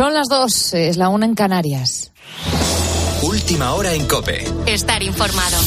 Son 0.00 0.14
las 0.14 0.28
dos, 0.28 0.72
es 0.72 0.96
la 0.96 1.10
una 1.10 1.26
en 1.26 1.34
Canarias. 1.34 2.10
Última 3.20 3.74
hora 3.74 3.92
en 3.92 4.06
Cope. 4.06 4.46
Estar 4.64 5.02
informado. 5.02 5.58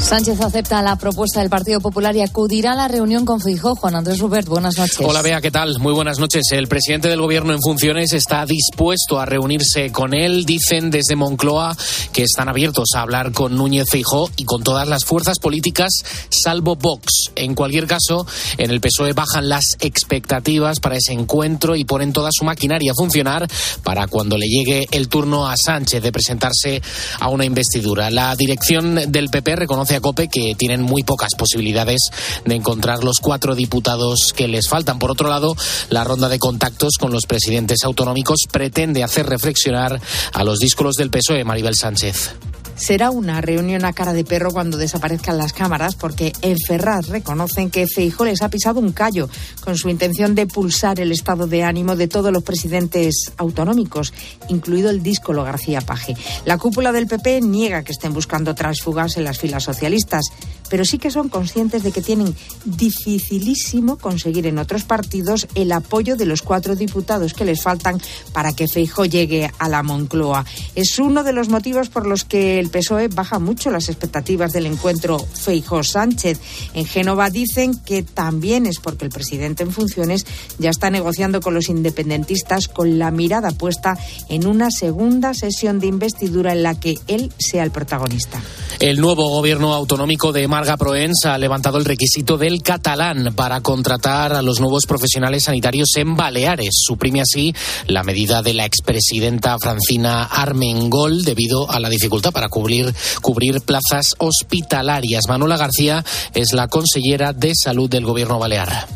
Sánchez 0.00 0.40
acepta 0.40 0.82
la 0.82 0.96
propuesta 0.96 1.40
del 1.40 1.50
Partido 1.50 1.80
Popular 1.80 2.14
y 2.14 2.20
acudirá 2.20 2.72
a 2.72 2.76
la 2.76 2.86
reunión 2.86 3.24
con 3.24 3.40
Feijóo. 3.40 3.74
Juan 3.74 3.96
Andrés 3.96 4.20
Rubert, 4.20 4.46
buenas 4.46 4.78
noches. 4.78 5.00
Hola, 5.00 5.20
Bea, 5.20 5.40
¿qué 5.40 5.50
tal? 5.50 5.80
Muy 5.80 5.92
buenas 5.92 6.20
noches. 6.20 6.44
El 6.52 6.68
presidente 6.68 7.08
del 7.08 7.20
Gobierno 7.20 7.52
en 7.52 7.60
funciones 7.60 8.12
está 8.12 8.46
dispuesto 8.46 9.18
a 9.18 9.26
reunirse 9.26 9.90
con 9.90 10.14
él. 10.14 10.44
Dicen 10.44 10.90
desde 10.90 11.16
Moncloa 11.16 11.76
que 12.12 12.22
están 12.22 12.48
abiertos 12.48 12.90
a 12.94 13.00
hablar 13.00 13.32
con 13.32 13.56
Núñez 13.56 13.88
Feijóo 13.90 14.30
y 14.36 14.44
con 14.44 14.62
todas 14.62 14.86
las 14.86 15.04
fuerzas 15.04 15.40
políticas, 15.40 15.90
salvo 16.28 16.76
Vox. 16.76 17.32
En 17.34 17.54
cualquier 17.54 17.88
caso, 17.88 18.26
en 18.58 18.70
el 18.70 18.80
PSOE 18.80 19.12
bajan 19.12 19.48
las 19.48 19.64
expectativas 19.80 20.78
para 20.78 20.96
ese 20.96 21.14
encuentro 21.14 21.74
y 21.74 21.84
ponen 21.84 22.12
toda 22.12 22.30
su 22.32 22.44
maquinaria 22.44 22.92
a 22.92 22.94
funcionar 22.94 23.48
para 23.82 24.06
cuando 24.06 24.36
le 24.36 24.46
llegue 24.46 24.86
el 24.92 25.08
turno 25.08 25.48
a 25.48 25.56
Sánchez 25.56 26.02
de 26.02 26.12
presentarse 26.12 26.80
a 27.18 27.28
una 27.28 27.44
investidura. 27.44 28.10
La 28.10 28.36
dirección 28.36 29.10
del 29.10 29.30
PP 29.30 29.56
reconoce 29.56 29.85
COPE 30.00 30.28
que 30.28 30.54
tienen 30.56 30.82
muy 30.82 31.02
pocas 31.02 31.34
posibilidades 31.36 32.10
de 32.44 32.54
encontrar 32.54 33.04
los 33.04 33.20
cuatro 33.20 33.54
diputados 33.54 34.32
que 34.34 34.48
les 34.48 34.68
faltan. 34.68 34.98
Por 34.98 35.10
otro 35.10 35.28
lado, 35.28 35.54
la 35.90 36.04
ronda 36.04 36.28
de 36.28 36.38
contactos 36.38 36.94
con 36.98 37.12
los 37.12 37.26
presidentes 37.26 37.84
autonómicos 37.84 38.40
pretende 38.50 39.02
hacer 39.02 39.26
reflexionar 39.26 40.00
a 40.32 40.44
los 40.44 40.58
díscolos 40.58 40.96
del 40.96 41.10
PSOE, 41.10 41.44
Maribel 41.44 41.74
Sánchez. 41.74 42.34
Será 42.76 43.10
una 43.10 43.40
reunión 43.40 43.86
a 43.86 43.94
cara 43.94 44.12
de 44.12 44.22
perro 44.22 44.50
cuando 44.50 44.76
desaparezcan 44.76 45.38
las 45.38 45.54
cámaras, 45.54 45.94
porque 45.94 46.32
en 46.42 46.58
Ferraz 46.58 47.08
reconocen 47.08 47.70
que 47.70 47.86
Feijóo 47.86 48.26
les 48.26 48.42
ha 48.42 48.50
pisado 48.50 48.80
un 48.80 48.92
callo 48.92 49.30
con 49.64 49.78
su 49.78 49.88
intención 49.88 50.34
de 50.34 50.46
pulsar 50.46 51.00
el 51.00 51.10
estado 51.10 51.46
de 51.46 51.64
ánimo 51.64 51.96
de 51.96 52.06
todos 52.06 52.30
los 52.30 52.42
presidentes 52.42 53.32
autonómicos, 53.38 54.12
incluido 54.48 54.90
el 54.90 55.02
díscolo 55.02 55.42
García 55.42 55.80
Paje. 55.80 56.14
La 56.44 56.58
cúpula 56.58 56.92
del 56.92 57.06
PP 57.06 57.40
niega 57.40 57.82
que 57.82 57.92
estén 57.92 58.12
buscando 58.12 58.54
transfugas 58.54 59.16
en 59.16 59.24
las 59.24 59.38
filas 59.38 59.64
socialistas, 59.64 60.26
pero 60.68 60.84
sí 60.84 60.98
que 60.98 61.10
son 61.10 61.30
conscientes 61.30 61.82
de 61.82 61.92
que 61.92 62.02
tienen 62.02 62.34
dificilísimo 62.64 63.96
conseguir 63.96 64.46
en 64.46 64.58
otros 64.58 64.84
partidos 64.84 65.48
el 65.54 65.72
apoyo 65.72 66.16
de 66.16 66.26
los 66.26 66.42
cuatro 66.42 66.76
diputados 66.76 67.32
que 67.32 67.44
les 67.44 67.62
faltan 67.62 68.00
para 68.32 68.54
que 68.54 68.68
Feijóo 68.68 69.06
llegue 69.06 69.50
a 69.58 69.68
la 69.68 69.82
Moncloa. 69.82 70.44
Es 70.74 70.98
uno 70.98 71.24
de 71.24 71.32
los 71.32 71.48
motivos 71.48 71.88
por 71.88 72.06
los 72.06 72.24
que 72.24 72.65
el 72.66 72.72
PSOE 72.72 73.08
baja 73.08 73.38
mucho 73.38 73.70
las 73.70 73.88
expectativas 73.88 74.52
del 74.52 74.66
encuentro 74.66 75.18
Feijó-Sánchez. 75.18 76.40
En 76.74 76.84
Génova 76.84 77.30
dicen 77.30 77.78
que 77.78 78.02
también 78.02 78.66
es 78.66 78.80
porque 78.80 79.04
el 79.04 79.10
presidente 79.12 79.62
en 79.62 79.70
funciones 79.70 80.26
ya 80.58 80.70
está 80.70 80.90
negociando 80.90 81.40
con 81.40 81.54
los 81.54 81.68
independentistas 81.68 82.66
con 82.66 82.98
la 82.98 83.10
mirada 83.12 83.52
puesta 83.52 83.96
en 84.28 84.46
una 84.46 84.70
segunda 84.70 85.32
sesión 85.32 85.78
de 85.78 85.86
investidura 85.86 86.52
en 86.52 86.64
la 86.64 86.78
que 86.78 86.98
él 87.06 87.32
sea 87.38 87.62
el 87.62 87.70
protagonista. 87.70 88.42
El 88.80 89.00
nuevo 89.00 89.30
gobierno 89.30 89.72
autonómico 89.72 90.32
de 90.32 90.48
Marga 90.48 90.76
Proens 90.76 91.24
ha 91.24 91.38
levantado 91.38 91.78
el 91.78 91.84
requisito 91.84 92.36
del 92.36 92.62
catalán 92.62 93.32
para 93.34 93.60
contratar 93.60 94.32
a 94.32 94.42
los 94.42 94.60
nuevos 94.60 94.86
profesionales 94.86 95.44
sanitarios 95.44 95.90
en 95.96 96.16
Baleares. 96.16 96.74
Suprime 96.84 97.20
así 97.20 97.54
la 97.86 98.02
medida 98.02 98.42
de 98.42 98.54
la 98.54 98.64
expresidenta 98.64 99.56
Francina 99.58 100.24
Armengol 100.24 101.22
debido 101.22 101.70
a 101.70 101.80
la 101.80 101.88
dificultad 101.88 102.32
para 102.32 102.48
cubrir, 102.56 102.94
cubrir 103.20 103.60
plazas 103.60 104.14
hospitalarias. 104.16 105.24
Manuela 105.28 105.58
García 105.58 106.02
es 106.32 106.54
la 106.54 106.68
consellera 106.68 107.34
de 107.34 107.52
salud 107.54 107.90
del 107.90 108.06
gobierno 108.06 108.38
balear 108.38 108.95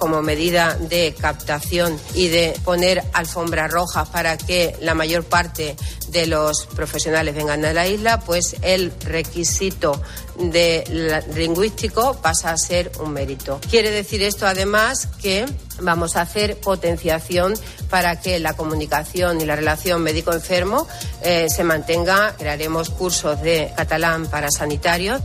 como 0.00 0.22
medida 0.22 0.74
de 0.74 1.14
captación 1.14 2.00
y 2.14 2.28
de 2.28 2.58
poner 2.64 3.04
alfombra 3.12 3.68
roja 3.68 4.06
para 4.06 4.36
que 4.36 4.74
la 4.80 4.94
mayor 4.94 5.24
parte 5.24 5.76
de 6.08 6.26
los 6.26 6.66
profesionales 6.66 7.34
vengan 7.34 7.64
a 7.64 7.72
la 7.72 7.86
isla, 7.86 8.20
pues 8.20 8.56
el 8.62 8.92
requisito 9.04 10.02
de 10.36 11.22
lingüístico 11.34 12.14
pasa 12.22 12.50
a 12.50 12.56
ser 12.56 12.90
un 12.98 13.12
mérito. 13.12 13.60
Quiere 13.70 13.90
decir 13.90 14.22
esto 14.22 14.46
además 14.46 15.06
que 15.20 15.44
vamos 15.80 16.16
a 16.16 16.22
hacer 16.22 16.58
potenciación 16.58 17.54
para 17.90 18.20
que 18.20 18.40
la 18.40 18.54
comunicación 18.54 19.40
y 19.40 19.44
la 19.44 19.54
relación 19.54 20.02
médico-enfermo 20.02 20.88
eh, 21.22 21.48
se 21.48 21.62
mantenga. 21.62 22.34
Crearemos 22.38 22.90
cursos 22.90 23.40
de 23.42 23.72
catalán 23.76 24.26
para 24.26 24.50
sanitarios 24.50 25.20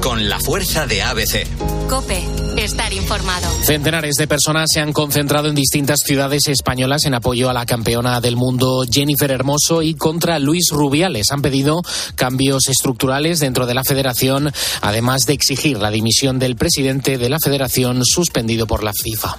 con 0.00 0.28
la 0.28 0.38
fuerza 0.40 0.86
de 0.86 1.02
ABC. 1.02 1.46
Cope, 1.88 2.22
estar 2.56 2.92
informado. 2.92 3.48
Centenares 3.62 4.16
de 4.16 4.26
personas 4.26 4.66
se 4.72 4.80
han 4.80 4.92
concentrado 4.92 5.48
en 5.48 5.54
distintas 5.54 6.00
ciudades 6.00 6.48
españolas 6.48 7.04
en 7.06 7.14
apoyo 7.14 7.48
a 7.48 7.52
la 7.52 7.66
campeona 7.66 8.20
del 8.20 8.36
mundo 8.36 8.84
Jennifer 8.90 9.30
Hermoso 9.30 9.82
y 9.82 9.94
contra 9.94 10.38
Luis 10.38 10.68
Rubiales. 10.70 11.30
Han 11.30 11.42
pedido 11.42 11.82
cambios 12.14 12.68
estructurales 12.68 13.40
dentro 13.40 13.66
de 13.66 13.74
la 13.74 13.84
federación, 13.84 14.52
además 14.82 15.26
de 15.26 15.32
exigir 15.32 15.78
la 15.78 15.90
dimisión 15.90 16.38
del 16.38 16.56
presidente 16.56 17.18
de 17.18 17.28
la 17.28 17.38
federación 17.42 18.02
suspendido 18.04 18.66
por 18.66 18.84
la 18.84 18.92
FIFA. 18.92 19.36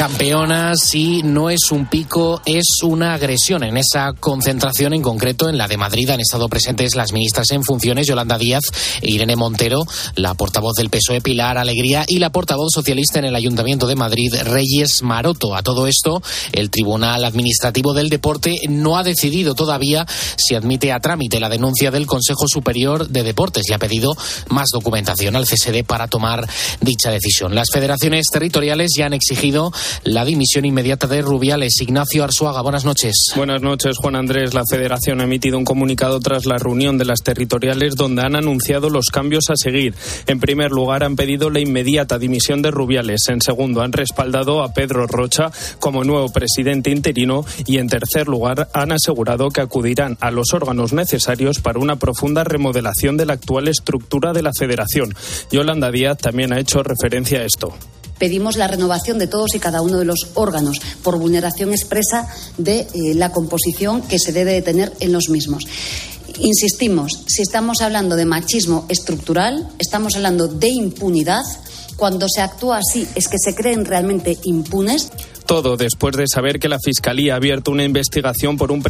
Campeonas 0.00 0.94
y 0.94 1.22
no 1.22 1.50
es 1.50 1.70
un 1.70 1.84
pico, 1.84 2.40
es 2.46 2.64
una 2.82 3.12
agresión. 3.12 3.64
En 3.64 3.76
esa 3.76 4.14
concentración 4.18 4.94
en 4.94 5.02
concreto, 5.02 5.50
en 5.50 5.58
la 5.58 5.68
de 5.68 5.76
Madrid, 5.76 6.08
han 6.08 6.20
estado 6.20 6.48
presentes 6.48 6.94
las 6.96 7.12
ministras 7.12 7.50
en 7.50 7.62
funciones, 7.62 8.06
Yolanda 8.06 8.38
Díaz 8.38 8.62
e 9.02 9.10
Irene 9.10 9.36
Montero, 9.36 9.84
la 10.14 10.32
portavoz 10.32 10.72
del 10.76 10.88
PSOE, 10.88 11.20
Pilar 11.20 11.58
Alegría, 11.58 12.06
y 12.08 12.18
la 12.18 12.32
portavoz 12.32 12.72
socialista 12.72 13.18
en 13.18 13.26
el 13.26 13.36
Ayuntamiento 13.36 13.86
de 13.86 13.94
Madrid, 13.94 14.34
Reyes 14.42 15.02
Maroto. 15.02 15.54
A 15.54 15.62
todo 15.62 15.86
esto, 15.86 16.22
el 16.52 16.70
Tribunal 16.70 17.22
Administrativo 17.26 17.92
del 17.92 18.08
Deporte 18.08 18.56
no 18.70 18.96
ha 18.96 19.02
decidido 19.02 19.54
todavía 19.54 20.06
si 20.38 20.54
admite 20.54 20.92
a 20.92 21.00
trámite 21.00 21.40
la 21.40 21.50
denuncia 21.50 21.90
del 21.90 22.06
Consejo 22.06 22.46
Superior 22.48 23.06
de 23.06 23.22
Deportes 23.22 23.68
y 23.68 23.74
ha 23.74 23.78
pedido 23.78 24.16
más 24.48 24.68
documentación 24.72 25.36
al 25.36 25.44
CSD 25.44 25.84
para 25.86 26.08
tomar 26.08 26.48
dicha 26.80 27.10
decisión. 27.10 27.54
Las 27.54 27.68
federaciones 27.70 28.28
territoriales 28.32 28.92
ya 28.96 29.04
han 29.04 29.12
exigido 29.12 29.70
la 30.04 30.24
dimisión 30.24 30.64
inmediata 30.64 31.06
de 31.06 31.22
Rubiales. 31.22 31.80
Ignacio 31.80 32.24
Arzuaga, 32.24 32.62
buenas 32.62 32.84
noches. 32.84 33.32
Buenas 33.36 33.62
noches, 33.62 33.96
Juan 33.98 34.16
Andrés. 34.16 34.54
La 34.54 34.64
Federación 34.68 35.20
ha 35.20 35.24
emitido 35.24 35.58
un 35.58 35.64
comunicado 35.64 36.20
tras 36.20 36.46
la 36.46 36.56
reunión 36.56 36.98
de 36.98 37.04
las 37.04 37.20
territoriales 37.22 37.96
donde 37.96 38.22
han 38.22 38.36
anunciado 38.36 38.90
los 38.90 39.06
cambios 39.06 39.44
a 39.50 39.54
seguir. 39.56 39.94
En 40.26 40.40
primer 40.40 40.70
lugar, 40.70 41.04
han 41.04 41.16
pedido 41.16 41.50
la 41.50 41.60
inmediata 41.60 42.18
dimisión 42.18 42.62
de 42.62 42.70
Rubiales. 42.70 43.22
En 43.28 43.40
segundo, 43.40 43.82
han 43.82 43.92
respaldado 43.92 44.62
a 44.62 44.72
Pedro 44.72 45.06
Rocha 45.06 45.50
como 45.78 46.04
nuevo 46.04 46.32
presidente 46.32 46.90
interino. 46.90 47.44
Y 47.66 47.78
en 47.78 47.88
tercer 47.88 48.28
lugar, 48.28 48.68
han 48.72 48.92
asegurado 48.92 49.50
que 49.50 49.60
acudirán 49.60 50.16
a 50.20 50.30
los 50.30 50.52
órganos 50.52 50.92
necesarios 50.92 51.60
para 51.60 51.78
una 51.78 51.96
profunda 51.96 52.44
remodelación 52.44 53.16
de 53.16 53.26
la 53.26 53.34
actual 53.34 53.68
estructura 53.68 54.32
de 54.32 54.42
la 54.42 54.52
Federación. 54.56 55.14
Yolanda 55.50 55.90
Díaz 55.90 56.18
también 56.18 56.52
ha 56.52 56.60
hecho 56.60 56.82
referencia 56.82 57.40
a 57.40 57.44
esto 57.44 57.74
pedimos 58.20 58.56
la 58.56 58.68
renovación 58.68 59.18
de 59.18 59.26
todos 59.26 59.54
y 59.54 59.58
cada 59.58 59.80
uno 59.80 59.98
de 59.98 60.04
los 60.04 60.28
órganos 60.34 60.78
por 61.02 61.18
vulneración 61.18 61.70
expresa 61.70 62.28
de 62.58 62.80
eh, 62.80 63.14
la 63.14 63.32
composición 63.32 64.02
que 64.02 64.18
se 64.20 64.32
debe 64.32 64.52
de 64.52 64.62
tener 64.62 64.92
en 65.00 65.10
los 65.10 65.30
mismos. 65.30 65.66
Insistimos, 66.38 67.24
si 67.26 67.42
estamos 67.42 67.80
hablando 67.80 68.16
de 68.16 68.26
machismo 68.26 68.86
estructural, 68.88 69.68
estamos 69.78 70.14
hablando 70.14 70.46
de 70.46 70.68
impunidad. 70.68 71.42
Cuando 71.96 72.26
se 72.28 72.40
actúa 72.40 72.78
así 72.78 73.06
es 73.14 73.26
que 73.26 73.36
se 73.38 73.54
creen 73.54 73.84
realmente 73.84 74.38
impunes. 74.44 75.10
Todo 75.50 75.76
después 75.76 76.16
de 76.16 76.26
saber 76.32 76.60
que 76.60 76.68
la 76.68 76.78
Fiscalía 76.78 77.32
ha 77.32 77.36
abierto 77.36 77.72
una 77.72 77.82
investigación 77.82 78.56
por 78.56 78.70
un, 78.70 78.84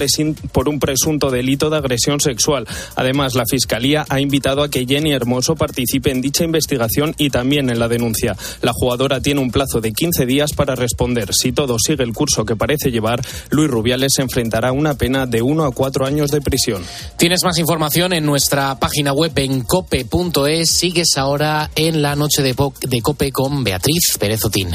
por 0.53 0.69
un 0.69 0.79
presunto 0.79 1.31
delito 1.31 1.71
de 1.71 1.79
agresión 1.79 2.21
sexual. 2.21 2.69
Además, 2.97 3.35
la 3.35 3.45
Fiscalía 3.51 4.05
ha 4.11 4.21
invitado 4.21 4.63
a 4.63 4.69
que 4.69 4.85
Jenny 4.85 5.11
Hermoso 5.15 5.57
participe 5.57 6.11
en 6.11 6.21
dicha 6.21 6.45
investigación 6.45 7.15
y 7.17 7.31
también 7.31 7.71
en 7.71 7.79
la 7.79 7.89
denuncia. 7.89 8.37
La 8.61 8.73
jugadora 8.75 9.23
tiene 9.23 9.41
un 9.41 9.51
plazo 9.51 9.81
de 9.81 9.95
15 9.95 10.27
días 10.27 10.53
para 10.53 10.75
responder. 10.75 11.31
Si 11.33 11.53
todo 11.53 11.77
sigue 11.79 12.05
el 12.05 12.13
curso 12.13 12.45
que 12.45 12.57
parece 12.57 12.91
llevar, 12.91 13.23
Luis 13.49 13.71
Rubiales 13.71 14.13
se 14.15 14.21
enfrentará 14.21 14.69
a 14.69 14.73
una 14.73 14.99
pena 14.99 15.25
de 15.25 15.41
1 15.41 15.65
a 15.65 15.73
4 15.73 16.05
años 16.05 16.31
de 16.31 16.43
prisión. 16.43 16.85
Tienes 17.17 17.43
más 17.43 17.57
información 17.57 18.13
en 18.13 18.27
nuestra 18.27 18.79
página 18.79 19.15
web 19.15 19.33
en 19.37 19.63
cope.es. 19.63 20.71
Sigues 20.71 21.17
ahora 21.17 21.71
en 21.75 22.03
la 22.03 22.17
noche 22.17 22.43
de, 22.43 22.55
de 22.87 23.01
Cope 23.01 23.33
con 23.33 23.65
Beatriz 23.65 24.19
Pérez 24.19 24.45
Otín. 24.45 24.69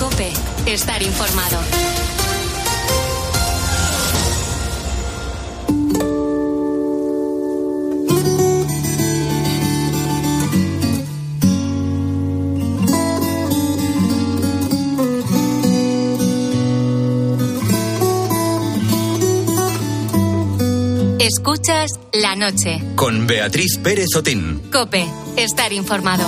Cope 0.00 0.49
Estar 0.66 1.02
informado. 1.02 1.58
Escuchas 21.18 21.92
la 22.12 22.36
noche. 22.36 22.82
Con 22.96 23.26
Beatriz 23.26 23.78
Pérez 23.78 24.08
Otín. 24.16 24.60
Cope, 24.72 25.06
estar 25.36 25.72
informado. 25.72 26.24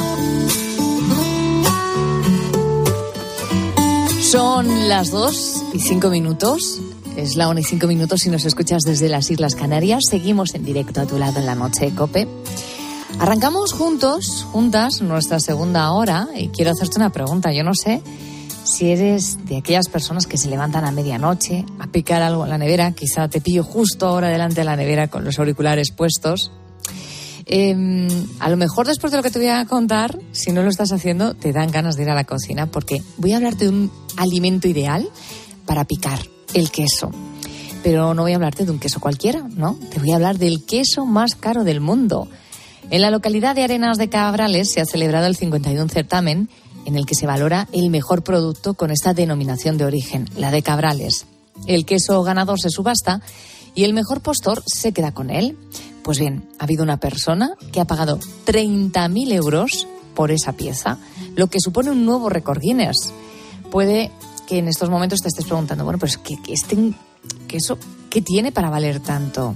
Son 4.32 4.88
las 4.88 5.11
2 5.11 5.64
y 5.75 5.79
5 5.79 6.08
minutos. 6.08 6.81
Es 7.19 7.37
la 7.37 7.50
1 7.50 7.61
y 7.61 7.64
5 7.64 7.87
minutos 7.87 8.23
si 8.23 8.31
nos 8.31 8.46
escuchas 8.46 8.81
desde 8.81 9.11
las 9.11 9.31
Islas 9.31 9.55
Canarias. 9.55 10.05
Seguimos 10.08 10.55
en 10.55 10.64
directo 10.64 11.02
a 11.02 11.06
tu 11.06 11.19
lado 11.19 11.38
en 11.38 11.44
la 11.44 11.55
noche, 11.55 11.94
Cope. 11.94 12.26
Arrancamos 13.19 13.75
juntos, 13.75 14.46
juntas, 14.50 15.02
nuestra 15.02 15.38
segunda 15.38 15.93
hora 15.93 16.29
y 16.34 16.49
quiero 16.49 16.70
hacerte 16.70 16.96
una 16.96 17.11
pregunta. 17.11 17.52
Yo 17.52 17.62
no 17.62 17.75
sé 17.75 18.00
si 18.64 18.90
eres 18.90 19.44
de 19.44 19.58
aquellas 19.58 19.90
personas 19.90 20.26
que 20.26 20.38
se 20.38 20.49
levantan 20.49 20.87
a 20.87 20.93
medianoche 20.93 21.67
a 21.79 21.88
picar 21.88 22.23
algo 22.23 22.44
en 22.44 22.50
la 22.52 22.56
nevera, 22.56 22.93
quizá 22.93 23.29
te 23.29 23.43
pillo 23.43 23.64
justo 23.64 24.06
ahora 24.06 24.29
delante 24.29 24.62
de 24.62 24.64
la 24.64 24.76
nevera 24.76 25.08
con 25.08 25.25
los 25.25 25.38
auriculares 25.38 25.90
puestos. 25.90 26.50
Em, 27.46 28.08
a 28.38 28.48
lo 28.50 28.56
mejor 28.56 28.86
después 28.86 29.10
de 29.10 29.16
lo 29.16 29.22
que 29.22 29.30
te 29.30 29.38
voy 29.38 29.48
a 29.48 29.64
contar, 29.66 30.18
si 30.32 30.52
no 30.52 30.62
lo 30.62 30.70
estás 30.70 30.92
haciendo, 30.92 31.34
te 31.34 31.52
dan 31.52 31.70
ganas 31.70 31.96
de 31.96 32.04
ir 32.04 32.10
a 32.10 32.14
la 32.14 32.24
cocina 32.24 32.66
porque 32.66 33.02
voy 33.16 33.32
a 33.32 33.36
hablarte 33.36 33.64
de 33.64 33.70
un 33.70 33.92
alimento 34.16 34.68
ideal 34.68 35.08
para 35.66 35.84
picar, 35.84 36.20
el 36.54 36.70
queso. 36.70 37.10
Pero 37.82 38.14
no 38.14 38.22
voy 38.22 38.32
a 38.32 38.36
hablarte 38.36 38.64
de 38.64 38.70
un 38.70 38.78
queso 38.78 39.00
cualquiera, 39.00 39.42
¿no? 39.56 39.76
Te 39.90 39.98
voy 39.98 40.12
a 40.12 40.16
hablar 40.16 40.38
del 40.38 40.64
queso 40.64 41.04
más 41.04 41.34
caro 41.34 41.64
del 41.64 41.80
mundo. 41.80 42.28
En 42.90 43.00
la 43.00 43.10
localidad 43.10 43.54
de 43.54 43.64
Arenas 43.64 43.98
de 43.98 44.08
Cabrales 44.08 44.70
se 44.70 44.80
ha 44.80 44.84
celebrado 44.84 45.26
el 45.26 45.36
51 45.36 45.88
certamen 45.88 46.48
en 46.84 46.96
el 46.96 47.06
que 47.06 47.14
se 47.14 47.26
valora 47.26 47.68
el 47.72 47.90
mejor 47.90 48.22
producto 48.22 48.74
con 48.74 48.90
esta 48.90 49.14
denominación 49.14 49.78
de 49.78 49.84
origen, 49.84 50.28
la 50.36 50.50
de 50.50 50.62
Cabrales. 50.62 51.26
El 51.66 51.84
queso 51.84 52.22
ganador 52.22 52.60
se 52.60 52.70
subasta 52.70 53.20
y 53.74 53.84
el 53.84 53.94
mejor 53.94 54.20
postor 54.20 54.62
se 54.66 54.92
queda 54.92 55.12
con 55.12 55.30
él. 55.30 55.56
Pues 56.04 56.19
bien, 56.19 56.49
ha 56.58 56.64
habido 56.64 56.82
una 56.82 56.99
persona 56.99 57.52
que 57.72 57.81
ha 57.81 57.84
pagado 57.84 58.19
30.000 58.46 59.32
euros 59.32 59.87
por 60.14 60.31
esa 60.31 60.52
pieza, 60.52 60.99
lo 61.37 61.46
que 61.46 61.60
supone 61.60 61.90
un 61.90 62.04
nuevo 62.04 62.28
récord 62.28 62.60
Guinness. 62.60 63.12
Puede 63.70 64.10
que 64.46 64.58
en 64.58 64.69
estos 64.69 64.90
momentos 64.90 65.20
te 65.20 65.28
estés 65.28 65.46
preguntando, 65.46 65.84
bueno, 65.84 65.99
pues 65.99 66.19
¿qué, 66.19 66.37
este 66.49 66.76
queso, 67.49 67.78
¿qué 68.10 68.20
tiene 68.20 68.52
para 68.52 68.69
valer 68.69 69.00
tanto? 69.00 69.54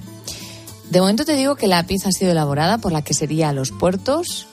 De 0.90 1.00
momento 1.00 1.24
te 1.24 1.34
digo 1.34 1.56
que 1.56 1.66
la 1.66 1.82
pieza 1.82 2.08
ha 2.08 2.12
sido 2.12 2.30
elaborada 2.30 2.78
por 2.78 2.92
la 2.92 3.02
que 3.02 3.12
sería 3.12 3.52
Los 3.52 3.72
Puertos 3.72 4.46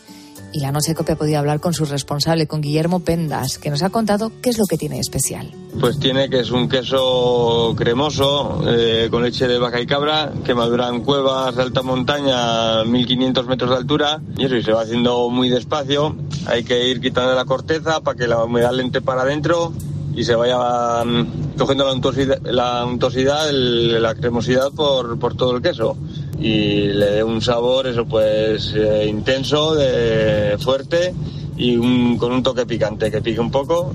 y 0.54 0.60
la 0.60 0.72
noche 0.72 0.94
copia 0.94 1.16
ha 1.16 1.40
hablar 1.40 1.60
con 1.60 1.74
su 1.74 1.86
responsable, 1.86 2.48
con 2.48 2.62
Guillermo 2.62 3.00
Pendas, 3.00 3.58
que 3.58 3.70
nos 3.70 3.82
ha 3.82 3.90
contado 3.90 4.32
qué 4.42 4.52
es 4.52 4.58
lo 4.58 4.66
que 4.66 4.78
tiene 4.78 5.00
especial. 5.00 5.52
Pues 5.80 6.00
tiene 6.00 6.30
que 6.30 6.40
es 6.40 6.52
un 6.52 6.70
queso 6.70 7.74
cremoso 7.76 8.64
eh, 8.68 9.08
con 9.10 9.24
leche 9.24 9.48
de 9.48 9.58
vaca 9.58 9.82
y 9.82 9.88
cabra 9.88 10.32
que 10.46 10.54
madura 10.54 10.88
en 10.90 11.02
cuevas 11.02 11.56
de 11.56 11.64
alta 11.64 11.82
montaña 11.82 12.82
a 12.82 12.86
1500 12.86 13.48
metros 13.48 13.72
de 13.72 13.76
altura 13.78 14.22
y 14.38 14.46
eso 14.46 14.56
y 14.56 14.64
se 14.64 14.72
va 14.72 14.84
haciendo 14.84 15.30
muy 15.30 15.50
despacio. 15.50 16.16
Hay 16.46 16.64
que 16.64 16.88
ir 16.88 17.02
quitando 17.02 17.34
la 17.34 17.46
corteza 17.46 18.02
para 18.02 18.18
que 18.18 18.28
la 18.28 18.44
humedad 18.44 18.74
le 18.74 18.84
entre 18.84 19.02
para 19.02 19.24
adentro 19.24 19.74
y 20.16 20.24
se 20.24 20.36
vaya 20.36 21.04
mm, 21.04 21.58
cogiendo 21.58 21.86
la 21.86 21.94
untuosidad, 21.94 22.40
la, 22.44 24.00
la 24.00 24.16
cremosidad 24.16 24.72
por, 24.72 25.18
por 25.18 25.36
todo 25.36 25.56
el 25.56 25.64
queso 25.64 25.98
y 26.40 26.88
le 26.88 27.12
dé 27.12 27.24
un 27.24 27.42
sabor, 27.42 27.88
eso 27.88 28.06
pues 28.06 28.74
eh, 28.76 29.06
intenso, 29.08 29.76
de, 29.76 30.58
fuerte 30.60 31.14
y 31.58 31.78
con 32.18 32.32
un 32.32 32.44
toque 32.44 32.66
picante, 32.66 33.12
que 33.12 33.22
pique 33.22 33.40
un 33.40 33.52
poco. 33.52 33.94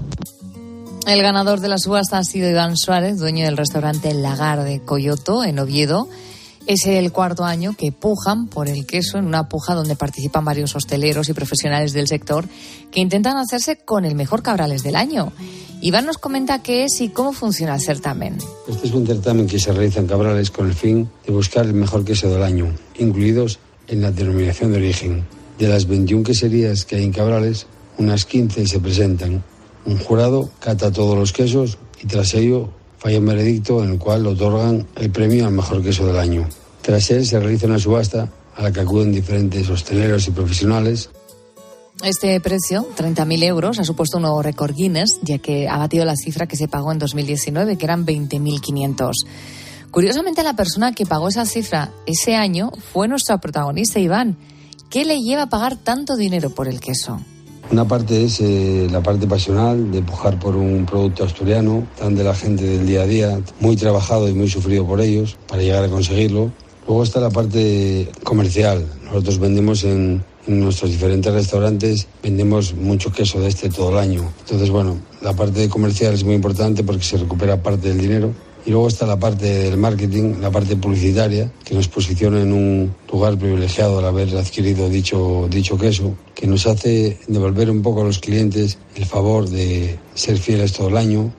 El 1.06 1.22
ganador 1.22 1.60
de 1.60 1.68
la 1.68 1.78
subasta 1.78 2.18
ha 2.18 2.24
sido 2.24 2.50
Iván 2.50 2.76
Suárez, 2.76 3.18
dueño 3.18 3.44
del 3.44 3.56
restaurante 3.56 4.12
Lagar 4.12 4.62
de 4.62 4.80
Coyoto, 4.80 5.42
en 5.42 5.58
Oviedo. 5.58 6.08
Es 6.68 6.84
el 6.84 7.12
cuarto 7.12 7.46
año 7.46 7.74
que 7.74 7.92
pujan 7.92 8.46
por 8.46 8.68
el 8.68 8.84
queso 8.84 9.16
en 9.16 9.24
una 9.24 9.48
puja 9.48 9.74
donde 9.74 9.96
participan 9.96 10.44
varios 10.44 10.76
hosteleros 10.76 11.30
y 11.30 11.32
profesionales 11.32 11.94
del 11.94 12.06
sector 12.08 12.44
que 12.90 13.00
intentan 13.00 13.38
hacerse 13.38 13.78
con 13.78 14.04
el 14.04 14.14
mejor 14.14 14.42
cabrales 14.42 14.82
del 14.82 14.96
año. 14.96 15.32
Iván 15.80 16.04
nos 16.04 16.18
comenta 16.18 16.62
qué 16.62 16.84
es 16.84 17.00
y 17.00 17.08
cómo 17.08 17.32
funciona 17.32 17.76
el 17.76 17.80
certamen. 17.80 18.36
Este 18.68 18.86
es 18.86 18.92
un 18.92 19.06
certamen 19.06 19.46
que 19.46 19.58
se 19.58 19.72
realiza 19.72 20.00
en 20.00 20.08
Cabrales 20.08 20.50
con 20.50 20.66
el 20.66 20.74
fin 20.74 21.08
de 21.26 21.32
buscar 21.32 21.64
el 21.64 21.72
mejor 21.72 22.04
queso 22.04 22.28
del 22.28 22.42
año, 22.42 22.70
incluidos 22.98 23.60
en 23.86 24.02
la 24.02 24.10
denominación 24.10 24.70
de 24.70 24.76
origen. 24.76 25.24
De 25.58 25.68
las 25.68 25.86
21 25.86 26.22
queserías 26.22 26.84
que 26.84 26.96
hay 26.96 27.04
en 27.04 27.12
Cabrales, 27.12 27.66
unas 27.96 28.26
15 28.26 28.66
se 28.66 28.78
presentan. 28.78 29.42
Un 29.86 29.98
jurado 30.00 30.50
cata 30.60 30.92
todos 30.92 31.16
los 31.16 31.32
quesos 31.32 31.78
y 32.02 32.06
tras 32.06 32.34
ello 32.34 32.68
falla 32.98 33.18
un 33.18 33.26
veredicto 33.26 33.82
en 33.82 33.92
el 33.92 33.98
cual 33.98 34.26
otorgan 34.26 34.86
el 34.96 35.10
premio 35.10 35.46
al 35.46 35.52
mejor 35.52 35.82
queso 35.82 36.06
del 36.06 36.18
año. 36.18 36.48
Tras 36.82 37.10
él 37.10 37.26
se 37.26 37.38
realiza 37.38 37.66
una 37.66 37.78
subasta 37.78 38.28
a 38.56 38.62
la 38.62 38.72
que 38.72 38.80
acuden 38.80 39.12
diferentes 39.12 39.68
hosteleros 39.68 40.26
y 40.28 40.32
profesionales. 40.32 41.10
Este 42.02 42.40
precio, 42.40 42.86
30.000 42.96 43.42
euros, 43.44 43.78
ha 43.78 43.84
supuesto 43.84 44.18
un 44.18 44.22
nuevo 44.22 44.40
récord 44.42 44.74
Guinness, 44.74 45.18
ya 45.22 45.38
que 45.38 45.68
ha 45.68 45.78
batido 45.78 46.04
la 46.04 46.14
cifra 46.16 46.46
que 46.46 46.56
se 46.56 46.68
pagó 46.68 46.92
en 46.92 46.98
2019, 46.98 47.76
que 47.76 47.84
eran 47.84 48.06
20.500. 48.06 49.12
Curiosamente, 49.90 50.42
la 50.42 50.54
persona 50.54 50.92
que 50.92 51.06
pagó 51.06 51.28
esa 51.28 51.46
cifra 51.46 51.90
ese 52.06 52.36
año 52.36 52.70
fue 52.92 53.08
nuestra 53.08 53.38
protagonista, 53.38 53.98
Iván. 53.98 54.36
¿Qué 54.90 55.04
le 55.04 55.20
lleva 55.20 55.42
a 55.42 55.48
pagar 55.48 55.76
tanto 55.76 56.16
dinero 56.16 56.50
por 56.50 56.68
el 56.68 56.80
queso? 56.80 57.20
Una 57.70 57.86
parte 57.86 58.24
es 58.24 58.40
eh, 58.40 58.88
la 58.90 59.02
parte 59.02 59.26
pasional 59.26 59.92
de 59.92 60.00
pujar 60.00 60.38
por 60.38 60.56
un 60.56 60.86
producto 60.86 61.24
asturiano, 61.24 61.86
tan 61.98 62.14
de 62.14 62.24
la 62.24 62.34
gente 62.34 62.64
del 62.64 62.86
día 62.86 63.02
a 63.02 63.06
día, 63.06 63.40
muy 63.60 63.76
trabajado 63.76 64.26
y 64.26 64.32
muy 64.32 64.48
sufrido 64.48 64.86
por 64.86 65.02
ellos 65.02 65.36
para 65.46 65.60
llegar 65.60 65.84
a 65.84 65.88
conseguirlo. 65.88 66.50
Luego 66.86 67.02
está 67.02 67.20
la 67.20 67.28
parte 67.28 68.10
comercial. 68.24 68.86
Nosotros 69.04 69.38
vendemos 69.38 69.84
en, 69.84 70.24
en 70.46 70.60
nuestros 70.60 70.90
diferentes 70.90 71.30
restaurantes, 71.30 72.08
vendemos 72.22 72.74
mucho 72.74 73.12
queso 73.12 73.38
de 73.38 73.48
este 73.48 73.68
todo 73.68 73.90
el 73.90 73.98
año. 73.98 74.32
Entonces, 74.40 74.70
bueno, 74.70 74.96
la 75.20 75.34
parte 75.34 75.68
comercial 75.68 76.14
es 76.14 76.24
muy 76.24 76.34
importante 76.34 76.82
porque 76.84 77.04
se 77.04 77.18
recupera 77.18 77.62
parte 77.62 77.88
del 77.88 78.00
dinero 78.00 78.32
y 78.66 78.70
luego 78.70 78.88
está 78.88 79.06
la 79.06 79.18
parte 79.18 79.46
del 79.46 79.76
marketing, 79.76 80.36
la 80.40 80.50
parte 80.50 80.76
publicitaria, 80.76 81.50
que 81.64 81.74
nos 81.74 81.88
posiciona 81.88 82.40
en 82.40 82.52
un 82.52 82.94
lugar 83.10 83.38
privilegiado 83.38 83.98
al 83.98 84.04
haber 84.04 84.36
adquirido 84.36 84.88
dicho, 84.88 85.48
dicho 85.50 85.78
queso, 85.78 86.14
que 86.34 86.46
nos 86.46 86.66
hace 86.66 87.18
devolver 87.28 87.70
un 87.70 87.82
poco 87.82 88.02
a 88.02 88.04
los 88.04 88.18
clientes 88.18 88.78
el 88.96 89.04
favor 89.04 89.48
de 89.48 89.98
ser 90.14 90.38
fieles 90.38 90.72
todo 90.72 90.88
el 90.88 90.96
año. 90.96 91.32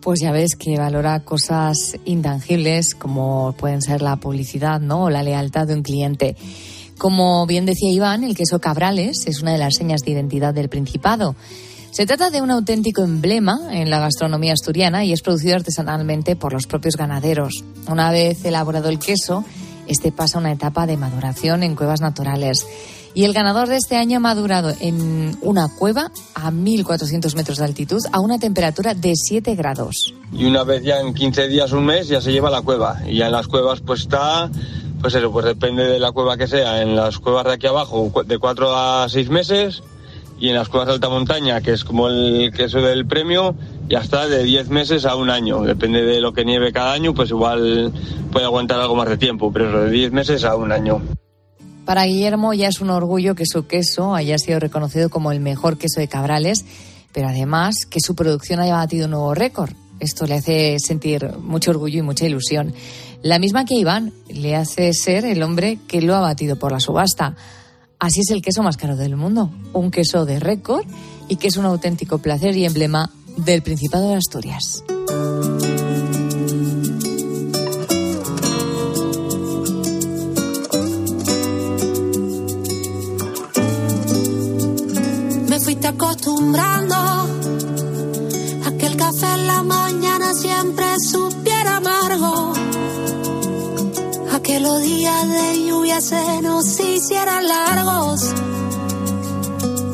Pues 0.00 0.20
ya 0.20 0.32
ves 0.32 0.56
que 0.56 0.76
valora 0.78 1.20
cosas 1.20 1.96
intangibles 2.04 2.94
como 2.94 3.54
pueden 3.56 3.82
ser 3.82 4.02
la 4.02 4.16
publicidad 4.16 4.80
¿no? 4.80 5.04
o 5.04 5.10
la 5.10 5.22
lealtad 5.22 5.66
de 5.66 5.74
un 5.74 5.82
cliente. 5.82 6.36
Como 6.98 7.46
bien 7.46 7.66
decía 7.66 7.92
Iván, 7.92 8.24
el 8.24 8.36
queso 8.36 8.60
Cabrales 8.60 9.26
es 9.26 9.42
una 9.42 9.52
de 9.52 9.58
las 9.58 9.74
señas 9.74 10.02
de 10.02 10.12
identidad 10.12 10.54
del 10.54 10.68
Principado. 10.68 11.34
Se 11.92 12.06
trata 12.06 12.30
de 12.30 12.40
un 12.40 12.50
auténtico 12.50 13.02
emblema 13.02 13.68
en 13.70 13.90
la 13.90 14.00
gastronomía 14.00 14.54
asturiana 14.54 15.04
y 15.04 15.12
es 15.12 15.20
producido 15.20 15.56
artesanalmente 15.56 16.36
por 16.36 16.54
los 16.54 16.66
propios 16.66 16.96
ganaderos. 16.96 17.64
Una 17.86 18.10
vez 18.10 18.46
elaborado 18.46 18.88
el 18.88 18.98
queso, 18.98 19.44
este 19.86 20.10
pasa 20.10 20.38
una 20.38 20.52
etapa 20.52 20.86
de 20.86 20.96
maduración 20.96 21.62
en 21.62 21.76
cuevas 21.76 22.00
naturales. 22.00 22.66
Y 23.12 23.24
el 23.24 23.34
ganador 23.34 23.68
de 23.68 23.76
este 23.76 23.96
año 23.96 24.16
ha 24.16 24.20
madurado 24.20 24.72
en 24.80 25.36
una 25.42 25.68
cueva 25.68 26.10
a 26.34 26.50
1.400 26.50 27.36
metros 27.36 27.58
de 27.58 27.66
altitud 27.66 28.00
a 28.10 28.20
una 28.20 28.38
temperatura 28.38 28.94
de 28.94 29.12
7 29.14 29.54
grados. 29.54 30.14
Y 30.32 30.46
una 30.46 30.64
vez 30.64 30.82
ya 30.82 30.98
en 30.98 31.12
15 31.12 31.46
días, 31.48 31.72
un 31.72 31.84
mes, 31.84 32.08
ya 32.08 32.22
se 32.22 32.32
lleva 32.32 32.48
a 32.48 32.52
la 32.52 32.62
cueva. 32.62 33.02
Y 33.06 33.18
ya 33.18 33.26
en 33.26 33.32
las 33.32 33.48
cuevas 33.48 33.82
pues 33.82 34.00
está, 34.00 34.50
pues 35.02 35.14
eso, 35.14 35.30
pues 35.30 35.44
depende 35.44 35.86
de 35.86 35.98
la 35.98 36.12
cueva 36.12 36.38
que 36.38 36.46
sea. 36.46 36.80
En 36.80 36.96
las 36.96 37.18
cuevas 37.18 37.44
de 37.44 37.52
aquí 37.52 37.66
abajo 37.66 38.10
de 38.24 38.38
4 38.38 38.74
a 38.74 39.08
6 39.10 39.28
meses 39.28 39.82
y 40.42 40.48
en 40.48 40.56
las 40.56 40.68
cuevas 40.68 40.88
de 40.88 40.94
alta 40.94 41.08
montaña, 41.08 41.60
que 41.60 41.72
es 41.72 41.84
como 41.84 42.08
el 42.08 42.52
queso 42.52 42.80
del 42.80 43.06
premio, 43.06 43.54
ya 43.88 44.00
está 44.00 44.26
de 44.26 44.42
10 44.42 44.70
meses 44.70 45.04
a 45.04 45.14
un 45.14 45.30
año. 45.30 45.62
Depende 45.62 46.02
de 46.02 46.20
lo 46.20 46.32
que 46.32 46.44
nieve 46.44 46.72
cada 46.72 46.94
año, 46.94 47.14
pues 47.14 47.30
igual 47.30 47.92
puede 48.32 48.44
aguantar 48.44 48.80
algo 48.80 48.96
más 48.96 49.08
de 49.08 49.16
tiempo, 49.18 49.52
pero 49.52 49.84
de 49.84 49.90
10 49.92 50.10
meses 50.10 50.42
a 50.42 50.56
un 50.56 50.72
año. 50.72 51.00
Para 51.84 52.06
Guillermo 52.06 52.54
ya 52.54 52.66
es 52.66 52.80
un 52.80 52.90
orgullo 52.90 53.36
que 53.36 53.46
su 53.46 53.68
queso 53.68 54.16
haya 54.16 54.36
sido 54.36 54.58
reconocido 54.58 55.10
como 55.10 55.30
el 55.30 55.38
mejor 55.38 55.78
queso 55.78 56.00
de 56.00 56.08
Cabrales, 56.08 56.64
pero 57.12 57.28
además 57.28 57.86
que 57.88 58.00
su 58.00 58.16
producción 58.16 58.58
haya 58.58 58.74
batido 58.74 59.04
un 59.04 59.12
nuevo 59.12 59.34
récord. 59.34 59.70
Esto 60.00 60.26
le 60.26 60.34
hace 60.34 60.80
sentir 60.80 61.36
mucho 61.38 61.70
orgullo 61.70 62.00
y 62.00 62.02
mucha 62.02 62.26
ilusión. 62.26 62.74
La 63.22 63.38
misma 63.38 63.64
que 63.64 63.76
Iván 63.76 64.12
le 64.28 64.56
hace 64.56 64.92
ser 64.92 65.24
el 65.24 65.40
hombre 65.44 65.78
que 65.86 66.02
lo 66.02 66.16
ha 66.16 66.20
batido 66.20 66.56
por 66.56 66.72
la 66.72 66.80
subasta. 66.80 67.36
Así 68.02 68.22
es 68.22 68.30
el 68.30 68.42
queso 68.42 68.64
más 68.64 68.76
caro 68.76 68.96
del 68.96 69.14
mundo, 69.14 69.48
un 69.72 69.92
queso 69.92 70.24
de 70.26 70.40
récord 70.40 70.84
y 71.28 71.36
que 71.36 71.46
es 71.46 71.56
un 71.56 71.66
auténtico 71.66 72.18
placer 72.18 72.56
y 72.56 72.64
emblema 72.64 73.08
del 73.36 73.62
Principado 73.62 74.08
de 74.08 74.16
Asturias. 74.16 74.82
Me 85.48 85.60
fuiste 85.60 85.86
acostumbrando 85.86 86.96
a 86.96 88.72
que 88.80 88.86
el 88.86 88.96
café 88.96 89.32
en 89.32 89.46
la 89.46 89.62
mañana 89.62 90.34
siempre 90.34 90.86
supiera 91.08 91.76
amargo 91.76 92.51
que 94.52 94.60
los 94.60 94.82
días 94.82 95.28
de 95.28 95.66
lluvia 95.66 95.98
se 96.02 96.42
nos 96.42 96.78
hicieran 96.78 97.48
largos. 97.48 98.34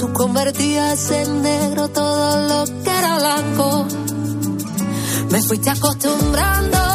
Tú 0.00 0.12
convertías 0.12 1.10
en 1.12 1.42
negro 1.42 1.88
todo 1.88 2.48
lo 2.48 2.64
que 2.82 2.90
era 2.90 3.18
blanco. 3.18 3.86
Me 5.30 5.40
fuiste 5.42 5.70
acostumbrando 5.70 6.87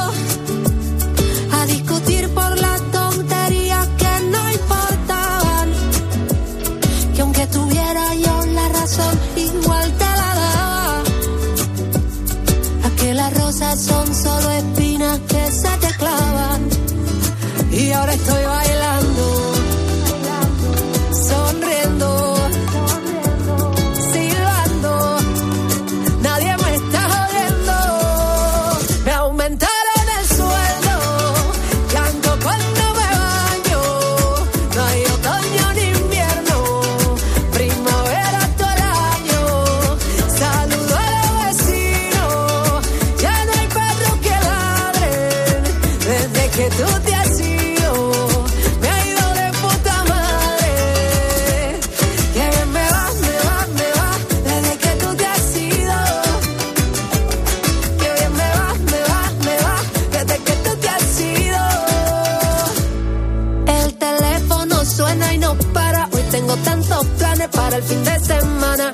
para 67.73 67.77
el 67.77 67.83
fin 67.83 68.03
de 68.03 68.19
semana. 68.19 68.93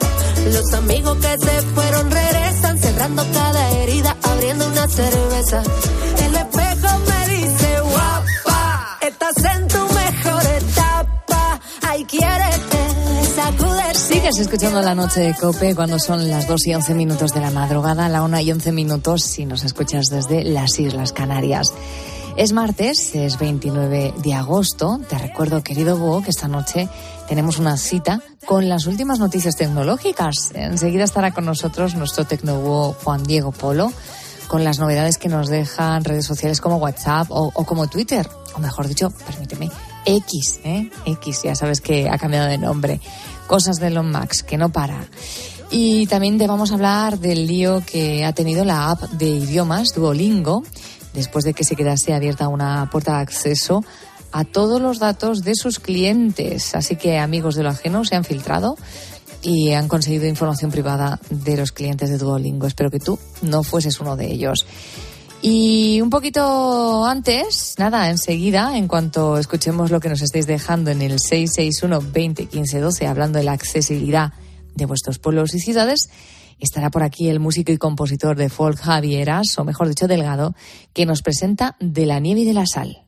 Los 0.54 0.74
amigos 0.74 1.18
que 1.18 1.38
se 1.38 1.62
fueron 1.74 2.12
regresan, 2.12 2.80
cerrando 2.80 3.26
cada 3.34 3.72
herida, 3.72 4.16
abriendo 4.24 4.68
una 4.68 4.88
cerveza. 4.88 5.64
El 6.24 6.36
espejo 6.36 7.00
me 7.10 7.36
dice, 7.36 7.82
guapa, 7.82 8.98
estás 9.02 9.56
en 9.56 9.68
tu 9.68 9.80
mejor 9.80 10.44
etapa. 10.46 11.60
Ay, 11.82 12.06
quiérete, 12.06 13.36
sacudir. 13.36 13.96
Sigues 13.96 14.38
escuchando 14.40 14.82
la 14.82 14.96
noche 14.96 15.20
de 15.22 15.34
Cope 15.34 15.76
cuando 15.76 16.00
son 16.00 16.30
las 16.30 16.48
2 16.48 16.68
y 16.68 16.76
11 16.76 16.94
minutos 16.94 17.34
de 17.34 17.42
la 17.42 17.52
madrugada, 17.52 18.08
la 18.08 18.24
1 18.24 18.40
y 18.40 18.52
11 18.52 18.72
minutos 18.72 19.24
si 19.24 19.46
nos 19.46 19.66
escuchas 19.66 20.08
desde 20.08 20.44
las 20.46 20.80
Islas 20.80 21.12
Canarias. 21.12 21.74
Es 22.38 22.54
martes, 22.54 23.14
es 23.16 23.38
29 23.38 24.14
de 24.24 24.34
agosto. 24.34 25.02
Te 25.10 25.18
recuerdo, 25.18 25.62
querido 25.62 25.98
Bo, 25.98 26.22
que 26.22 26.30
esta 26.30 26.48
noche 26.48 26.88
tenemos 27.28 27.60
una 27.60 27.76
cita 27.76 28.22
con 28.50 28.68
las 28.68 28.88
últimas 28.88 29.20
noticias 29.20 29.56
tecnológicas. 29.58 30.50
Enseguida 30.56 31.04
estará 31.04 31.30
con 31.30 31.46
nosotros 31.46 31.94
nuestro 31.94 32.26
tecnobúho 32.26 32.94
Juan 32.94 33.22
Diego 33.22 33.52
Polo 33.52 33.94
con 34.48 34.64
las 34.64 34.80
novedades 34.80 35.20
que 35.20 35.30
nos 35.30 35.50
dejan 35.50 36.04
redes 36.04 36.26
sociales 36.26 36.60
como 36.60 36.78
WhatsApp 36.78 37.30
o, 37.30 37.52
o 37.54 37.64
como 37.64 37.86
Twitter, 37.86 38.28
o 38.56 38.60
mejor 38.60 38.88
dicho, 38.88 39.12
permíteme, 39.12 39.70
X, 40.04 40.62
¿eh? 40.64 40.90
X, 41.06 41.44
ya 41.44 41.54
sabes 41.54 41.80
que 41.80 42.10
ha 42.10 42.18
cambiado 42.18 42.48
de 42.48 42.58
nombre. 42.58 43.00
Cosas 43.46 43.80
de 43.80 43.86
Elon 43.86 44.10
Max, 44.10 44.42
que 44.42 44.58
no 44.58 44.70
para. 44.70 44.98
Y 45.70 46.08
también 46.08 46.40
te 46.40 46.48
vamos 46.48 46.72
a 46.72 46.74
hablar 46.74 47.20
del 47.20 47.46
lío 47.46 47.84
que 47.86 48.26
ha 48.26 48.34
tenido 48.34 48.66
la 48.66 48.90
app 48.90 49.04
de 49.12 49.28
idiomas 49.28 49.94
Duolingo, 49.94 50.64
después 51.14 51.46
de 51.46 51.54
que 51.54 51.64
se 51.64 51.76
quedase 51.76 52.16
abierta 52.16 52.48
una 52.48 52.90
puerta 52.90 53.18
de 53.18 53.22
acceso 53.22 53.84
a 54.32 54.44
todos 54.46 54.82
los 54.82 55.00
datos 55.00 55.44
de 55.44 55.56
sus 55.56 55.80
clientes. 55.80 56.76
Así 56.76 56.96
que 56.96 57.18
amigos 57.18 57.56
de 57.56 57.64
lo 57.64 57.70
ajeno 57.70 58.06
se 58.06 58.16
han 58.16 58.24
filtrado 58.24 58.78
y 59.42 59.72
han 59.72 59.88
conseguido 59.88 60.26
información 60.28 60.72
privada 60.72 61.20
de 61.30 61.58
los 61.58 61.72
clientes 61.72 62.10
de 62.10 62.18
Duolingo. 62.18 62.68
Espero 62.68 62.92
que 62.92 63.00
tú 63.00 63.20
no 63.42 63.64
fueses 63.64 64.00
uno 64.00 64.16
de 64.16 64.32
ellos. 64.32 64.66
Y 65.42 66.02
un 66.02 66.10
poquito 66.10 67.06
antes, 67.06 67.76
nada, 67.78 68.10
enseguida, 68.10 68.78
en 68.78 68.90
cuanto 68.90 69.38
escuchemos 69.38 69.90
lo 69.90 70.02
que 70.02 70.10
nos 70.10 70.22
estáis 70.22 70.46
dejando 70.48 70.92
en 70.92 71.02
el 71.02 71.20
661 71.20 72.12
20 72.12 72.46
15 72.48 72.80
12, 72.80 73.08
hablando 73.08 73.40
de 73.40 73.46
la 73.46 73.54
accesibilidad 73.54 74.34
de 74.76 74.86
vuestros 74.86 75.18
pueblos 75.18 75.54
y 75.54 75.60
ciudades, 75.60 76.10
estará 76.60 76.90
por 76.90 77.04
aquí 77.04 77.30
el 77.30 77.40
músico 77.40 77.72
y 77.72 77.78
compositor 77.78 78.36
de 78.36 78.50
folk 78.50 78.80
Javieras, 78.80 79.58
o 79.58 79.64
mejor 79.64 79.88
dicho, 79.88 80.08
Delgado, 80.08 80.56
que 80.94 81.06
nos 81.06 81.22
presenta 81.22 81.78
De 81.80 82.06
la 82.06 82.20
nieve 82.20 82.42
y 82.42 82.46
de 82.46 82.54
la 82.54 82.66
sal. 82.66 83.06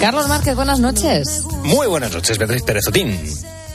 Carlos 0.00 0.28
Márquez, 0.28 0.54
buenas 0.54 0.80
noches. 0.80 1.42
Muy 1.62 1.86
buenas 1.86 2.12
noches, 2.12 2.38
Beatriz 2.38 2.62
Pérez 2.62 2.86
Otín. 2.88 3.18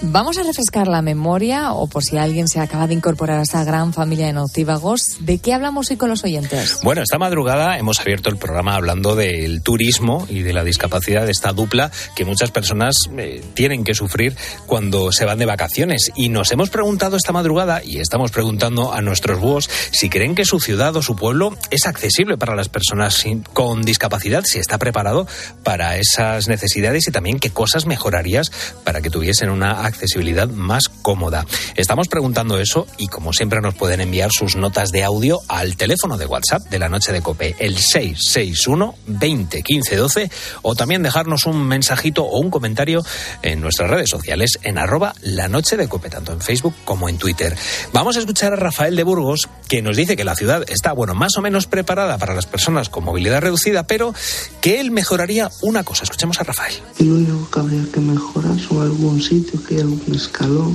Vamos 0.01 0.38
a 0.38 0.43
refrescar 0.43 0.88
la 0.88 1.01
memoria, 1.01 1.71
o 1.71 1.88
por 1.88 2.03
si 2.03 2.17
alguien 2.17 2.47
se 2.47 2.59
acaba 2.59 2.88
de 2.88 2.93
incorporar 2.93 3.39
a 3.39 3.43
esta 3.43 3.63
gran 3.63 3.93
familia 3.93 4.25
de 4.25 4.33
nocívagos, 4.33 5.17
¿de 5.19 5.39
qué 5.39 5.53
hablamos 5.53 5.89
hoy 5.91 5.97
con 5.97 6.09
los 6.09 6.23
oyentes? 6.23 6.79
Bueno, 6.83 7.01
esta 7.01 7.17
madrugada 7.17 7.77
hemos 7.77 8.00
abierto 8.00 8.29
el 8.29 8.38
programa 8.38 8.75
hablando 8.75 9.15
del 9.15 9.62
turismo 9.62 10.25
y 10.29 10.41
de 10.41 10.51
la 10.51 10.63
discapacidad 10.63 11.25
de 11.25 11.31
esta 11.31 11.53
dupla 11.53 11.91
que 12.15 12.25
muchas 12.25 12.51
personas 12.51 12.95
eh, 13.17 13.43
tienen 13.53 13.83
que 13.83 13.93
sufrir 13.93 14.35
cuando 14.65 15.12
se 15.12 15.25
van 15.25 15.39
de 15.39 15.45
vacaciones. 15.45 16.12
Y 16.15 16.29
nos 16.29 16.51
hemos 16.51 16.69
preguntado 16.69 17.15
esta 17.15 17.31
madrugada, 17.31 17.81
y 17.83 18.00
estamos 18.00 18.31
preguntando 18.31 18.93
a 18.93 19.01
nuestros 19.01 19.39
búhos, 19.39 19.69
si 19.91 20.09
creen 20.09 20.35
que 20.35 20.45
su 20.45 20.59
ciudad 20.59 20.95
o 20.95 21.01
su 21.01 21.15
pueblo 21.15 21.55
es 21.71 21.85
accesible 21.85 22.38
para 22.38 22.55
las 22.55 22.67
personas 22.67 23.23
con 23.53 23.83
discapacidad, 23.83 24.43
si 24.45 24.59
está 24.59 24.77
preparado 24.77 25.27
para 25.63 25.97
esas 25.97 26.47
necesidades 26.47 27.07
y 27.07 27.12
también 27.12 27.39
qué 27.39 27.51
cosas 27.51 27.85
mejorarías 27.85 28.51
para 28.83 29.01
que 29.01 29.09
tuviesen 29.09 29.50
una 29.50 29.92
accesibilidad 29.93 30.50
más 30.50 30.89
cómoda. 30.89 31.45
Estamos 31.75 32.07
preguntando 32.07 32.59
eso 32.59 32.85
y 32.97 33.07
como 33.07 33.33
siempre 33.33 33.62
nos 33.62 33.75
pueden 33.75 34.01
enviar 34.01 34.31
sus 34.31 34.55
notas 34.55 34.91
de 34.91 35.03
audio 35.03 35.39
al 35.47 35.77
teléfono 35.77 36.17
de 36.17 36.25
WhatsApp 36.25 36.63
de 36.69 36.79
la 36.79 36.89
noche 36.89 37.12
de 37.13 37.21
Cope, 37.21 37.55
el 37.59 37.77
661 37.77 38.95
20 39.07 39.63
15 39.63 39.95
12 39.95 40.31
o 40.62 40.75
también 40.75 41.03
dejarnos 41.03 41.45
un 41.45 41.65
mensajito 41.67 42.23
o 42.23 42.39
un 42.39 42.50
comentario 42.50 43.03
en 43.41 43.62
nuestras 43.62 43.89
redes 43.89 44.09
sociales 44.09 44.59
en 44.63 44.77
arroba 44.77 45.13
la 45.21 45.47
noche 45.47 45.77
de 45.77 45.88
Cope, 45.88 46.09
tanto 46.09 46.33
en 46.33 46.41
Facebook 46.41 46.73
como 46.85 47.09
en 47.09 47.17
Twitter. 47.17 47.55
Vamos 47.93 48.17
a 48.17 48.19
escuchar 48.19 48.53
a 48.53 48.57
Rafael 48.57 48.95
de 48.95 49.03
Burgos 49.03 49.47
que 49.67 49.81
nos 49.81 49.95
dice 49.95 50.15
que 50.15 50.23
la 50.23 50.35
ciudad 50.35 50.63
está, 50.67 50.93
bueno, 50.93 51.15
más 51.15 51.38
o 51.38 51.41
menos 51.41 51.67
preparada 51.67 52.17
para 52.17 52.33
las 52.33 52.45
personas 52.45 52.89
con 52.89 53.03
movilidad 53.03 53.41
reducida, 53.41 53.85
pero 53.88 54.13
que 54.62 54.79
él 54.79 54.91
mejoraría 54.91 55.50
una 55.62 55.83
cosa. 55.83 56.03
Escuchemos 56.03 56.39
a 56.39 56.43
Rafael. 56.43 56.73
Y 57.00 57.03
lo 57.03 57.15
único 57.15 57.50
que 57.50 57.59
habría 57.59 57.83
que 57.91 58.00
mejorar 58.00 58.59
son 58.59 58.81
algún 58.81 59.21
sitio 59.21 59.63
que 59.63 59.72
hay 59.73 59.81
algún 59.81 60.15
escalón 60.15 60.73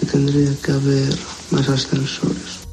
que 0.00 0.06
tendría 0.06 0.54
que 0.62 0.72
haber 0.72 1.14
más 1.50 1.68
ascensores. 1.68 2.63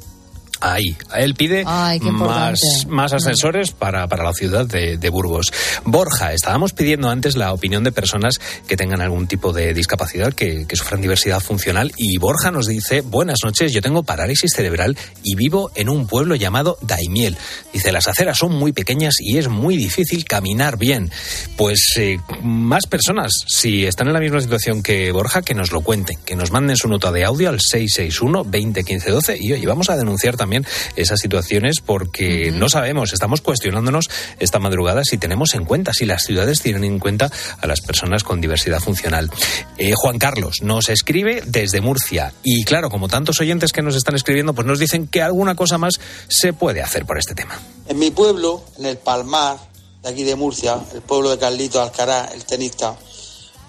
Ahí, 0.64 0.96
él 1.16 1.34
pide 1.34 1.64
Ay, 1.66 1.98
más, 1.98 2.60
más 2.86 3.12
ascensores 3.12 3.72
para, 3.72 4.06
para 4.06 4.22
la 4.22 4.32
ciudad 4.32 4.64
de, 4.64 4.96
de 4.96 5.08
Burgos. 5.08 5.52
Borja, 5.84 6.32
estábamos 6.32 6.72
pidiendo 6.72 7.10
antes 7.10 7.34
la 7.34 7.52
opinión 7.52 7.82
de 7.82 7.90
personas 7.90 8.38
que 8.68 8.76
tengan 8.76 9.00
algún 9.00 9.26
tipo 9.26 9.52
de 9.52 9.74
discapacidad, 9.74 10.32
que, 10.32 10.64
que 10.68 10.76
sufran 10.76 11.00
diversidad 11.00 11.40
funcional. 11.40 11.90
Y 11.96 12.16
Borja 12.18 12.52
nos 12.52 12.68
dice, 12.68 13.00
buenas 13.00 13.40
noches, 13.44 13.72
yo 13.72 13.82
tengo 13.82 14.04
parálisis 14.04 14.52
cerebral 14.54 14.96
y 15.24 15.34
vivo 15.34 15.72
en 15.74 15.88
un 15.88 16.06
pueblo 16.06 16.36
llamado 16.36 16.78
Daimiel. 16.80 17.36
Dice, 17.72 17.90
las 17.90 18.06
aceras 18.06 18.38
son 18.38 18.54
muy 18.54 18.72
pequeñas 18.72 19.14
y 19.18 19.38
es 19.38 19.48
muy 19.48 19.76
difícil 19.76 20.24
caminar 20.24 20.78
bien. 20.78 21.10
Pues 21.56 21.94
eh, 21.96 22.20
más 22.44 22.86
personas, 22.86 23.32
si 23.48 23.84
están 23.84 24.06
en 24.06 24.12
la 24.12 24.20
misma 24.20 24.40
situación 24.40 24.80
que 24.80 25.10
Borja, 25.10 25.42
que 25.42 25.54
nos 25.54 25.72
lo 25.72 25.80
cuenten, 25.80 26.18
que 26.24 26.36
nos 26.36 26.52
manden 26.52 26.76
su 26.76 26.88
nota 26.88 27.10
de 27.10 27.24
audio 27.24 27.48
al 27.48 27.60
661 27.60 28.44
20 28.44 28.84
15 28.84 29.10
12 29.10 29.38
y 29.40 29.52
oye, 29.54 29.66
vamos 29.66 29.90
a 29.90 29.96
denunciar 29.96 30.36
también 30.36 30.51
también 30.52 30.66
esas 30.96 31.18
situaciones 31.18 31.76
porque 31.80 32.50
no 32.52 32.68
sabemos, 32.68 33.14
estamos 33.14 33.40
cuestionándonos 33.40 34.10
esta 34.38 34.58
madrugada 34.58 35.02
si 35.02 35.16
tenemos 35.16 35.54
en 35.54 35.64
cuenta, 35.64 35.92
si 35.94 36.04
las 36.04 36.24
ciudades 36.24 36.60
tienen 36.60 36.84
en 36.84 36.98
cuenta 36.98 37.30
a 37.58 37.66
las 37.66 37.80
personas 37.80 38.22
con 38.22 38.42
diversidad 38.42 38.80
funcional. 38.80 39.30
Eh, 39.78 39.92
Juan 39.94 40.18
Carlos 40.18 40.56
nos 40.62 40.90
escribe 40.90 41.42
desde 41.46 41.80
Murcia 41.80 42.34
y 42.42 42.64
claro, 42.64 42.90
como 42.90 43.08
tantos 43.08 43.40
oyentes 43.40 43.72
que 43.72 43.80
nos 43.80 43.96
están 43.96 44.14
escribiendo, 44.14 44.52
pues 44.52 44.66
nos 44.66 44.78
dicen 44.78 45.06
que 45.06 45.22
alguna 45.22 45.54
cosa 45.54 45.78
más 45.78 45.94
se 46.28 46.52
puede 46.52 46.82
hacer 46.82 47.06
por 47.06 47.16
este 47.16 47.34
tema. 47.34 47.58
En 47.88 47.98
mi 47.98 48.10
pueblo, 48.10 48.62
en 48.78 48.84
el 48.84 48.98
Palmar, 48.98 49.56
de 50.02 50.10
aquí 50.10 50.22
de 50.24 50.36
Murcia, 50.36 50.78
el 50.92 51.00
pueblo 51.00 51.30
de 51.30 51.38
Carlito 51.38 51.80
Alcaraz, 51.80 52.34
el 52.34 52.44
tenista, 52.44 52.94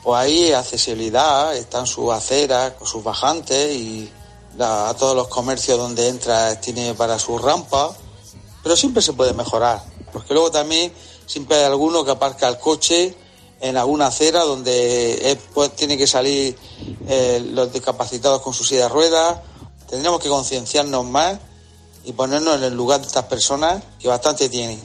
pues 0.03 0.19
ahí 0.19 0.43
hay 0.47 0.53
accesibilidad, 0.53 1.55
están 1.55 1.87
sus 1.87 2.11
aceras, 2.11 2.73
con 2.73 2.85
sus 2.85 3.01
bajantes 3.01 3.73
y 3.73 4.09
a 4.59 4.93
todos 4.97 5.15
los 5.15 5.27
comercios 5.27 5.77
donde 5.77 6.07
entra 6.07 6.59
tiene 6.59 6.93
para 6.93 7.17
sus 7.19 7.41
rampas, 7.41 7.91
pero 8.61 8.75
siempre 8.75 9.01
se 9.01 9.13
puede 9.13 9.33
mejorar, 9.33 9.83
porque 10.11 10.33
luego 10.33 10.51
también 10.51 10.91
siempre 11.25 11.57
hay 11.57 11.63
alguno 11.63 12.03
que 12.05 12.11
aparca 12.11 12.47
el 12.47 12.57
coche 12.57 13.15
en 13.61 13.77
alguna 13.77 14.07
acera 14.07 14.41
donde 14.41 15.37
pues, 15.53 15.73
tiene 15.75 15.97
que 15.97 16.05
salir 16.05 16.55
eh, 17.07 17.43
los 17.53 17.71
discapacitados 17.71 18.41
con 18.41 18.53
su 18.53 18.65
silla 18.65 18.83
de 18.83 18.89
ruedas. 18.89 19.37
Tendríamos 19.89 20.21
que 20.21 20.27
concienciarnos 20.27 21.05
más 21.05 21.39
y 22.03 22.11
ponernos 22.11 22.57
en 22.57 22.63
el 22.63 22.75
lugar 22.75 22.99
de 22.99 23.07
estas 23.07 23.23
personas 23.25 23.81
que 23.99 24.09
bastante 24.09 24.49
tienen. 24.49 24.79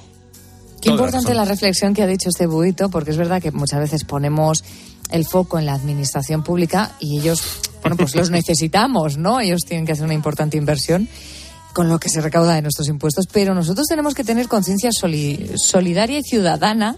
Qué 0.80 0.90
importante 0.90 1.34
la 1.34 1.44
reflexión 1.44 1.92
que 1.92 2.02
ha 2.02 2.06
dicho 2.06 2.28
este 2.28 2.46
buito, 2.46 2.88
porque 2.88 3.10
es 3.10 3.16
verdad 3.16 3.42
que 3.42 3.50
muchas 3.50 3.80
veces 3.80 4.04
ponemos 4.04 4.62
el 5.10 5.26
foco 5.26 5.58
en 5.58 5.66
la 5.66 5.72
administración 5.72 6.44
pública 6.44 6.92
y 7.00 7.18
ellos, 7.18 7.42
bueno, 7.82 7.96
pues 7.96 8.14
los 8.14 8.30
necesitamos, 8.30 9.16
¿no? 9.16 9.40
Ellos 9.40 9.62
tienen 9.66 9.86
que 9.86 9.92
hacer 9.92 10.04
una 10.04 10.14
importante 10.14 10.56
inversión 10.56 11.08
con 11.72 11.88
lo 11.88 12.00
que 12.00 12.08
se 12.08 12.20
recauda 12.20 12.54
de 12.54 12.62
nuestros 12.62 12.88
impuestos, 12.88 13.26
pero 13.32 13.54
nosotros 13.54 13.86
tenemos 13.86 14.14
que 14.14 14.24
tener 14.24 14.48
conciencia 14.48 14.90
solidaria 14.92 16.18
y 16.18 16.22
ciudadana 16.22 16.96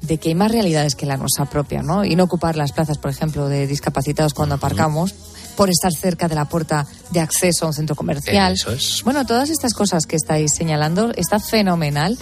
de 0.00 0.18
que 0.18 0.28
hay 0.30 0.34
más 0.34 0.50
realidades 0.52 0.94
que 0.94 1.06
la 1.06 1.16
nuestra 1.16 1.46
propia, 1.46 1.82
¿no? 1.82 2.04
Y 2.04 2.16
no 2.16 2.24
ocupar 2.24 2.56
las 2.56 2.72
plazas, 2.72 2.98
por 2.98 3.10
ejemplo, 3.10 3.48
de 3.48 3.66
discapacitados 3.66 4.34
cuando 4.34 4.54
aparcamos 4.56 5.14
por 5.56 5.70
estar 5.70 5.92
cerca 5.92 6.28
de 6.28 6.36
la 6.36 6.44
puerta 6.44 6.86
de 7.10 7.20
acceso 7.20 7.64
a 7.64 7.68
un 7.68 7.74
centro 7.74 7.96
comercial. 7.96 8.52
Eso 8.52 8.70
es. 8.70 9.02
Bueno, 9.04 9.26
todas 9.26 9.50
estas 9.50 9.74
cosas 9.74 10.06
que 10.06 10.14
estáis 10.16 10.52
señalando 10.54 11.12
está 11.16 11.40
fenomenal 11.40 12.16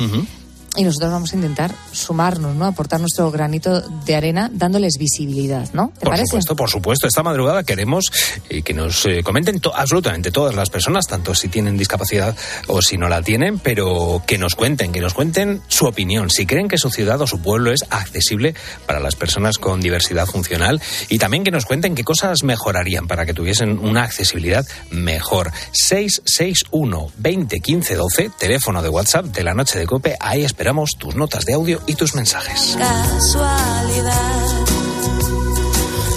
y 0.76 0.84
nosotros 0.84 1.10
vamos 1.10 1.32
a 1.32 1.36
intentar 1.36 1.74
sumarnos, 1.92 2.54
¿no? 2.54 2.66
Aportar 2.66 3.00
nuestro 3.00 3.30
granito 3.30 3.80
de 3.80 4.14
arena 4.14 4.50
dándoles 4.52 4.98
visibilidad, 4.98 5.68
¿no? 5.72 5.92
¿Te 5.98 6.04
por 6.04 6.18
supuesto, 6.18 6.56
por 6.56 6.70
supuesto. 6.70 7.06
Esta 7.06 7.22
madrugada 7.22 7.64
queremos 7.64 8.12
eh, 8.48 8.62
que 8.62 8.74
nos 8.74 9.06
eh, 9.06 9.22
comenten 9.22 9.60
absolutamente 9.74 10.30
todas 10.30 10.54
las 10.54 10.70
personas, 10.70 11.06
tanto 11.06 11.34
si 11.34 11.48
tienen 11.48 11.76
discapacidad 11.76 12.36
o 12.66 12.82
si 12.82 12.98
no 12.98 13.08
la 13.08 13.22
tienen, 13.22 13.58
pero 13.58 14.22
que 14.26 14.38
nos 14.38 14.54
cuenten, 14.54 14.92
que 14.92 15.00
nos 15.00 15.14
cuenten 15.14 15.62
su 15.68 15.86
opinión, 15.86 16.30
si 16.30 16.46
creen 16.46 16.68
que 16.68 16.78
su 16.78 16.90
ciudad 16.90 17.20
o 17.20 17.26
su 17.26 17.40
pueblo 17.40 17.72
es 17.72 17.84
accesible 17.90 18.54
para 18.86 19.00
las 19.00 19.16
personas 19.16 19.58
con 19.58 19.80
diversidad 19.80 20.26
funcional 20.26 20.80
y 21.08 21.18
también 21.18 21.44
que 21.44 21.50
nos 21.50 21.64
cuenten 21.64 21.94
qué 21.94 22.04
cosas 22.04 22.42
mejorarían 22.42 23.06
para 23.06 23.24
que 23.24 23.34
tuviesen 23.34 23.78
una 23.78 24.04
accesibilidad 24.04 24.66
mejor. 24.90 25.52
661 25.72 27.12
20 27.16 27.60
15 27.60 27.94
12, 27.94 28.30
teléfono 28.38 28.82
de 28.82 28.88
WhatsApp 28.88 29.26
de 29.26 29.42
la 29.42 29.54
noche 29.54 29.78
de 29.78 29.86
Cope, 29.86 30.16
ahí 30.20 30.44
esperamos 30.44 30.65
Esperamos 30.66 30.96
tus 30.98 31.14
notas 31.14 31.44
de 31.44 31.54
audio 31.54 31.80
y 31.86 31.94
tus 31.94 32.16
mensajes. 32.16 32.76
Casualidad. 32.76 34.40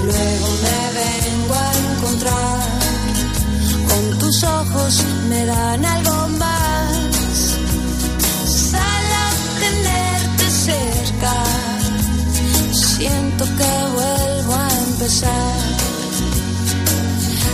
Luego 0.06 0.48
me 0.64 0.80
vengo 0.98 1.54
a 1.54 1.72
encontrar. 1.94 2.68
Con 3.90 4.18
tus 4.18 4.44
ojos 4.44 5.04
me 5.30 5.46
dan 5.46 5.86
algo 5.86 6.30
más. 6.40 7.60
Sal 8.48 8.82
a 8.82 9.30
tenerte 9.60 10.50
cerca. 10.50 11.44
Siento 12.74 13.46
que 13.46 13.72
vuelvo 13.94 14.54
a 14.56 14.70
empezar. 14.88 15.60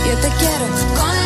Yo 0.08 0.14
te 0.16 0.28
quiero 0.38 0.66
con 0.96 1.25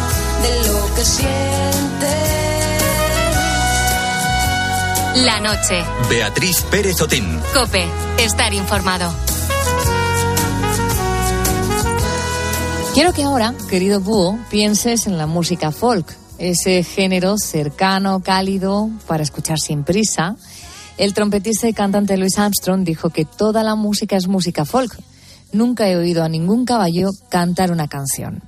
de 0.41 0.67
lo 0.67 0.95
que 0.95 1.05
sientes. 1.05 1.41
La 5.23 5.39
noche. 5.39 5.83
Beatriz 6.09 6.61
Pérez 6.71 7.01
Otín. 7.01 7.39
Cope, 7.53 7.85
estar 8.17 8.53
informado. 8.53 9.11
Quiero 12.93 13.13
que 13.13 13.23
ahora, 13.23 13.53
querido 13.69 14.01
Búho, 14.01 14.37
pienses 14.49 15.07
en 15.07 15.17
la 15.17 15.25
música 15.25 15.71
folk, 15.71 16.13
ese 16.39 16.83
género 16.83 17.37
cercano, 17.37 18.21
cálido, 18.21 18.89
para 19.07 19.23
escuchar 19.23 19.59
sin 19.59 19.83
prisa. 19.83 20.35
El 20.97 21.13
trompetista 21.13 21.69
y 21.69 21.73
cantante 21.73 22.17
Louis 22.17 22.37
Armstrong 22.37 22.83
dijo 22.83 23.09
que 23.09 23.25
toda 23.25 23.63
la 23.63 23.75
música 23.75 24.17
es 24.17 24.27
música 24.27 24.65
folk. 24.65 24.97
Nunca 25.53 25.87
he 25.87 25.95
oído 25.95 26.23
a 26.23 26.29
ningún 26.29 26.65
caballo 26.65 27.11
cantar 27.29 27.71
una 27.71 27.87
canción. 27.87 28.43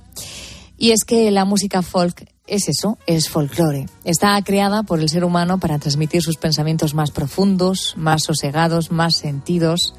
Y 0.76 0.90
es 0.90 1.04
que 1.04 1.30
la 1.30 1.44
música 1.44 1.82
folk 1.82 2.28
es 2.46 2.68
eso, 2.68 2.98
es 3.06 3.28
folclore. 3.28 3.86
Está 4.04 4.40
creada 4.42 4.82
por 4.82 5.00
el 5.00 5.08
ser 5.08 5.24
humano 5.24 5.58
para 5.58 5.78
transmitir 5.78 6.22
sus 6.22 6.36
pensamientos 6.36 6.94
más 6.94 7.10
profundos, 7.10 7.94
más 7.96 8.22
sosegados, 8.24 8.90
más 8.90 9.16
sentidos. 9.16 9.94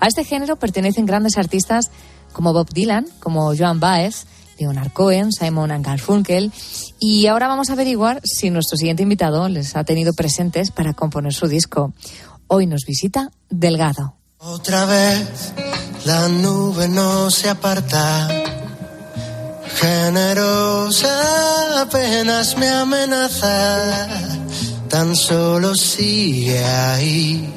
A 0.00 0.06
este 0.06 0.24
género 0.24 0.56
pertenecen 0.56 1.06
grandes 1.06 1.36
artistas 1.36 1.90
como 2.32 2.52
Bob 2.52 2.72
Dylan, 2.72 3.06
como 3.20 3.54
Joan 3.56 3.78
Baez, 3.78 4.26
Leonard 4.58 4.92
Cohen, 4.92 5.32
Simon 5.32 5.82
Garfunkel. 5.82 6.52
Y 6.98 7.26
ahora 7.26 7.48
vamos 7.48 7.70
a 7.70 7.74
averiguar 7.74 8.20
si 8.24 8.50
nuestro 8.50 8.76
siguiente 8.76 9.02
invitado 9.02 9.48
les 9.48 9.76
ha 9.76 9.84
tenido 9.84 10.12
presentes 10.12 10.70
para 10.70 10.94
componer 10.94 11.34
su 11.34 11.46
disco. 11.46 11.92
Hoy 12.46 12.66
nos 12.66 12.84
visita 12.86 13.30
Delgado. 13.50 14.16
Otra 14.38 14.86
vez 14.86 15.52
la 16.04 16.28
nube 16.28 16.88
no 16.88 17.30
se 17.30 17.48
aparta 17.48 18.41
Generosa 19.80 21.82
apenas 21.82 22.56
me 22.56 22.68
amenaza, 22.68 24.08
tan 24.88 25.16
solo 25.16 25.74
sigue 25.74 26.64
ahí. 26.64 27.52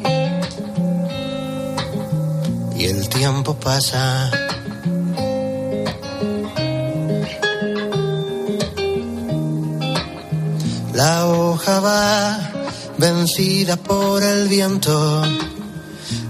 Y 2.76 2.86
el 2.86 3.08
tiempo 3.10 3.56
pasa. 3.56 4.32
La 10.94 11.28
hoja 11.28 11.80
va 11.82 12.40
vencida 12.98 13.76
por 13.76 14.24
el 14.24 14.48
viento 14.48 15.24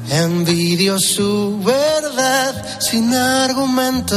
Envidio 0.09 0.99
su 0.99 1.59
verdad 1.63 2.79
sin 2.79 3.13
argumentos. 3.13 4.15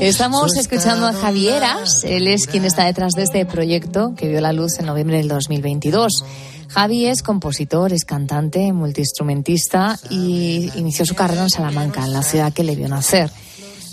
Estamos 0.00 0.56
escuchando 0.56 1.06
a 1.06 1.12
Javieras, 1.12 2.04
él 2.04 2.26
es 2.26 2.46
quien 2.46 2.64
está 2.64 2.84
detrás 2.84 3.12
de 3.12 3.22
este 3.22 3.46
proyecto 3.46 4.14
que 4.16 4.28
vio 4.28 4.40
la 4.40 4.52
luz 4.52 4.78
en 4.80 4.86
noviembre 4.86 5.18
del 5.18 5.28
2022. 5.28 6.24
Javi 6.68 7.06
es 7.06 7.22
compositor, 7.22 7.92
es 7.92 8.04
cantante, 8.04 8.72
multiinstrumentista 8.72 9.98
y 10.10 10.70
inició 10.74 11.06
su 11.06 11.14
carrera 11.14 11.42
en 11.42 11.50
Salamanca, 11.50 12.04
en 12.04 12.12
la 12.12 12.22
ciudad 12.22 12.52
que 12.52 12.64
le 12.64 12.74
vio 12.74 12.88
nacer. 12.88 13.30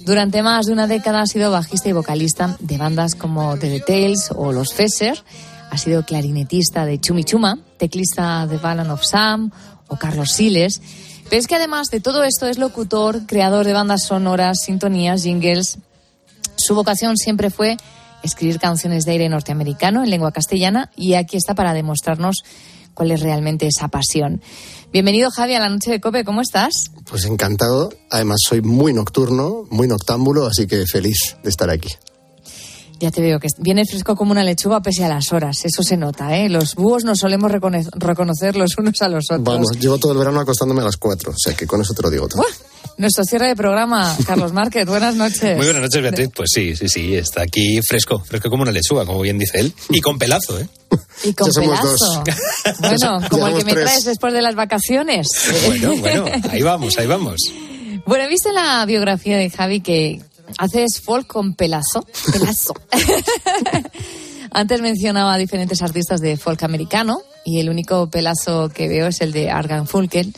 Durante 0.02 0.42
más 0.42 0.66
de 0.66 0.74
una 0.74 0.88
década 0.88 1.22
ha 1.22 1.28
sido 1.28 1.52
bajista 1.52 1.90
y 1.90 1.94
vocalista 1.94 2.56
de 2.60 2.78
bandas 2.78 3.16
como 3.16 3.58
The 3.58 3.70
Details 3.70 4.32
o 4.36 4.52
Los 4.52 4.74
Fesser. 4.74 5.22
Ha 5.70 5.78
sido 5.78 6.06
clarinetista 6.06 6.86
de 6.86 7.00
Chumichuma, 7.00 7.60
teclista 7.78 8.48
de 8.48 8.58
Ballon 8.58 8.90
of 8.90 9.04
Sam 9.04 9.52
o 9.88 9.98
Carlos 9.98 10.30
Siles. 10.32 10.82
Pero 11.30 11.40
es 11.40 11.48
que 11.48 11.56
además 11.56 11.88
de 11.88 12.00
todo 12.00 12.24
esto 12.24 12.48
es 12.48 12.58
locutor, 12.58 13.26
creador 13.26 13.66
de 13.66 13.74
bandas 13.74 14.06
sonoras, 14.06 14.60
sintonías, 14.64 15.24
jingles. 15.24 15.78
Su 16.56 16.74
vocación 16.76 17.18
siempre 17.18 17.50
fue 17.50 17.78
escribir 18.24 18.60
canciones 18.60 19.06
de 19.06 19.12
aire 19.12 19.30
norteamericano 19.30 20.04
en 20.04 20.10
lengua 20.10 20.32
castellana 20.32 20.92
y 20.96 21.14
aquí 21.14 21.38
está 21.38 21.54
para 21.54 21.74
demostrarnos 21.74 22.44
cuál 22.94 23.12
es 23.12 23.22
realmente 23.22 23.68
esa 23.68 23.90
pasión. 23.90 24.42
Bienvenido 24.92 25.30
Javi 25.30 25.54
a 25.54 25.60
la 25.60 25.70
noche 25.70 25.92
de 25.92 26.02
Cope, 26.02 26.24
¿cómo 26.24 26.42
estás? 26.42 26.92
Pues 27.10 27.26
encantado, 27.26 27.94
además 28.10 28.40
soy 28.48 28.62
muy 28.62 28.94
nocturno, 28.94 29.66
muy 29.70 29.88
noctámbulo, 29.88 30.48
así 30.48 30.66
que 30.66 30.86
feliz 30.88 31.38
de 31.44 31.50
estar 31.50 31.70
aquí. 31.70 31.90
Ya 33.00 33.12
te 33.12 33.22
veo 33.22 33.40
que 33.40 33.48
viene 33.60 33.86
fresco 33.86 34.16
como 34.16 34.32
una 34.32 34.44
lechuga 34.44 34.82
pese 34.82 35.06
a 35.06 35.08
las 35.10 35.32
horas. 35.32 35.64
Eso 35.66 35.84
se 35.84 35.98
nota, 35.98 36.36
¿eh? 36.38 36.50
Los 36.50 36.74
búhos 36.76 37.04
nos 37.04 37.20
solemos 37.20 37.52
recono- 37.52 37.88
reconocer 37.96 38.56
los 38.56 38.78
unos 38.78 39.02
a 39.02 39.10
los 39.10 39.26
otros. 39.30 39.44
Vamos, 39.44 39.78
llevo 39.80 39.98
todo 40.00 40.14
el 40.14 40.18
verano 40.18 40.40
acostándome 40.40 40.82
a 40.82 40.86
las 40.86 40.98
4, 40.98 41.32
o 41.32 41.36
sea 41.38 41.54
que 41.54 41.68
con 41.68 41.82
eso 41.82 41.94
te 41.94 42.02
lo 42.02 42.10
digo 42.10 42.28
todo. 42.28 42.44
Nuestro 42.98 43.24
cierre 43.26 43.48
de 43.48 43.56
programa, 43.56 44.16
Carlos 44.26 44.54
Márquez. 44.54 44.88
Buenas 44.88 45.14
noches. 45.16 45.56
Muy 45.58 45.66
buenas 45.68 45.84
noches, 45.84 46.02
Beatriz. 46.02 46.30
Pues 46.36 46.50
sí, 46.52 46.76
sí, 46.76 46.90
sí, 46.90 47.16
está 47.16 47.44
aquí 47.44 47.80
fresco, 47.88 48.20
fresco 48.24 48.50
como 48.50 48.64
una 48.64 48.72
lechuga, 48.72 49.06
como 49.06 49.22
bien 49.22 49.38
dice 49.38 49.60
él. 49.60 49.72
Y 49.90 50.02
con 50.02 50.18
pelazo, 50.18 50.60
¿eh? 50.60 50.68
Y 51.24 51.34
con 51.34 51.48
Ya 51.48 51.54
somos 51.54 51.80
pelazo. 51.80 51.96
dos. 51.98 52.20
Bueno, 52.80 53.20
Ya 53.22 53.30
como 53.30 53.48
el 53.48 53.58
que 53.60 53.66
me 53.66 53.72
tres. 53.74 53.86
traes 53.86 54.06
después 54.06 54.34
de 54.34 54.42
las 54.42 54.56
vacaciones. 54.56 55.28
Bueno, 55.68 55.96
bueno, 55.98 56.26
ahí 56.50 56.64
vamos, 56.64 56.98
ahí 56.98 57.06
vamos. 57.06 57.36
Bueno, 58.08 58.24
he 58.24 58.28
visto 58.30 58.52
la 58.52 58.84
biografía 58.88 59.38
de 59.38 59.50
Javi 59.52 59.82
que 59.82 60.22
haces 60.58 61.02
folk 61.02 61.28
con 61.28 61.54
pelazo. 61.56 62.06
Pelazo. 62.32 62.74
Antes 64.52 64.82
mencionaba 64.82 65.34
a 65.34 65.38
diferentes 65.38 65.82
artistas 65.82 66.22
de 66.22 66.38
folk 66.38 66.64
americano 66.64 67.20
y 67.46 67.60
el 67.60 67.70
único 67.70 68.10
pelazo 68.10 68.70
que 68.70 68.88
veo 68.88 69.08
es 69.08 69.22
el 69.22 69.32
de 69.32 69.50
Argan 69.50 69.88
Fulken. 69.88 70.34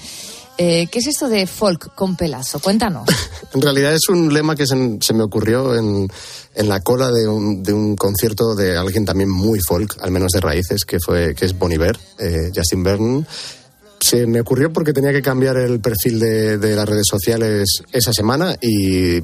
Eh, 0.57 0.87
¿Qué 0.91 0.99
es 0.99 1.07
esto 1.07 1.29
de 1.29 1.47
folk 1.47 1.95
con 1.95 2.17
pelazo? 2.17 2.59
Cuéntanos. 2.59 3.07
En 3.51 3.63
realidad 3.63 3.95
es 3.95 4.07
un 4.09 4.31
lema 4.31 4.55
que 4.55 4.67
se, 4.67 4.75
se 5.01 5.13
me 5.15 5.23
ocurrió 5.23 5.75
en, 5.75 6.07
en 6.53 6.69
la 6.69 6.81
cola 6.81 7.11
de 7.11 7.27
un, 7.27 7.63
de 7.63 7.73
un 7.73 7.95
concierto 7.95 8.53
de 8.53 8.77
alguien 8.77 9.05
también 9.05 9.27
muy 9.27 9.59
folk, 9.59 9.97
al 10.01 10.11
menos 10.11 10.33
de 10.33 10.39
raíces, 10.39 10.85
que, 10.85 10.99
fue, 10.99 11.33
que 11.33 11.45
es 11.45 11.57
Bon 11.57 11.71
Iver, 11.71 11.97
eh, 12.19 12.51
Justin 12.55 12.83
Vernon. 12.83 13.25
Se 13.99 14.27
me 14.27 14.41
ocurrió 14.41 14.71
porque 14.71 14.93
tenía 14.93 15.11
que 15.11 15.23
cambiar 15.23 15.57
el 15.57 15.79
perfil 15.79 16.19
de, 16.19 16.59
de 16.59 16.75
las 16.75 16.87
redes 16.87 17.07
sociales 17.09 17.81
esa 17.91 18.13
semana 18.13 18.55
y 18.61 19.19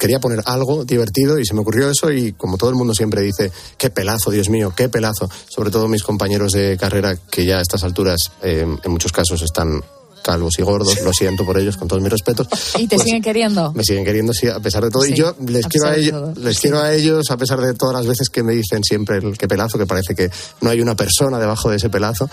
quería 0.00 0.18
poner 0.18 0.40
algo 0.46 0.84
divertido 0.84 1.38
y 1.38 1.44
se 1.44 1.54
me 1.54 1.60
ocurrió 1.60 1.90
eso 1.90 2.10
y 2.10 2.32
como 2.32 2.56
todo 2.56 2.70
el 2.70 2.76
mundo 2.76 2.94
siempre 2.94 3.20
dice, 3.20 3.52
qué 3.78 3.90
pelazo, 3.90 4.30
Dios 4.30 4.48
mío, 4.48 4.72
qué 4.74 4.88
pelazo. 4.88 5.28
Sobre 5.48 5.70
todo 5.70 5.86
mis 5.86 6.02
compañeros 6.02 6.52
de 6.52 6.76
carrera 6.78 7.16
que 7.30 7.44
ya 7.44 7.58
a 7.58 7.60
estas 7.60 7.84
alturas 7.84 8.18
eh, 8.42 8.66
en 8.82 8.90
muchos 8.90 9.12
casos 9.12 9.42
están 9.42 9.82
calvos 10.22 10.58
y 10.58 10.62
gordos, 10.62 11.00
lo 11.02 11.12
siento 11.12 11.44
por 11.46 11.58
ellos, 11.58 11.76
con 11.76 11.88
todos 11.88 12.02
mis 12.02 12.12
respetos. 12.12 12.46
¿Y 12.78 12.86
te 12.86 12.96
Pues, 12.96 13.04
siguen 13.06 13.22
queriendo? 13.22 13.72
me 13.72 13.84
siguen 13.84 14.04
queriendo, 14.04 14.32
sí, 14.32 14.48
a 14.48 14.60
pesar 14.60 14.84
de 14.84 14.90
todo. 14.90 15.02
Sí, 15.02 15.12
y 15.12 15.16
yo 15.16 15.34
les 15.46 15.66
quiero 15.66 15.88
a 15.88 15.96
ellos, 15.96 16.36
les 16.38 16.56
sí. 16.56 16.62
quiero 16.62 16.80
a 16.80 16.92
ellos, 16.92 17.30
a 17.30 17.36
pesar 17.36 17.60
de 17.60 17.74
todas 17.74 17.94
las 17.94 18.06
veces 18.06 18.28
que 18.28 18.42
me 18.42 18.52
dicen 18.52 18.82
siempre 18.84 19.16
el 19.18 19.36
que 19.38 19.48
pelazo, 19.48 19.78
que 19.78 19.86
parece 19.86 20.14
que 20.14 20.30
no 20.60 20.70
hay 20.70 20.80
una 20.80 20.94
persona 20.94 21.38
debajo 21.38 21.70
de 21.70 21.76
ese 21.76 21.88
pelazo. 21.88 22.28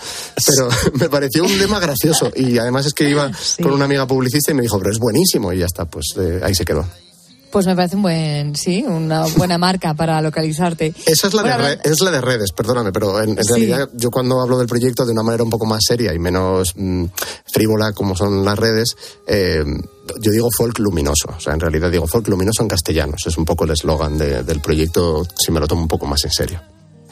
Pero 0.46 0.68
me 0.94 1.08
pareció 1.08 1.44
un 1.44 1.58
lema 1.58 1.80
gracioso. 1.80 2.30
Y 2.34 2.58
además 2.58 2.86
es 2.86 2.92
que 2.94 3.08
iba 3.08 3.30
con 3.62 3.72
una 3.72 3.86
amiga 3.86 4.06
publicista 4.06 4.52
y 4.52 4.54
me 4.54 4.62
dijo, 4.62 4.78
pero 4.78 4.92
es 4.92 4.98
buenísimo. 4.98 5.52
Y 5.52 5.58
ya 5.58 5.66
está, 5.66 5.84
pues 5.86 6.08
eh, 6.18 6.40
ahí 6.42 6.54
se 6.54 6.64
quedó. 6.64 6.86
Pues 7.50 7.66
me 7.66 7.74
parece 7.74 7.96
un 7.96 8.02
buen, 8.02 8.54
sí, 8.56 8.84
una 8.86 9.24
buena 9.36 9.56
marca 9.56 9.94
para 9.94 10.20
localizarte. 10.20 10.92
Esa 11.06 11.28
es 11.28 11.34
la, 11.34 11.42
Bueno, 11.42 11.56
de, 11.58 11.76
re- 11.76 11.80
es 11.82 12.00
la 12.02 12.10
de 12.10 12.20
redes, 12.20 12.52
perdóname, 12.52 12.92
pero 12.92 13.22
en, 13.22 13.30
en 13.30 13.44
Sí. 13.44 13.48
realidad 13.54 13.88
yo 13.94 14.10
cuando 14.10 14.40
hablo 14.40 14.58
del 14.58 14.66
proyecto 14.68 15.06
de 15.06 15.12
una 15.12 15.22
manera 15.22 15.44
un 15.44 15.50
poco 15.50 15.64
más 15.64 15.80
seria 15.86 16.12
y 16.12 16.18
menos 16.18 16.74
mm, 16.76 17.04
frívola 17.50 17.92
como 17.92 18.14
son 18.14 18.44
las 18.44 18.58
redes, 18.58 18.94
eh, 19.26 19.64
yo 20.20 20.30
digo 20.30 20.48
folk 20.54 20.78
luminoso. 20.78 21.28
O 21.36 21.40
sea, 21.40 21.54
en 21.54 21.60
realidad 21.60 21.90
digo 21.90 22.06
folk 22.06 22.28
luminoso 22.28 22.62
en 22.62 22.68
castellano. 22.68 23.14
Ese 23.18 23.30
es 23.30 23.38
un 23.38 23.46
poco 23.46 23.64
el 23.64 23.70
eslogan 23.70 24.18
de- 24.18 24.42
del 24.42 24.60
proyecto 24.60 25.26
si 25.42 25.50
me 25.50 25.58
lo 25.60 25.66
tomo 25.66 25.80
un 25.82 25.88
poco 25.88 26.04
más 26.06 26.22
en 26.24 26.30
serio. 26.30 26.60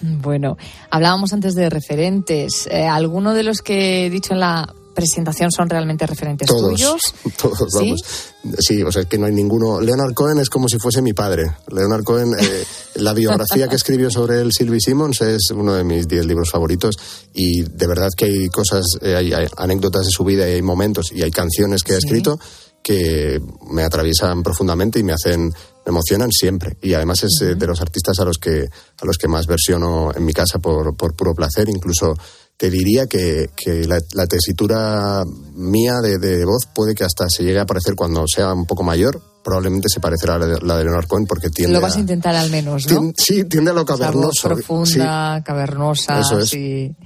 Bueno, 0.02 0.58
hablábamos 0.90 1.32
antes 1.32 1.54
de 1.54 1.70
referentes. 1.70 2.68
Eh, 2.70 2.84
¿Alguno 2.86 3.32
de 3.32 3.42
los 3.42 3.62
que 3.62 4.04
he 4.06 4.10
dicho 4.10 4.34
en 4.34 4.40
la 4.40 4.70
presentación 4.96 5.52
son 5.52 5.70
realmente 5.70 6.04
referentes 6.06 6.48
Todos, 6.48 6.70
tuyos? 6.70 7.00
todos, 7.40 7.58
¿Sí? 7.70 7.78
vamos. 7.78 8.00
Sí, 8.58 8.82
o 8.82 8.90
sea, 8.90 9.02
es 9.02 9.08
que 9.08 9.18
no 9.18 9.26
hay 9.26 9.32
ninguno. 9.32 9.80
Leonard 9.80 10.14
Cohen 10.14 10.38
es 10.38 10.50
como 10.50 10.68
si 10.68 10.78
fuese 10.78 11.02
mi 11.02 11.12
padre. 11.12 11.44
Leonard 11.68 12.02
Cohen, 12.02 12.32
eh, 12.36 12.64
la 12.96 13.12
biografía 13.12 13.68
que 13.68 13.76
escribió 13.76 14.10
sobre 14.10 14.40
él, 14.40 14.50
Sylvie 14.52 14.80
Simmons, 14.80 15.20
es 15.20 15.50
uno 15.54 15.74
de 15.74 15.84
mis 15.84 16.08
diez 16.08 16.26
libros 16.26 16.50
favoritos. 16.50 16.96
Y 17.32 17.62
de 17.62 17.86
verdad 17.86 18.08
que 18.16 18.24
hay 18.24 18.48
cosas, 18.48 18.84
eh, 19.02 19.14
hay, 19.14 19.32
hay 19.32 19.46
anécdotas 19.56 20.06
de 20.06 20.10
su 20.10 20.24
vida 20.24 20.48
y 20.48 20.54
hay 20.54 20.62
momentos 20.62 21.12
y 21.12 21.22
hay 21.22 21.30
canciones 21.30 21.82
que 21.84 21.92
ha 21.94 22.00
Sí. 22.00 22.06
escrito 22.06 22.38
que 22.82 23.40
me 23.70 23.82
atraviesan 23.82 24.44
profundamente 24.44 25.00
y 25.00 25.02
me 25.02 25.12
hacen, 25.12 25.46
me 25.48 25.90
emocionan 25.90 26.30
siempre. 26.30 26.76
Y 26.80 26.94
además 26.94 27.24
es 27.24 27.36
eh, 27.42 27.54
de 27.56 27.66
los 27.66 27.80
artistas 27.80 28.20
a 28.20 28.24
los 28.24 28.38
que, 28.38 28.60
a 29.00 29.04
los 29.04 29.18
que 29.18 29.26
más 29.26 29.46
versiono 29.48 30.12
en 30.14 30.24
mi 30.24 30.32
casa 30.32 30.60
por, 30.60 30.96
por 30.96 31.14
puro 31.16 31.34
placer. 31.34 31.68
Incluso 31.68 32.14
te 32.56 32.70
diría 32.70 33.06
que, 33.06 33.50
que 33.56 33.84
la, 33.86 33.98
la 34.14 34.26
tesitura 34.26 35.22
mía 35.54 36.00
de, 36.00 36.18
de 36.18 36.44
voz 36.44 36.66
puede 36.74 36.94
que 36.94 37.04
hasta 37.04 37.28
se 37.28 37.42
llegue 37.44 37.60
a 37.60 37.66
parecer 37.66 37.94
cuando 37.94 38.24
sea 38.26 38.52
un 38.52 38.64
poco 38.66 38.82
mayor. 38.82 39.20
Probablemente 39.44 39.88
se 39.88 40.00
parecerá 40.00 40.34
a 40.34 40.38
la 40.40 40.46
de, 40.46 40.60
la 40.62 40.76
de 40.78 40.84
Leonard 40.84 41.06
Cohen 41.06 41.26
porque 41.26 41.50
tiende 41.50 41.74
Lo 41.74 41.80
vas 41.80 41.94
a 41.94 41.98
a, 41.98 42.00
intentar 42.00 42.34
al 42.34 42.50
menos, 42.50 42.90
¿no? 42.90 43.12
sí, 43.16 43.44
tiende 43.44 43.70
a 43.70 43.74
lo 43.74 43.82
Esa 43.82 43.92
voz 43.92 44.00
cavernoso. 44.00 44.48
profunda, 44.48 45.42
cavernosa, 45.44 46.18
Eso 46.20 46.40
es. 46.40 46.48
sí. 46.48 46.96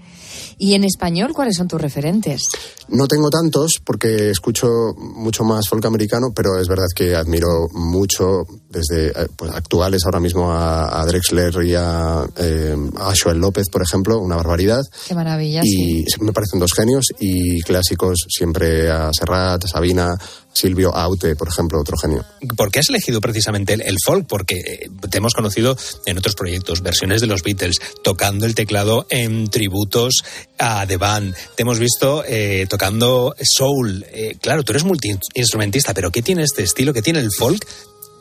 Y 0.62 0.74
en 0.74 0.84
español, 0.84 1.32
¿cuáles 1.32 1.56
son 1.56 1.68
tus 1.68 1.80
referentes? 1.80 2.42
No 2.88 3.06
tengo 3.06 3.30
tantos 3.30 3.80
porque 3.82 4.28
escucho 4.28 4.92
mucho 4.94 5.42
más 5.42 5.66
folk 5.66 5.86
americano, 5.86 6.32
pero 6.36 6.58
es 6.60 6.68
verdad 6.68 6.84
que 6.94 7.16
admiro 7.16 7.68
mucho 7.72 8.44
desde 8.68 9.08
eh, 9.08 9.26
pues, 9.36 9.50
actuales 9.52 10.02
ahora 10.04 10.20
mismo 10.20 10.52
a, 10.52 11.00
a 11.00 11.06
Drexler 11.06 11.64
y 11.64 11.74
a, 11.74 12.26
eh, 12.36 12.76
a 12.98 13.12
Joel 13.18 13.38
López, 13.38 13.70
por 13.70 13.80
ejemplo, 13.80 14.18
una 14.18 14.36
barbaridad. 14.36 14.82
Qué 15.08 15.14
maravilla, 15.14 15.62
sí. 15.62 16.04
Y 16.04 16.24
me 16.24 16.34
parecen 16.34 16.60
dos 16.60 16.74
genios 16.74 17.06
y 17.18 17.62
clásicos 17.62 18.26
siempre 18.28 18.90
a 18.90 19.14
Serrat, 19.14 19.64
a 19.64 19.68
Sabina, 19.68 20.14
Silvio 20.52 20.94
Aute, 20.94 21.36
por 21.36 21.48
ejemplo, 21.48 21.80
otro 21.80 21.96
genio. 21.96 22.24
¿Por 22.56 22.70
qué 22.70 22.80
has 22.80 22.88
elegido 22.88 23.20
precisamente 23.20 23.74
el, 23.74 23.96
folk? 24.04 24.26
Porque 24.26 24.56
eh, 24.56 24.90
te 25.08 25.18
hemos 25.18 25.34
conocido 25.34 25.76
en 26.06 26.18
otros 26.18 26.34
proyectos, 26.34 26.82
versiones 26.82 27.20
de 27.20 27.26
los 27.26 27.42
Beatles, 27.42 27.80
tocando 28.02 28.46
el 28.46 28.54
teclado 28.54 29.06
en 29.10 29.48
tributos 29.48 30.24
a 30.58 30.86
The 30.86 30.96
Band. 30.96 31.34
Te 31.56 31.62
hemos 31.62 31.78
visto 31.78 32.24
eh, 32.26 32.66
tocando 32.68 33.34
soul. 33.40 34.04
Eh, 34.12 34.36
claro, 34.40 34.62
tú 34.62 34.72
eres 34.72 34.84
multiinstrumentista, 34.84 35.94
pero 35.94 36.10
¿qué 36.10 36.22
tiene 36.22 36.42
este 36.42 36.62
estilo? 36.62 36.92
¿Qué 36.92 37.02
tiene 37.02 37.20
el 37.20 37.30
folk 37.32 37.64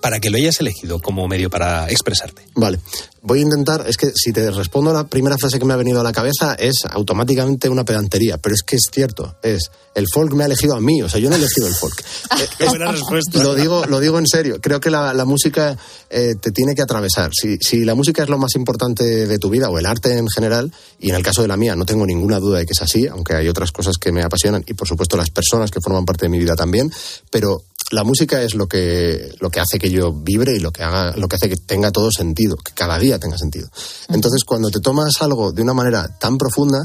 para 0.01 0.19
que 0.19 0.29
lo 0.29 0.37
hayas 0.37 0.59
elegido 0.59 0.99
como 0.99 1.27
medio 1.27 1.49
para 1.49 1.89
expresarte? 1.89 2.43
Vale, 2.55 2.79
voy 3.21 3.39
a 3.39 3.41
intentar, 3.43 3.85
es 3.87 3.97
que 3.97 4.11
si 4.15 4.31
te 4.31 4.49
respondo 4.51 4.93
la 4.93 5.07
primera 5.07 5.37
frase 5.37 5.59
que 5.59 5.65
me 5.65 5.73
ha 5.73 5.77
venido 5.77 5.99
a 5.99 6.03
la 6.03 6.11
cabeza 6.11 6.55
es 6.55 6.85
automáticamente 6.89 7.69
una 7.69 7.83
pedantería, 7.83 8.37
pero 8.37 8.55
es 8.55 8.63
que 8.63 8.75
es 8.75 8.89
cierto, 8.91 9.35
es 9.43 9.71
el 9.95 10.05
folk 10.11 10.33
me 10.33 10.43
ha 10.43 10.45
elegido 10.45 10.75
a 10.75 10.81
mí, 10.81 11.01
o 11.01 11.09
sea, 11.09 11.19
yo 11.19 11.29
no 11.29 11.35
he 11.35 11.39
elegido 11.39 11.67
el 11.67 11.73
folk. 11.73 12.03
Qué 12.57 12.65
buena 12.65 12.91
respuesta. 12.91 13.43
Lo 13.43 13.55
digo, 13.55 13.85
lo 13.85 13.99
digo 13.99 14.17
en 14.19 14.27
serio, 14.27 14.59
creo 14.61 14.79
que 14.79 14.89
la, 14.89 15.13
la 15.13 15.25
música 15.25 15.77
eh, 16.09 16.35
te 16.39 16.51
tiene 16.51 16.75
que 16.75 16.81
atravesar. 16.81 17.31
Si, 17.33 17.57
si 17.57 17.83
la 17.83 17.95
música 17.95 18.23
es 18.23 18.29
lo 18.29 18.37
más 18.37 18.55
importante 18.55 19.03
de 19.03 19.39
tu 19.39 19.49
vida, 19.49 19.69
o 19.69 19.77
el 19.77 19.85
arte 19.85 20.17
en 20.17 20.27
general, 20.29 20.71
y 20.99 21.09
en 21.09 21.15
el 21.15 21.23
caso 21.23 21.41
de 21.41 21.47
la 21.47 21.57
mía 21.57 21.75
no 21.75 21.85
tengo 21.85 22.05
ninguna 22.05 22.39
duda 22.39 22.59
de 22.59 22.65
que 22.65 22.73
es 22.73 22.81
así, 22.81 23.07
aunque 23.07 23.33
hay 23.33 23.47
otras 23.47 23.71
cosas 23.71 23.97
que 23.97 24.11
me 24.11 24.23
apasionan, 24.23 24.63
y 24.65 24.73
por 24.73 24.87
supuesto 24.87 25.17
las 25.17 25.29
personas 25.29 25.71
que 25.71 25.81
forman 25.81 26.05
parte 26.05 26.25
de 26.25 26.29
mi 26.29 26.39
vida 26.39 26.55
también, 26.55 26.91
pero 27.29 27.63
la 27.91 28.03
música 28.03 28.41
es 28.41 28.55
lo 28.55 28.67
que, 28.67 29.33
lo 29.39 29.49
que 29.49 29.59
hace 29.59 29.79
que 29.79 29.89
yo 29.89 30.13
vibre 30.13 30.55
y 30.55 30.59
lo 30.59 30.71
que 30.71 30.83
haga, 30.83 31.15
lo 31.15 31.27
que 31.27 31.35
hace 31.35 31.49
que 31.49 31.57
tenga 31.57 31.91
todo 31.91 32.11
sentido, 32.11 32.55
que 32.57 32.73
cada 32.73 32.99
día 32.99 33.19
tenga 33.19 33.37
sentido. 33.37 33.69
Entonces, 34.09 34.43
cuando 34.43 34.69
te 34.69 34.79
tomas 34.79 35.21
algo 35.21 35.51
de 35.51 35.61
una 35.61 35.73
manera 35.73 36.17
tan 36.19 36.37
profunda, 36.37 36.83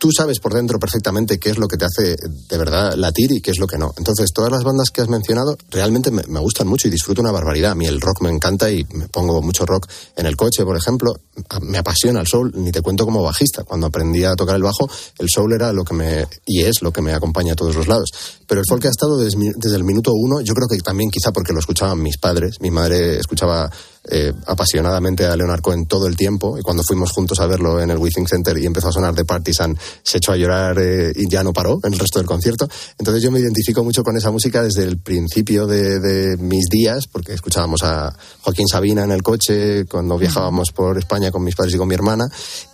tú 0.00 0.10
sabes 0.10 0.40
por 0.40 0.54
dentro 0.54 0.78
perfectamente 0.78 1.38
qué 1.38 1.50
es 1.50 1.58
lo 1.58 1.68
que 1.68 1.76
te 1.76 1.84
hace 1.84 2.16
de 2.16 2.58
verdad 2.58 2.94
latir 2.96 3.30
y 3.32 3.42
qué 3.42 3.50
es 3.50 3.58
lo 3.58 3.66
que 3.66 3.76
no. 3.76 3.92
Entonces, 3.98 4.32
todas 4.32 4.50
las 4.50 4.64
bandas 4.64 4.90
que 4.90 5.02
has 5.02 5.08
mencionado 5.08 5.58
realmente 5.70 6.10
me, 6.10 6.22
gustan 6.40 6.66
mucho 6.66 6.88
y 6.88 6.90
disfruto 6.90 7.20
una 7.20 7.30
barbaridad. 7.30 7.72
A 7.72 7.74
mí 7.74 7.86
el 7.86 8.00
rock 8.00 8.22
me 8.22 8.30
encanta 8.30 8.70
y 8.70 8.82
me 8.94 9.08
pongo 9.08 9.42
mucho 9.42 9.66
rock 9.66 9.86
en 10.16 10.24
el 10.24 10.36
coche, 10.36 10.64
por 10.64 10.76
ejemplo. 10.76 11.12
Me 11.60 11.76
apasiona 11.76 12.20
el 12.20 12.26
soul, 12.26 12.50
ni 12.56 12.72
te 12.72 12.80
cuento 12.80 13.04
como 13.04 13.22
bajista. 13.22 13.62
Cuando 13.64 13.88
aprendí 13.88 14.24
a 14.24 14.34
tocar 14.34 14.56
el 14.56 14.62
bajo, 14.62 14.88
el 15.18 15.28
soul 15.28 15.52
era 15.52 15.70
lo 15.70 15.84
que 15.84 15.92
me, 15.92 16.26
y 16.46 16.62
es 16.62 16.80
lo 16.80 16.92
que 16.92 17.02
me 17.02 17.12
acompaña 17.12 17.52
a 17.52 17.56
todos 17.56 17.76
los 17.76 17.86
lados. 17.86 18.08
Pero 18.46 18.62
el 18.62 18.66
folk 18.66 18.86
ha 18.86 18.90
estado 18.90 19.18
desde 19.18 19.76
el 19.76 19.84
minuto 19.84 20.12
uno, 20.14 20.40
yo 20.40 20.54
creo 20.54 20.66
que 20.66 20.78
también 20.78 21.10
quizá 21.10 21.30
porque 21.30 21.52
lo 21.52 21.60
escuchaban 21.60 22.02
mis 22.02 22.16
padres. 22.16 22.56
Mi 22.60 22.70
madre 22.70 23.18
escuchaba 23.18 23.70
eh, 24.08 24.32
apasionadamente 24.46 25.26
a 25.26 25.36
Leonard 25.36 25.60
Cohen 25.60 25.86
todo 25.86 26.06
el 26.06 26.16
tiempo 26.16 26.58
y 26.58 26.62
cuando 26.62 26.82
fuimos 26.82 27.12
juntos 27.12 27.38
a 27.40 27.46
verlo 27.46 27.80
en 27.80 27.90
el 27.90 27.98
Withing 27.98 28.26
Center 28.26 28.56
y 28.56 28.64
empezó 28.64 28.88
a 28.88 28.92
sonar 28.92 29.14
de 29.14 29.26
Partisan 29.26 29.76
se 30.02 30.16
echó 30.16 30.32
a 30.32 30.36
llorar 30.36 30.78
eh, 30.78 31.12
y 31.14 31.28
ya 31.28 31.44
no 31.44 31.52
paró 31.52 31.78
en 31.82 31.92
el 31.92 31.98
resto 31.98 32.18
del 32.18 32.26
concierto 32.26 32.66
entonces 32.98 33.22
yo 33.22 33.30
me 33.30 33.40
identifico 33.40 33.84
mucho 33.84 34.02
con 34.02 34.16
esa 34.16 34.30
música 34.30 34.62
desde 34.62 34.84
el 34.84 34.98
principio 34.98 35.66
de, 35.66 36.00
de 36.00 36.36
mis 36.38 36.64
días 36.70 37.06
porque 37.08 37.34
escuchábamos 37.34 37.82
a 37.82 38.16
Joaquín 38.40 38.66
Sabina 38.66 39.04
en 39.04 39.12
el 39.12 39.22
coche 39.22 39.84
cuando 39.84 40.16
viajábamos 40.16 40.70
por 40.72 40.96
España 40.96 41.30
con 41.30 41.44
mis 41.44 41.54
padres 41.54 41.74
y 41.74 41.78
con 41.78 41.88
mi 41.88 41.94
hermana 41.94 42.26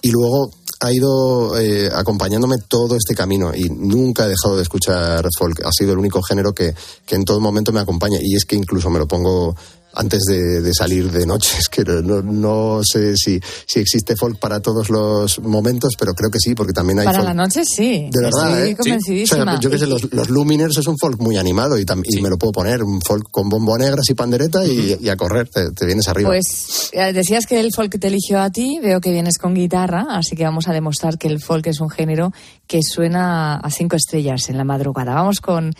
y 0.02 0.12
luego 0.12 0.50
ha 0.80 0.92
ido 0.92 1.58
eh, 1.58 1.90
acompañándome 1.92 2.56
todo 2.68 2.96
este 2.96 3.14
camino 3.14 3.54
y 3.54 3.68
nunca 3.70 4.26
he 4.26 4.28
dejado 4.28 4.56
de 4.56 4.62
escuchar 4.62 5.26
folk. 5.38 5.62
Ha 5.64 5.70
sido 5.72 5.92
el 5.92 5.98
único 5.98 6.22
género 6.22 6.52
que, 6.52 6.74
que 7.06 7.14
en 7.14 7.24
todo 7.24 7.40
momento 7.40 7.72
me 7.72 7.80
acompaña 7.80 8.18
y 8.20 8.34
es 8.34 8.44
que 8.44 8.56
incluso 8.56 8.90
me 8.90 8.98
lo 8.98 9.08
pongo 9.08 9.56
antes 9.96 10.20
de, 10.28 10.72
salir 10.74 11.10
de 11.10 11.26
noche. 11.26 11.54
Es 11.58 11.68
que 11.68 11.82
no, 11.84 12.22
no 12.22 12.80
sé 12.84 13.16
si, 13.16 13.40
si 13.66 13.80
existe 13.80 14.14
folk 14.16 14.38
para 14.38 14.60
todos 14.60 14.88
los 14.90 15.40
momentos, 15.40 15.94
pero 15.98 16.14
creo 16.14 16.30
que 16.30 16.38
sí, 16.38 16.54
porque 16.54 16.72
también 16.72 16.98
hay 17.00 17.06
Para 17.06 17.20
folk- 17.20 17.24
la 17.24 17.34
noche 17.34 17.62
sí. 17.64 18.08
De 18.12 18.22
verdad, 18.22 18.58
Estoy 18.58 18.70
¿eh? 18.70 18.76
convencidísima. 18.76 19.42
O 19.42 19.44
sea, 19.46 19.60
yo 19.60 19.70
qué 19.70 19.78
sé, 19.78 19.86
los, 19.86 20.12
los 20.12 20.28
Luminers 20.28 20.76
es 20.78 20.86
un 20.86 20.96
folk 20.98 21.18
muy 21.20 21.36
animado 21.38 21.78
y, 21.78 21.84
tam- 21.84 22.02
y 22.04 22.20
me 22.20 22.28
lo 22.28 22.36
puedo 22.38 22.52
poner, 22.52 22.82
un 22.82 23.00
folk 23.00 23.24
con 23.30 23.48
bomboneras 23.48 24.08
y 24.10 24.14
pandereta 24.14 24.64
y, 24.66 24.98
y 25.00 25.08
a 25.08 25.16
correr, 25.16 25.48
te, 25.48 25.70
te 25.72 25.86
vienes 25.86 26.06
arriba. 26.08 26.28
Pues 26.30 26.90
eh, 26.92 27.12
decías 27.12 27.46
que 27.46 27.58
el 27.60 27.72
folk 27.72 27.98
te 27.98 28.06
eligió 28.08 28.40
a 28.40 28.50
ti, 28.50 28.78
veo 28.82 29.00
que 29.00 29.10
vienes 29.12 29.38
con 29.38 29.54
guitarra, 29.54 30.06
así 30.10 30.36
que 30.36 30.44
vamos 30.44 30.68
a 30.68 30.72
demostrar 30.72 31.18
que 31.18 31.28
el 31.28 31.40
folk 31.42 31.66
es 31.68 31.80
un 31.80 31.90
género 31.90 32.32
que 32.66 32.80
suena 32.82 33.56
a 33.56 33.70
cinco 33.70 33.96
estrellas 33.96 34.48
en 34.48 34.56
la 34.58 34.64
madrugada. 34.64 35.14
Vamos 35.14 35.40
con 35.40 35.72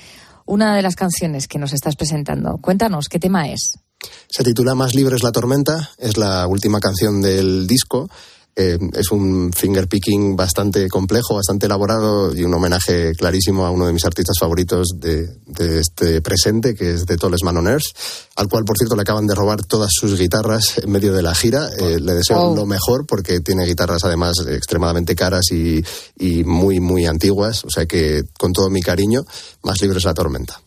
una 0.46 0.74
de 0.74 0.82
las 0.82 0.96
canciones 0.96 1.48
que 1.48 1.58
nos 1.58 1.72
estás 1.72 1.96
presentando. 1.96 2.58
Cuéntanos, 2.58 3.08
¿qué 3.08 3.18
tema 3.18 3.48
es? 3.48 3.78
Se 4.28 4.42
titula 4.42 4.74
Más 4.74 4.94
libre 4.94 5.16
es 5.16 5.22
la 5.22 5.32
tormenta, 5.32 5.90
es 5.98 6.16
la 6.16 6.46
última 6.46 6.80
canción 6.80 7.20
del 7.20 7.66
disco. 7.66 8.08
Eh, 8.58 8.78
es 8.94 9.10
un 9.10 9.52
finger 9.52 9.86
picking 9.86 10.34
bastante 10.34 10.88
complejo, 10.88 11.34
bastante 11.34 11.66
elaborado 11.66 12.34
y 12.34 12.42
un 12.42 12.54
homenaje 12.54 13.12
clarísimo 13.14 13.66
a 13.66 13.70
uno 13.70 13.86
de 13.86 13.92
mis 13.92 14.06
artistas 14.06 14.36
favoritos 14.40 14.88
de, 14.96 15.28
de 15.44 15.80
este 15.80 16.22
presente, 16.22 16.74
que 16.74 16.92
es 16.94 17.04
de 17.04 17.18
Toles 17.18 17.42
Manoners, 17.44 17.92
al 18.36 18.48
cual, 18.48 18.64
por 18.64 18.78
cierto, 18.78 18.96
le 18.96 19.02
acaban 19.02 19.26
de 19.26 19.34
robar 19.34 19.62
todas 19.62 19.90
sus 19.92 20.18
guitarras 20.18 20.78
en 20.78 20.90
medio 20.90 21.12
de 21.12 21.20
la 21.22 21.34
gira. 21.34 21.68
Eh, 21.78 22.00
le 22.00 22.14
deseo 22.14 22.38
Oh. 22.38 22.56
lo 22.56 22.64
mejor 22.64 23.04
porque 23.06 23.40
tiene 23.40 23.66
guitarras 23.66 24.04
además 24.04 24.36
extremadamente 24.48 25.14
caras 25.14 25.52
y, 25.52 25.84
y 26.18 26.42
muy, 26.44 26.80
muy 26.80 27.04
antiguas. 27.04 27.62
O 27.64 27.70
sea 27.70 27.84
que, 27.84 28.24
con 28.38 28.54
todo 28.54 28.70
mi 28.70 28.80
cariño, 28.80 29.26
más 29.64 29.82
libre 29.82 29.98
es 29.98 30.04
la 30.04 30.14
tormenta. 30.14 30.62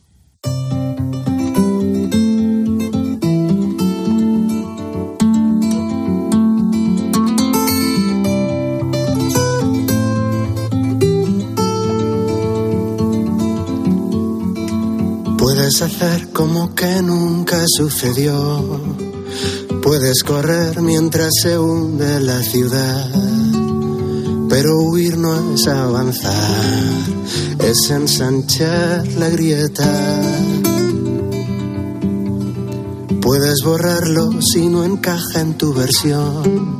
Puedes 15.51 15.81
hacer 15.81 16.29
como 16.31 16.75
que 16.75 17.01
nunca 17.01 17.57
sucedió. 17.65 18.63
Puedes 19.81 20.23
correr 20.23 20.79
mientras 20.79 21.31
se 21.41 21.57
hunde 21.57 22.19
la 22.19 22.43
ciudad. 22.43 23.09
Pero 24.47 24.77
huir 24.77 25.17
no 25.17 25.55
es 25.55 25.67
avanzar, 25.67 26.93
es 27.67 27.89
ensanchar 27.89 29.07
la 29.07 29.29
grieta. 29.29 30.21
Puedes 33.19 33.63
borrarlo 33.65 34.29
si 34.43 34.67
no 34.67 34.83
encaja 34.83 35.41
en 35.41 35.57
tu 35.57 35.73
versión. 35.73 36.79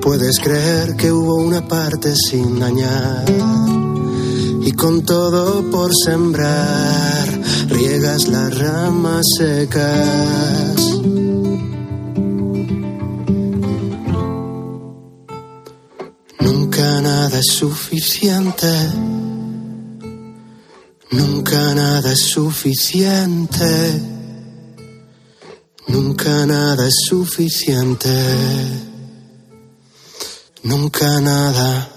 Puedes 0.00 0.40
creer 0.40 0.96
que 0.96 1.12
hubo 1.12 1.36
una 1.36 1.68
parte 1.68 2.14
sin 2.16 2.58
dañar 2.58 3.85
y 4.66 4.72
con 4.72 5.04
todo 5.04 5.70
por 5.70 5.92
sembrar 5.94 7.28
riegas 7.68 8.26
las 8.26 8.58
ramas 8.58 9.24
secas. 9.38 10.80
Nunca 16.40 17.00
nada 17.00 17.38
es 17.38 17.46
suficiente. 17.46 18.74
Nunca 21.12 21.74
nada 21.76 22.12
es 22.12 22.22
suficiente. 22.22 24.02
Nunca 25.86 26.44
nada 26.44 26.88
es 26.88 26.96
suficiente. 27.08 28.10
Nunca 30.64 31.20
nada. 31.20 31.95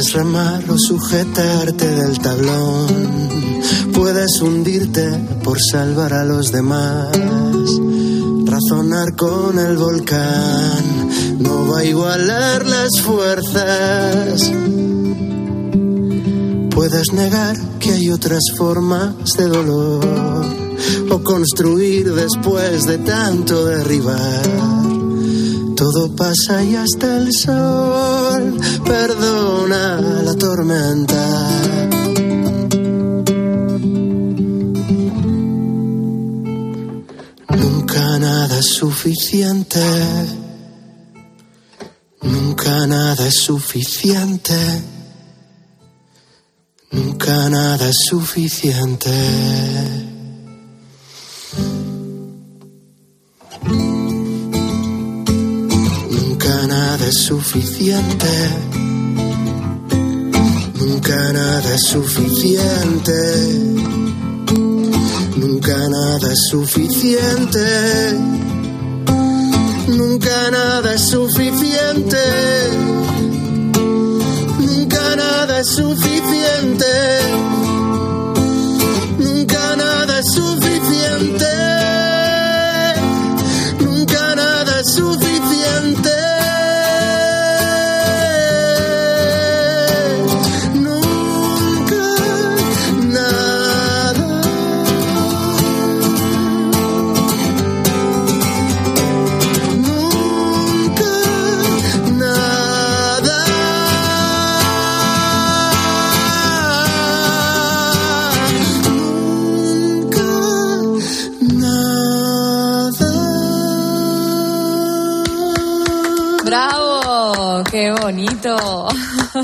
Puedes 0.00 0.14
remar 0.14 0.64
o 0.70 0.78
sujetarte 0.78 1.86
del 1.86 2.18
tablón. 2.20 2.86
Puedes 3.92 4.40
hundirte 4.40 5.06
por 5.44 5.58
salvar 5.60 6.14
a 6.14 6.24
los 6.24 6.50
demás. 6.50 7.14
Razonar 8.46 9.14
con 9.14 9.58
el 9.58 9.76
volcán 9.76 11.10
no 11.38 11.66
va 11.66 11.80
a 11.80 11.84
igualar 11.84 12.66
las 12.66 12.98
fuerzas. 13.02 14.50
Puedes 16.70 17.12
negar 17.12 17.58
que 17.78 17.90
hay 17.92 18.08
otras 18.08 18.44
formas 18.56 19.16
de 19.36 19.48
dolor 19.48 20.46
o 21.10 21.22
construir 21.22 22.14
después 22.14 22.86
de 22.86 22.96
tanto 22.96 23.66
derribar. 23.66 24.89
Todo 25.80 26.14
pasa 26.14 26.62
y 26.62 26.76
hasta 26.76 27.16
el 27.16 27.32
sol 27.32 28.60
perdona 28.84 29.98
la 29.98 30.34
tormenta. 30.34 31.48
Nunca 37.48 38.18
nada 38.18 38.58
es 38.58 38.66
suficiente. 38.66 39.80
Nunca 42.24 42.86
nada 42.86 43.26
es 43.26 43.36
suficiente. 43.36 44.82
Nunca 46.90 47.48
nada 47.48 47.88
es 47.88 47.96
suficiente. 48.06 50.09
Suficiente. 57.30 58.26
Nunca 60.80 61.32
nada 61.32 61.74
es 61.76 61.82
suficiente. 61.82 63.18
Nunca 65.36 65.76
nada 65.88 66.32
es 66.32 66.40
suficiente. 66.50 67.68
Nunca 69.86 70.50
nada 70.50 70.92
es 70.92 71.02
suficiente. 71.02 72.24
Nunca 74.58 75.14
nada 75.14 75.60
es 75.60 75.68
suficiente. 75.68 77.59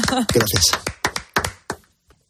Gracias. 0.35 0.65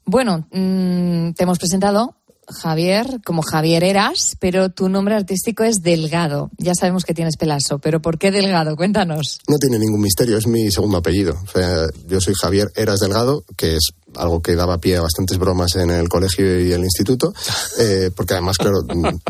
Bueno, 0.04 0.46
mm, 0.52 1.32
te 1.32 1.42
hemos 1.42 1.58
presentado, 1.58 2.14
Javier, 2.48 3.20
como 3.24 3.42
Javier 3.42 3.82
Eras, 3.82 4.36
pero 4.38 4.70
tu 4.70 4.88
nombre 4.88 5.16
artístico 5.16 5.64
es 5.64 5.82
Delgado. 5.82 6.50
Ya 6.58 6.74
sabemos 6.74 7.04
que 7.04 7.14
tienes 7.14 7.36
pelazo, 7.36 7.78
pero 7.80 8.00
¿por 8.00 8.18
qué 8.18 8.30
Delgado? 8.30 8.76
Cuéntanos. 8.76 9.40
No 9.48 9.58
tiene 9.58 9.78
ningún 9.78 10.00
misterio, 10.00 10.38
es 10.38 10.46
mi 10.46 10.70
segundo 10.70 10.98
apellido. 10.98 11.36
O 11.42 11.50
sea, 11.50 11.86
yo 12.06 12.20
soy 12.20 12.34
Javier 12.40 12.70
Eras 12.76 13.00
Delgado, 13.00 13.44
que 13.56 13.74
es 13.74 13.90
algo 14.16 14.40
que 14.40 14.54
daba 14.54 14.78
pie 14.78 14.96
a 14.96 15.02
bastantes 15.02 15.38
bromas 15.38 15.76
en 15.76 15.90
el 15.90 16.08
colegio 16.08 16.60
y 16.60 16.72
el 16.72 16.80
instituto, 16.82 17.32
eh, 17.78 18.10
porque 18.14 18.34
además, 18.34 18.56
claro, 18.58 18.78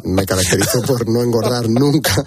me 0.04 0.26
caracterizo 0.26 0.82
por 0.82 1.08
no 1.08 1.22
engordar 1.22 1.68
nunca. 1.68 2.24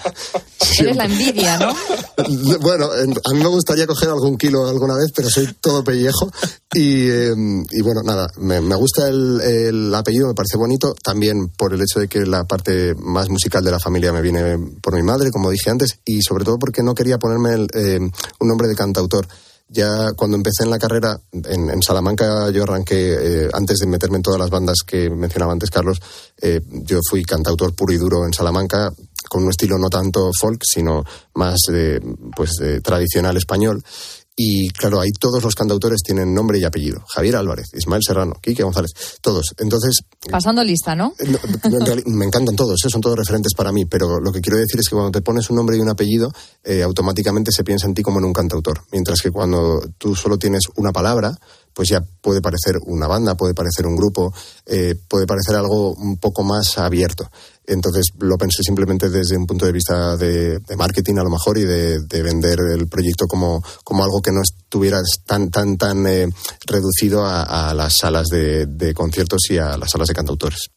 Eres 0.80 0.96
la 0.96 1.06
envidia, 1.06 1.58
¿no? 1.58 1.74
Bueno, 2.62 2.90
a 2.92 3.34
mí 3.34 3.40
me 3.40 3.48
gustaría 3.48 3.88
coger 3.88 4.10
algún 4.10 4.38
kilo 4.38 4.68
alguna 4.68 4.96
vez, 4.96 5.12
pero 5.16 5.30
soy 5.30 5.48
todo 5.62 5.84
pellejo. 5.84 6.30
Y, 6.74 7.10
eh, 7.10 7.34
y 7.72 7.82
bueno, 7.82 8.02
nada, 8.04 8.30
me, 8.38 8.62
me 8.62 8.76
gusta 8.76 9.08
el, 9.08 9.40
el, 9.42 9.96
apellido, 9.96 10.28
me 10.28 10.34
parece 10.34 10.58
bonito, 10.58 10.94
también 11.02 11.50
por 11.50 11.74
el 11.74 11.82
hecho 11.82 12.00
de 12.00 12.08
que 12.08 12.26
la 12.26 12.44
parte 12.44 12.94
más 12.96 13.30
musical 13.30 13.64
de 13.64 13.72
la 13.72 13.80
familia 13.80 14.12
me 14.12 14.22
viene 14.22 14.58
por 14.82 14.96
mi 14.96 15.02
madre, 15.02 15.32
como 15.32 15.50
dije 15.50 15.70
antes, 15.70 16.00
y 16.06 16.22
sobre 16.22 16.44
todo 16.44 16.60
porque 16.60 16.84
no 16.84 16.94
quería 16.94 17.18
ponerme 17.18 17.54
el, 17.54 17.68
eh, 17.74 18.00
un 18.00 18.48
nombre 18.48 18.68
de 18.68 18.76
cantautor 18.76 19.28
ya 19.70 20.14
cuando 20.16 20.36
empecé 20.36 20.64
en 20.64 20.72
la 20.72 20.80
carrera, 20.80 21.20
en, 21.32 21.82
Salamanca 21.82 22.50
yo 22.50 22.64
arranqué, 22.64 23.46
eh, 23.46 23.50
antes 23.54 23.78
de 23.78 23.88
meterme 23.88 24.18
en 24.18 24.24
todas 24.24 24.40
las 24.40 24.50
bandas 24.50 24.78
que 24.86 25.10
mencionaba 25.10 25.54
antes 25.54 25.70
Carlos, 25.70 26.02
eh, 26.42 26.60
yo 26.68 27.00
fui 27.08 27.24
cantautor 27.24 27.76
puro 27.76 27.94
y 27.94 27.98
duro 27.98 28.26
en 28.26 28.34
Salamanca, 28.34 28.92
con 29.30 29.44
un 29.44 29.50
estilo 29.50 29.78
no 29.78 29.90
tanto 29.90 30.32
folk, 30.40 30.62
sino 30.64 31.04
más 31.36 31.60
pues, 32.36 32.52
de 32.60 32.82
tradicional 32.82 33.38
español. 33.38 33.84
Y 34.42 34.70
claro, 34.70 35.02
ahí 35.02 35.10
todos 35.20 35.44
los 35.44 35.54
cantautores 35.54 36.02
tienen 36.02 36.34
nombre 36.34 36.58
y 36.60 36.64
apellido. 36.64 37.04
Javier 37.14 37.36
Álvarez, 37.36 37.66
Ismael 37.74 38.02
Serrano, 38.02 38.36
Quique 38.42 38.64
González, 38.64 38.92
todos. 39.22 39.54
Entonces. 39.58 40.00
Pasando 40.32 40.64
lista, 40.64 40.96
¿no? 40.96 41.14
me 42.06 42.24
encantan 42.24 42.56
todos, 42.56 42.78
¿eh? 42.86 42.90
son 42.90 43.02
todos 43.02 43.18
referentes 43.18 43.54
para 43.54 43.74
mí, 43.74 43.84
pero 43.84 44.22
lo 44.22 44.32
que 44.32 44.40
quiero 44.40 44.58
decir 44.58 44.80
es 44.80 44.88
que 44.88 44.96
cuando 44.96 45.12
te 45.12 45.22
pones 45.22 45.50
un 45.50 45.58
nombre 45.58 45.76
y 45.76 45.82
un 45.82 45.90
apellido, 45.90 46.32
eh, 46.64 46.84
automáticamente 46.84 47.52
se 47.52 47.66
piensa 47.66 47.88
en 47.88 47.94
ti 47.94 48.02
como 48.02 48.20
en 48.20 48.26
un 48.26 48.32
cantautor. 48.32 48.80
Mientras 48.94 49.20
que 49.22 49.30
cuando 49.30 49.82
tú 49.98 50.16
solo 50.16 50.38
tienes 50.38 50.64
una 50.78 50.94
palabra, 50.94 51.38
pues 51.74 51.90
ya 51.90 52.02
puede 52.22 52.42
parecer 52.42 52.76
una 52.86 53.08
banda, 53.08 53.36
puede 53.36 53.54
parecer 53.54 53.86
un 53.86 53.96
grupo, 53.96 54.34
eh, 54.66 54.96
puede 55.08 55.26
parecer 55.26 55.56
algo 55.56 55.94
un 55.94 56.18
poco 56.18 56.44
más 56.44 56.78
abierto. 56.78 57.30
Entonces 57.70 58.08
lo 58.18 58.36
pensé 58.38 58.64
simplemente 58.64 59.10
desde 59.10 59.38
un 59.38 59.46
punto 59.46 59.66
de 59.66 59.72
vista 59.72 60.18
de, 60.18 60.58
de 60.58 60.76
marketing 60.76 61.18
a 61.18 61.24
lo 61.24 61.30
mejor 61.30 61.58
y 61.60 61.66
de, 61.66 62.00
de, 62.00 62.24
vender 62.24 62.60
el 62.60 62.88
proyecto 62.88 63.28
como, 63.28 63.62
como 63.84 64.04
algo 64.04 64.22
que 64.22 64.32
no 64.32 64.42
estuviera 64.42 65.00
tan, 65.26 65.52
tan, 65.52 65.78
tan 65.78 66.08
eh, 66.08 66.28
reducido 66.66 67.26
a, 67.26 67.70
a, 67.70 67.74
las 67.76 67.98
salas 67.98 68.26
de, 68.28 68.66
de, 68.66 68.96
conciertos 68.96 69.42
y 69.52 69.60
a 69.60 69.78
las 69.78 69.92
salas 69.92 70.08
de 70.08 70.16
cantautores. 70.16 70.72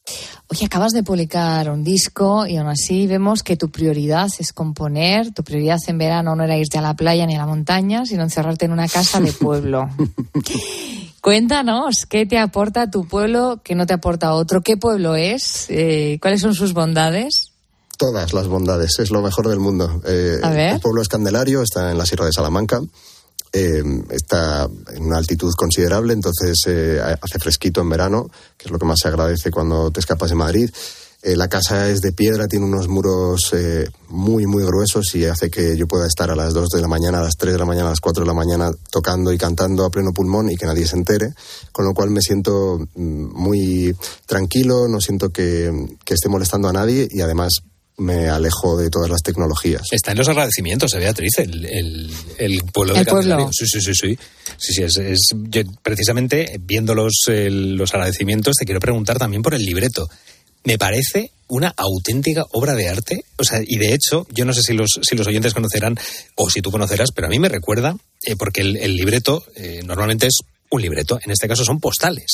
Oye, 0.48 0.66
acabas 0.66 0.92
de 0.92 1.02
publicar 1.02 1.70
un 1.70 1.82
disco 1.82 2.46
y 2.46 2.58
aún 2.58 2.68
así 2.68 3.06
vemos 3.06 3.42
que 3.42 3.56
tu 3.56 3.70
prioridad 3.70 4.28
es 4.38 4.52
componer, 4.52 5.32
tu 5.32 5.42
prioridad 5.42 5.78
en 5.86 5.96
verano 5.96 6.36
no 6.36 6.44
era 6.44 6.58
irte 6.58 6.76
a 6.76 6.82
la 6.82 6.94
playa 6.94 7.24
ni 7.24 7.36
a 7.36 7.38
la 7.38 7.46
montaña, 7.46 8.04
sino 8.04 8.22
encerrarte 8.22 8.66
en 8.66 8.72
una 8.72 8.86
casa 8.86 9.18
de 9.18 9.32
pueblo. 9.40 9.88
Cuéntanos, 11.22 12.04
¿qué 12.06 12.26
te 12.26 12.36
aporta 12.36 12.90
tu 12.90 13.06
pueblo 13.06 13.60
que 13.62 13.76
no 13.76 13.86
te 13.86 13.94
aporta 13.94 14.34
otro? 14.34 14.60
¿Qué 14.60 14.76
pueblo 14.76 15.14
es? 15.14 15.66
Eh, 15.68 16.18
¿Cuáles 16.20 16.40
son 16.40 16.52
sus 16.52 16.72
bondades? 16.72 17.52
Todas 17.96 18.32
las 18.32 18.48
bondades, 18.48 18.98
es 18.98 19.12
lo 19.12 19.22
mejor 19.22 19.48
del 19.48 19.60
mundo. 19.60 20.02
Eh, 20.04 20.40
A 20.42 20.50
ver. 20.50 20.74
El 20.74 20.80
pueblo 20.80 21.00
es 21.00 21.06
Candelario, 21.06 21.62
está 21.62 21.92
en 21.92 21.98
la 21.98 22.06
Sierra 22.06 22.24
de 22.26 22.32
Salamanca, 22.32 22.80
eh, 23.52 23.84
está 24.10 24.68
en 24.96 25.04
una 25.04 25.18
altitud 25.18 25.52
considerable, 25.56 26.12
entonces 26.12 26.60
eh, 26.66 27.00
hace 27.00 27.38
fresquito 27.38 27.82
en 27.82 27.90
verano, 27.90 28.28
que 28.58 28.64
es 28.64 28.72
lo 28.72 28.80
que 28.80 28.86
más 28.86 28.98
se 28.98 29.06
agradece 29.06 29.52
cuando 29.52 29.92
te 29.92 30.00
escapas 30.00 30.30
de 30.30 30.34
Madrid. 30.34 30.70
Eh, 31.24 31.36
la 31.36 31.46
casa 31.48 31.88
es 31.88 32.00
de 32.00 32.12
piedra, 32.12 32.48
tiene 32.48 32.66
unos 32.66 32.88
muros 32.88 33.52
eh, 33.52 33.86
muy, 34.08 34.44
muy 34.46 34.64
gruesos 34.64 35.14
y 35.14 35.24
hace 35.24 35.50
que 35.50 35.76
yo 35.76 35.86
pueda 35.86 36.04
estar 36.08 36.28
a 36.32 36.34
las 36.34 36.52
2 36.52 36.68
de 36.70 36.80
la 36.80 36.88
mañana, 36.88 37.20
a 37.20 37.22
las 37.22 37.36
3 37.36 37.52
de 37.52 37.58
la 37.60 37.64
mañana, 37.64 37.86
a 37.86 37.90
las 37.90 38.00
4 38.00 38.24
de 38.24 38.26
la 38.26 38.34
mañana 38.34 38.72
tocando 38.90 39.32
y 39.32 39.38
cantando 39.38 39.84
a 39.84 39.90
pleno 39.90 40.12
pulmón 40.12 40.50
y 40.50 40.56
que 40.56 40.66
nadie 40.66 40.84
se 40.84 40.96
entere, 40.96 41.32
con 41.70 41.84
lo 41.84 41.94
cual 41.94 42.10
me 42.10 42.22
siento 42.22 42.78
mm, 42.96 43.40
muy 43.40 43.94
tranquilo, 44.26 44.88
no 44.88 45.00
siento 45.00 45.30
que, 45.30 45.70
que 46.04 46.14
esté 46.14 46.28
molestando 46.28 46.68
a 46.68 46.72
nadie 46.72 47.06
y 47.08 47.20
además 47.20 47.52
me 47.98 48.28
alejo 48.28 48.76
de 48.76 48.90
todas 48.90 49.08
las 49.08 49.22
tecnologías. 49.22 49.82
Está 49.92 50.10
en 50.10 50.18
los 50.18 50.28
agradecimientos, 50.28 50.92
¿eh, 50.94 50.98
Beatriz, 50.98 51.38
el, 51.38 51.64
el, 51.66 52.10
el 52.38 52.64
pueblo 52.64 52.94
el 52.94 53.04
de 53.04 53.10
pueblo. 53.10 53.48
Sí, 53.52 53.66
sí, 53.66 53.80
sí, 53.80 53.94
sí. 53.94 54.18
sí, 54.58 54.72
sí 54.72 54.82
es, 54.82 54.96
es, 54.96 55.20
yo, 55.34 55.62
precisamente 55.84 56.58
viendo 56.60 56.96
los, 56.96 57.12
el, 57.28 57.76
los 57.76 57.94
agradecimientos 57.94 58.56
te 58.58 58.64
quiero 58.64 58.80
preguntar 58.80 59.18
también 59.18 59.42
por 59.42 59.54
el 59.54 59.64
libreto 59.64 60.08
me 60.64 60.78
parece 60.78 61.32
una 61.48 61.74
auténtica 61.76 62.44
obra 62.52 62.74
de 62.74 62.88
arte. 62.88 63.24
O 63.36 63.44
sea, 63.44 63.60
y 63.64 63.76
de 63.76 63.92
hecho, 63.92 64.26
yo 64.30 64.44
no 64.44 64.54
sé 64.54 64.62
si 64.62 64.72
los, 64.72 65.00
si 65.02 65.16
los 65.16 65.26
oyentes 65.26 65.54
conocerán 65.54 65.98
o 66.34 66.48
si 66.48 66.62
tú 66.62 66.70
conocerás, 66.70 67.10
pero 67.12 67.26
a 67.26 67.30
mí 67.30 67.38
me 67.38 67.48
recuerda, 67.48 67.96
eh, 68.24 68.36
porque 68.36 68.62
el, 68.62 68.76
el 68.76 68.96
libreto 68.96 69.44
eh, 69.56 69.82
normalmente 69.84 70.26
es 70.26 70.38
un 70.70 70.80
libreto, 70.80 71.18
en 71.22 71.30
este 71.30 71.48
caso 71.48 71.64
son 71.64 71.78
postales. 71.78 72.32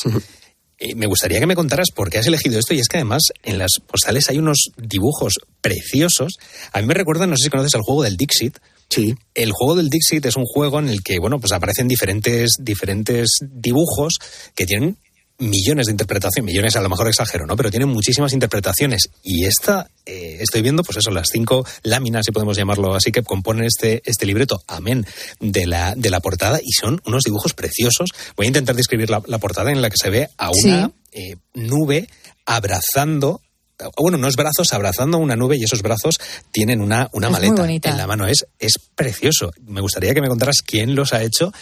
Eh, 0.78 0.94
me 0.94 1.06
gustaría 1.06 1.40
que 1.40 1.46
me 1.46 1.56
contaras 1.56 1.88
por 1.92 2.08
qué 2.08 2.18
has 2.18 2.26
elegido 2.28 2.56
esto, 2.56 2.72
y 2.72 2.78
es 2.78 2.86
que 2.86 2.98
además 2.98 3.22
en 3.42 3.58
las 3.58 3.72
postales 3.84 4.30
hay 4.30 4.38
unos 4.38 4.70
dibujos 4.76 5.34
preciosos. 5.60 6.34
A 6.72 6.80
mí 6.80 6.86
me 6.86 6.94
recuerda, 6.94 7.26
no 7.26 7.36
sé 7.36 7.44
si 7.44 7.50
conoces 7.50 7.74
el 7.74 7.82
juego 7.82 8.04
del 8.04 8.16
Dixit. 8.16 8.58
Sí. 8.88 9.14
El 9.34 9.50
juego 9.50 9.74
del 9.74 9.90
Dixit 9.90 10.24
es 10.26 10.36
un 10.36 10.44
juego 10.44 10.78
en 10.78 10.88
el 10.88 11.02
que, 11.02 11.18
bueno, 11.18 11.40
pues 11.40 11.52
aparecen 11.52 11.88
diferentes, 11.88 12.52
diferentes 12.60 13.26
dibujos 13.40 14.18
que 14.54 14.66
tienen 14.66 14.96
millones 15.38 15.86
de 15.86 15.92
interpretaciones, 15.92 16.44
millones 16.44 16.76
a 16.76 16.80
lo 16.80 16.88
mejor 16.88 17.08
exagero, 17.08 17.46
¿no? 17.46 17.56
Pero 17.56 17.70
tienen 17.70 17.88
muchísimas 17.88 18.32
interpretaciones. 18.32 19.08
Y 19.22 19.44
esta, 19.44 19.88
eh, 20.04 20.38
estoy 20.40 20.62
viendo, 20.62 20.82
pues 20.82 20.98
eso, 20.98 21.10
las 21.10 21.28
cinco 21.32 21.64
láminas, 21.82 22.26
si 22.26 22.32
podemos 22.32 22.56
llamarlo 22.56 22.94
así, 22.94 23.12
que 23.12 23.22
componen 23.22 23.64
este, 23.64 24.02
este 24.04 24.26
libreto, 24.26 24.62
amén, 24.66 25.06
de 25.40 25.66
la, 25.66 25.94
de 25.94 26.10
la 26.10 26.20
portada, 26.20 26.60
y 26.62 26.72
son 26.72 27.00
unos 27.06 27.22
dibujos 27.22 27.54
preciosos. 27.54 28.10
Voy 28.36 28.46
a 28.46 28.48
intentar 28.48 28.74
describir 28.74 29.10
la, 29.10 29.22
la 29.26 29.38
portada 29.38 29.70
en 29.70 29.80
la 29.80 29.90
que 29.90 29.96
se 29.96 30.10
ve 30.10 30.28
a 30.36 30.50
una 30.50 30.86
sí. 30.86 30.94
eh, 31.12 31.36
nube 31.54 32.08
abrazando 32.44 33.40
bueno, 33.96 34.18
unos 34.18 34.34
brazos 34.34 34.72
abrazando 34.72 35.18
una 35.18 35.36
nube 35.36 35.56
y 35.56 35.62
esos 35.62 35.82
brazos 35.82 36.18
tienen 36.50 36.80
una, 36.80 37.08
una 37.12 37.28
es 37.28 37.32
maleta 37.32 37.90
en 37.90 37.96
la 37.96 38.08
mano. 38.08 38.26
Es, 38.26 38.44
es 38.58 38.72
precioso. 38.96 39.52
Me 39.66 39.80
gustaría 39.80 40.14
que 40.14 40.20
me 40.20 40.26
contaras 40.26 40.62
quién 40.66 40.96
los 40.96 41.12
ha 41.12 41.22
hecho 41.22 41.52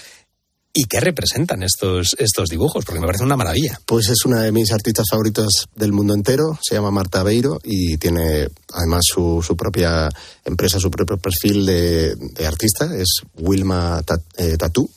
¿Y 0.79 0.85
qué 0.85 1.01
representan 1.01 1.63
estos, 1.63 2.15
estos 2.19 2.51
dibujos? 2.51 2.85
Porque 2.85 3.01
me 3.01 3.07
parece 3.07 3.25
una 3.25 3.35
maravilla. 3.35 3.81
Pues 3.87 4.11
es 4.11 4.27
una 4.27 4.43
de 4.43 4.53
mis 4.53 4.71
artistas 4.73 5.07
favoritas 5.11 5.49
del 5.75 5.95
mundo 5.95 6.13
entero. 6.13 6.59
Se 6.61 6.75
llama 6.75 6.91
Marta 6.91 7.23
Beiro 7.23 7.59
y 7.65 7.97
tiene 7.97 8.47
además 8.75 9.01
su, 9.03 9.43
su 9.43 9.57
propia 9.57 10.11
empresa, 10.47 10.79
su 10.79 10.91
propio 10.91 11.19
perfil 11.19 11.67
de, 11.67 12.15
de 12.17 12.47
artista. 12.47 12.89
Es 12.97 13.23
Wilma 13.39 14.03
Tat, 14.05 14.23
eh, 14.37 14.57
Tattoo, 14.57 14.89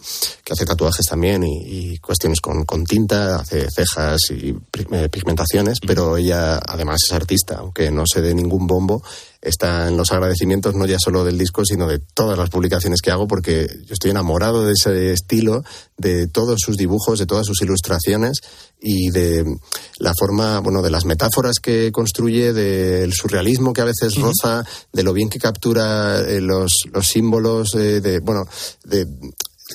que 0.43 0.53
hace 0.53 0.65
tatuajes 0.65 1.05
también 1.05 1.43
y, 1.43 1.93
y 1.93 1.97
cuestiones 1.97 2.39
con, 2.39 2.65
con, 2.65 2.85
tinta, 2.85 3.37
hace 3.37 3.67
cejas 3.69 4.19
y 4.31 4.55
eh, 4.91 5.09
pigmentaciones, 5.09 5.79
pero 5.85 6.17
ella 6.17 6.57
además 6.57 7.01
es 7.05 7.13
artista, 7.13 7.57
aunque 7.59 7.91
no 7.91 8.03
se 8.05 8.21
dé 8.21 8.33
ningún 8.33 8.67
bombo 8.67 9.03
está 9.41 9.87
en 9.87 9.95
los 9.95 10.11
agradecimientos 10.11 10.75
no 10.75 10.85
ya 10.85 10.97
solo 10.99 11.23
del 11.23 11.37
disco, 11.37 11.63
sino 11.63 11.87
de 11.87 11.99
todas 11.99 12.37
las 12.37 12.49
publicaciones 12.49 13.01
que 13.01 13.11
hago, 13.11 13.27
porque 13.27 13.67
yo 13.85 13.93
estoy 13.93 14.11
enamorado 14.11 14.65
de 14.65 14.73
ese 14.73 15.13
estilo, 15.13 15.63
de 15.97 16.27
todos 16.27 16.59
sus 16.59 16.75
dibujos, 16.75 17.19
de 17.19 17.25
todas 17.25 17.45
sus 17.45 17.61
ilustraciones 17.61 18.41
y 18.81 19.09
de 19.11 19.45
la 19.99 20.13
forma, 20.17 20.59
bueno, 20.59 20.81
de 20.81 20.89
las 20.89 21.05
metáforas 21.05 21.59
que 21.61 21.91
construye, 21.91 22.53
del 22.53 23.13
surrealismo 23.13 23.73
que 23.73 23.81
a 23.81 23.85
veces 23.85 24.15
roza, 24.15 24.63
de 24.91 25.03
lo 25.03 25.13
bien 25.13 25.29
que 25.29 25.38
captura 25.39 26.21
eh, 26.21 26.41
los, 26.41 26.73
los 26.93 27.07
símbolos, 27.07 27.73
eh, 27.75 28.01
de, 28.01 28.19
bueno, 28.19 28.47
de 28.83 29.07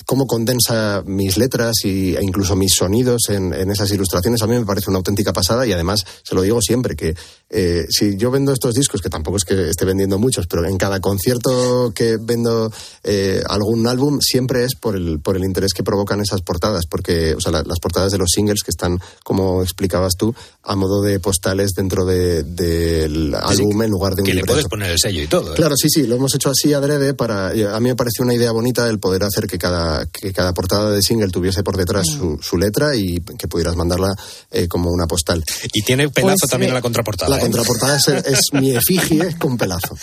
cómo 0.05 0.27
condensa 0.27 1.03
mis 1.05 1.37
letras 1.37 1.73
y, 1.83 2.15
e 2.15 2.19
incluso 2.21 2.55
mis 2.55 2.73
sonidos 2.73 3.29
en, 3.29 3.53
en, 3.53 3.71
esas 3.71 3.91
ilustraciones, 3.91 4.41
a 4.41 4.47
mí 4.47 4.55
me 4.57 4.65
parece 4.65 4.89
una 4.89 4.97
auténtica 4.97 5.31
pasada 5.31 5.65
y 5.65 5.71
además 5.71 6.05
se 6.23 6.35
lo 6.35 6.41
digo 6.41 6.61
siempre, 6.61 6.95
que 6.95 7.15
eh, 7.57 7.85
si 7.89 8.17
yo 8.17 8.31
vendo 8.31 8.51
estos 8.51 8.73
discos, 8.73 9.01
que 9.01 9.09
tampoco 9.09 9.37
es 9.37 9.45
que 9.45 9.69
esté 9.69 9.85
vendiendo 9.85 10.19
muchos, 10.19 10.45
pero 10.45 10.65
en 10.65 10.77
cada 10.77 10.99
concierto 10.99 11.93
que 11.95 12.17
vendo 12.19 12.69
eh, 13.03 13.41
algún 13.47 13.87
álbum, 13.87 14.19
siempre 14.19 14.65
es 14.65 14.75
por 14.75 14.97
el, 14.97 15.21
por 15.21 15.37
el 15.37 15.45
interés 15.45 15.73
que 15.73 15.81
provocan 15.81 16.19
esas 16.19 16.41
portadas, 16.41 16.85
porque 16.85 17.33
o 17.33 17.39
sea, 17.39 17.53
la, 17.53 17.63
las 17.63 17.79
portadas 17.79 18.11
de 18.11 18.17
los 18.17 18.29
singles 18.29 18.61
que 18.61 18.71
están, 18.71 18.99
como 19.23 19.63
explicabas 19.63 20.15
tú, 20.17 20.35
a 20.63 20.75
modo 20.75 21.01
de 21.01 21.21
postales 21.21 21.71
dentro 21.71 22.03
del 22.03 22.55
de, 22.55 23.07
de 23.07 23.37
álbum 23.37 23.83
en 23.83 23.89
lugar 23.89 24.15
de 24.15 24.23
un 24.23 24.25
Que 24.25 24.33
libreto. 24.33 24.53
le 24.53 24.55
puedes 24.55 24.67
poner 24.67 24.91
el 24.91 24.99
sello 24.99 25.23
y 25.23 25.27
todo. 25.27 25.53
¿eh? 25.53 25.55
Claro, 25.55 25.75
sí, 25.77 25.87
sí, 25.89 26.07
lo 26.07 26.15
hemos 26.15 26.35
hecho 26.35 26.49
así 26.49 26.73
adrede 26.73 27.13
para... 27.13 27.47
A 27.49 27.79
mí 27.79 27.87
me 27.87 27.95
pareció 27.95 28.25
una 28.25 28.33
idea 28.33 28.51
bonita 28.51 28.89
el 28.89 28.99
poder 28.99 29.23
hacer 29.23 29.47
que 29.47 29.57
cada, 29.57 30.05
que 30.07 30.33
cada 30.33 30.53
portada 30.53 30.91
de 30.91 31.01
single 31.01 31.29
tuviese 31.29 31.63
por 31.63 31.77
detrás 31.77 32.05
mm. 32.09 32.17
su, 32.17 32.39
su, 32.41 32.57
letra 32.57 32.95
y 32.95 33.21
que 33.37 33.47
pudieras 33.47 33.77
mandarla 33.77 34.13
eh, 34.51 34.67
como 34.67 34.89
una 34.91 35.07
postal. 35.07 35.43
Y 35.73 35.83
tiene 35.83 36.09
pelazo 36.09 36.39
pues, 36.41 36.51
también 36.51 36.69
en 36.71 36.75
la 36.75 36.81
contraportada. 36.81 37.29
La 37.29 37.37
¿eh? 37.37 37.44
Contraportada 37.45 37.97
es, 37.97 38.07
es 38.07 38.39
mi 38.53 38.75
efigie 38.75 39.37
con 39.37 39.57
pelazo. 39.57 39.95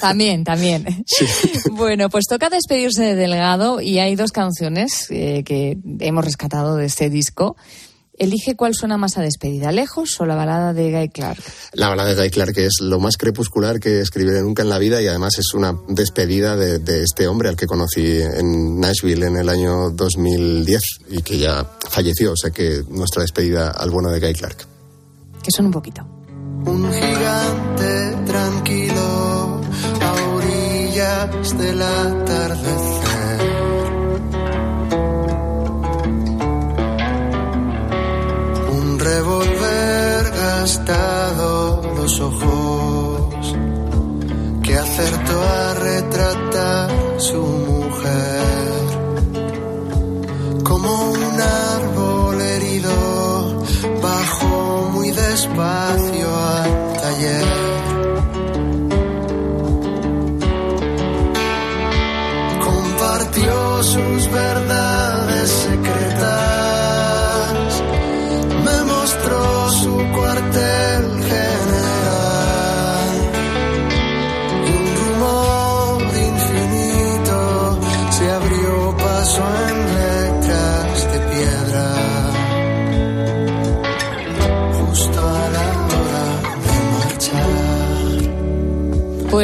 También, 0.00 0.44
también. 0.44 1.04
Sí. 1.06 1.26
Bueno, 1.72 2.08
pues 2.08 2.26
toca 2.26 2.48
despedirse 2.48 3.02
de 3.02 3.14
Delgado 3.14 3.80
y 3.80 3.98
hay 3.98 4.16
dos 4.16 4.32
canciones 4.32 5.06
eh, 5.10 5.42
que 5.44 5.78
hemos 6.00 6.24
rescatado 6.24 6.76
de 6.76 6.86
este 6.86 7.10
disco. 7.10 7.56
Elige 8.18 8.56
cuál 8.56 8.74
suena 8.74 8.96
más 8.96 9.16
a 9.16 9.22
despedida, 9.22 9.70
lejos 9.70 10.20
o 10.20 10.26
la 10.26 10.34
balada 10.34 10.72
de 10.72 10.90
Guy 10.90 11.08
Clark. 11.10 11.40
La 11.74 11.88
balada 11.88 12.12
de 12.12 12.16
Guy 12.16 12.30
Clark 12.30 12.58
es 12.58 12.80
lo 12.80 12.98
más 12.98 13.16
crepuscular 13.16 13.78
que 13.78 14.00
escribiré 14.00 14.42
nunca 14.42 14.62
en 14.62 14.70
la 14.70 14.78
vida 14.78 15.00
y 15.00 15.06
además 15.06 15.38
es 15.38 15.54
una 15.54 15.78
despedida 15.86 16.56
de, 16.56 16.80
de 16.80 17.04
este 17.04 17.28
hombre 17.28 17.48
al 17.48 17.56
que 17.56 17.66
conocí 17.66 18.20
en 18.20 18.80
Nashville 18.80 19.24
en 19.24 19.36
el 19.36 19.48
año 19.48 19.90
2010 19.90 20.82
y 21.10 21.22
que 21.22 21.38
ya 21.38 21.64
falleció. 21.88 22.32
O 22.32 22.36
sea 22.36 22.50
que 22.50 22.82
nuestra 22.88 23.22
despedida 23.22 23.70
al 23.70 23.90
bueno 23.90 24.10
de 24.10 24.18
Guy 24.18 24.34
Clark. 24.34 24.66
Que 25.40 25.52
son 25.52 25.66
un 25.66 25.72
poquito. 25.72 26.17
Un 26.64 26.92
gigante 26.92 28.16
tranquilo 28.26 29.60
a 30.00 30.12
orillas 30.34 31.58
del 31.58 31.82
atardecer. 31.82 33.40
Un 38.72 38.98
revólver 38.98 40.30
gastado 40.30 41.82
los 41.96 42.20
ojos 42.20 43.56
que 44.62 44.74
acertó 44.76 45.42
a 45.42 45.74
retratar 45.74 46.47
despacio 55.38 56.36
al 56.36 56.92
taller. 57.00 57.44
Compartió 62.64 63.82
sus 63.84 64.30
verdades 64.32 64.87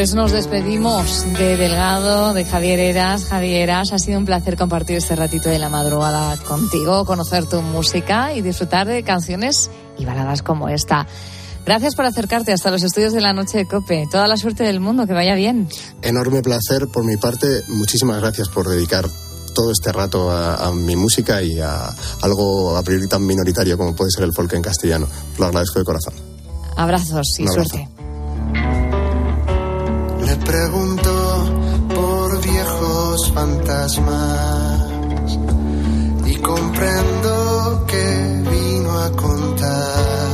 Pues 0.05 0.15
nos 0.15 0.33
despedimos 0.33 1.25
de 1.39 1.57
Delgado, 1.57 2.35
de 2.35 2.45
Javier 2.45 2.79
Eras. 2.79 3.25
Javier 3.25 3.63
Eras, 3.63 3.91
ha 3.95 3.99
sido 3.99 4.19
un 4.19 4.27
placer 4.27 4.55
compartir 4.55 4.97
este 4.99 5.17
ratito 5.17 5.49
de 5.49 5.59
la 5.59 5.71
madrugada 5.71 6.37
contigo, 6.43 7.07
conocer 7.07 7.47
tu 7.47 7.63
música 7.63 8.35
y 8.35 8.43
disfrutar 8.43 8.87
de 8.87 9.03
canciones 9.03 9.71
y 9.97 10.05
baladas 10.05 10.43
como 10.43 10.69
esta. 10.69 11.07
Gracias 11.65 11.95
por 11.95 12.05
acercarte 12.05 12.53
hasta 12.53 12.71
los 12.71 12.83
estudios 12.83 13.15
de 13.15 13.23
la 13.23 13.33
noche 13.33 13.57
de 13.57 13.67
Cope. 13.67 14.07
Toda 14.11 14.29
la 14.29 14.37
suerte 14.37 14.65
del 14.65 14.79
mundo, 14.79 15.07
que 15.07 15.15
vaya 15.15 15.35
bien. 15.37 15.71
Enorme 16.03 16.43
placer 16.43 16.87
por 16.93 17.03
mi 17.03 17.17
parte. 17.17 17.63
Muchísimas 17.69 18.21
gracias 18.21 18.51
por 18.51 18.69
dedicar 18.69 19.07
todo 19.55 19.73
este 19.73 19.91
rato 19.91 20.31
a, 20.31 20.67
a 20.67 20.71
mi 20.73 20.97
música 20.97 21.41
y 21.41 21.61
a 21.61 21.89
algo 22.21 22.77
a 22.77 22.83
priori 22.83 23.09
tan 23.09 23.25
minoritario 23.27 23.79
como 23.79 23.97
puede 23.97 24.11
ser 24.11 24.25
el 24.25 24.35
folk 24.35 24.53
en 24.53 24.61
castellano. 24.61 25.09
Lo 25.39 25.47
agradezco 25.47 25.79
de 25.79 25.87
corazón. 25.87 26.13
Abrazos 26.77 27.39
y 27.39 27.45
Un 27.45 27.49
abrazo. 27.49 27.71
suerte. 27.71 27.94
Pregunto 30.41 31.45
por 31.95 32.41
viejos 32.43 33.33
fantasmas 33.33 34.83
y 36.27 36.35
comprendo 36.37 37.85
que 37.87 38.43
vino 38.51 38.99
a 38.99 39.11
contar 39.13 40.29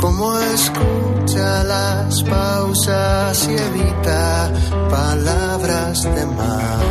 cómo 0.00 0.38
escucha 0.38 1.64
las 1.64 2.22
pausas 2.22 3.48
y 3.48 3.54
evita 3.54 4.50
palabras 4.90 6.02
de 6.02 6.26
más. 6.26 6.85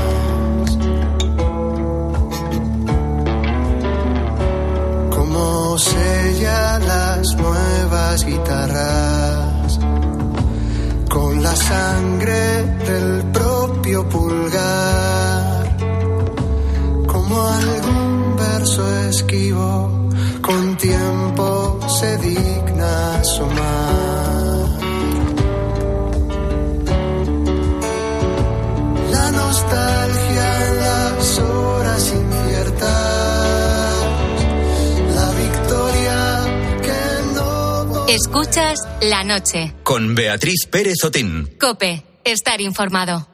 Sangre 11.67 12.63
del 12.89 13.23
propio 13.31 14.07
pulgar, 14.07 15.77
como 17.07 17.33
algún 17.41 18.35
verso 18.37 18.83
esquivo, 19.09 19.69
con 20.41 20.77
tiempo 20.77 21.79
se 21.99 22.17
digna 22.17 23.19
asomar. 23.19 23.84
Escuchas 38.15 38.79
la 39.01 39.25
noche. 39.25 39.75
Con 39.83 40.15
Beatriz 40.15 40.67
Pérez 40.71 41.03
Otín. 41.03 41.57
Cope, 41.59 42.05
estar 42.23 42.61
informado. 42.61 43.27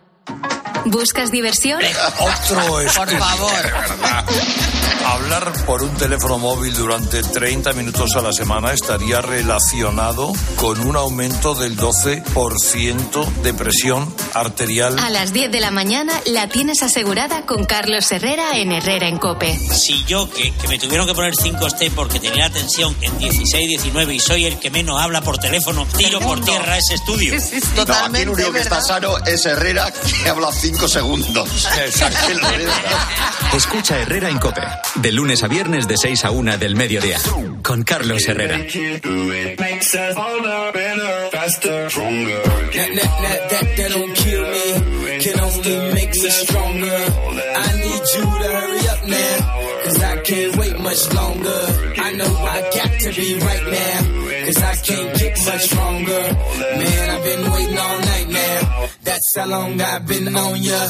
¿Buscas 0.86 1.30
diversión? 1.30 1.80
Otro 2.18 2.80
es 2.80 2.98
Por 2.98 3.08
favor. 3.08 3.52
Hablar 5.12 5.52
por 5.66 5.84
un 5.84 5.94
teléfono 5.98 6.40
móvil 6.40 6.74
durante 6.74 7.22
30 7.22 7.74
minutos 7.74 8.16
a 8.16 8.22
la 8.22 8.32
semana 8.32 8.72
estaría 8.72 9.22
relacionado 9.22 10.32
con 10.56 10.80
un 10.80 10.96
aumento 10.96 11.54
del 11.54 11.76
12% 11.76 13.26
de 13.44 13.54
presión 13.54 14.16
arterial. 14.34 14.98
A 15.00 15.10
las 15.10 15.34
10 15.34 15.52
de 15.52 15.60
la 15.60 15.70
mañana 15.70 16.14
la 16.28 16.48
tienes 16.48 16.82
asegurada 16.82 17.46
con 17.46 17.66
Carlos 17.66 18.10
Herrera 18.10 18.58
en 18.58 18.72
Herrera 18.72 19.10
en 19.10 19.18
Cope. 19.18 19.54
Si 19.58 20.06
yo, 20.06 20.30
que, 20.30 20.54
que 20.54 20.68
me 20.70 20.80
tuvieron 20.80 21.06
que 21.06 21.14
poner 21.14 21.36
5 21.36 21.70
step 21.72 21.94
porque 21.94 22.22
tenía 22.22 22.48
la 22.48 22.54
tensión 22.54 22.96
en 23.02 23.18
16, 23.18 23.68
19 23.68 24.14
y 24.14 24.20
soy 24.22 24.46
el 24.46 24.60
que 24.60 24.70
menos 24.70 25.02
habla 25.02 25.20
por 25.20 25.40
teléfono, 25.40 25.86
tiro 25.98 26.22
por 26.22 26.40
tierra 26.40 26.78
ese 26.78 26.94
estudio. 26.94 27.36
No, 27.76 27.82
aquí 27.82 28.22
el 28.22 28.30
único 28.30 28.54
que 28.54 28.62
está 28.62 28.80
sano 28.80 29.18
es 29.26 29.46
Herrera, 29.46 29.92
que 29.92 30.30
habla 30.30 30.54
cinco 30.54 30.88
segundos. 30.88 31.50
Escucha 33.54 34.00
Herrera 34.00 34.30
en 34.30 34.40
Cope. 34.40 34.62
De 35.02 35.12
lunes 35.12 35.44
a 35.44 35.48
viernes 35.48 35.88
de 35.88 35.98
6 35.98 36.26
a 36.26 36.32
1 36.32 36.58
del 36.60 36.76
mediodía. 36.76 37.18
Con 37.64 37.84
Carlos 37.84 38.28
Herrera. 38.28 38.58
That's 59.04 59.36
how 59.36 59.46
long 59.48 59.82
I've 59.82 60.06
been 60.08 60.36
on 60.36 60.62
ya. 60.62 60.88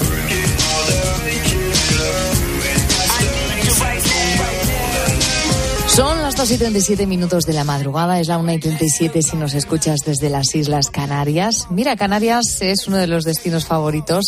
Son 5.91 6.21
las 6.21 6.37
2 6.37 6.51
y 6.51 6.57
37 6.57 7.05
minutos 7.05 7.43
de 7.43 7.51
la 7.51 7.65
madrugada, 7.65 8.21
es 8.21 8.29
la 8.29 8.37
1 8.37 8.53
y 8.53 8.59
37 8.59 9.21
si 9.21 9.35
nos 9.35 9.53
escuchas 9.53 9.99
desde 10.05 10.29
las 10.29 10.55
Islas 10.55 10.89
Canarias. 10.89 11.67
Mira, 11.69 11.97
Canarias 11.97 12.61
es 12.61 12.87
uno 12.87 12.95
de 12.95 13.07
los 13.07 13.25
destinos 13.25 13.65
favoritos 13.65 14.27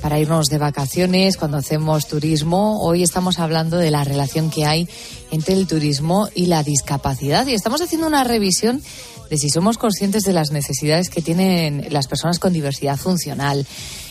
para 0.00 0.20
irnos 0.20 0.46
de 0.46 0.58
vacaciones 0.58 1.36
cuando 1.36 1.56
hacemos 1.56 2.06
turismo. 2.06 2.80
Hoy 2.80 3.02
estamos 3.02 3.40
hablando 3.40 3.76
de 3.76 3.90
la 3.90 4.04
relación 4.04 4.50
que 4.50 4.66
hay 4.66 4.88
entre 5.32 5.54
el 5.54 5.66
turismo 5.66 6.28
y 6.32 6.46
la 6.46 6.62
discapacidad 6.62 7.44
y 7.48 7.54
estamos 7.54 7.80
haciendo 7.80 8.06
una 8.06 8.22
revisión 8.22 8.80
de 9.28 9.36
si 9.36 9.50
somos 9.50 9.78
conscientes 9.78 10.22
de 10.22 10.32
las 10.32 10.52
necesidades 10.52 11.10
que 11.10 11.22
tienen 11.22 11.88
las 11.90 12.06
personas 12.06 12.38
con 12.38 12.52
diversidad 12.52 12.96
funcional. 12.96 13.66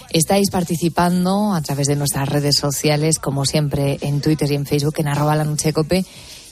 Estáis 0.10 0.50
participando 0.50 1.54
a 1.54 1.62
través 1.62 1.88
de 1.88 1.96
nuestras 1.96 2.28
redes 2.28 2.58
sociales, 2.58 3.20
como 3.20 3.46
siempre 3.46 4.00
en 4.02 4.20
Twitter 4.20 4.52
y 4.52 4.56
en 4.56 4.66
Facebook, 4.66 4.96
en 4.98 5.08
arroba 5.08 5.38
la 5.38 5.46
noche 5.46 5.72
cope 5.72 6.04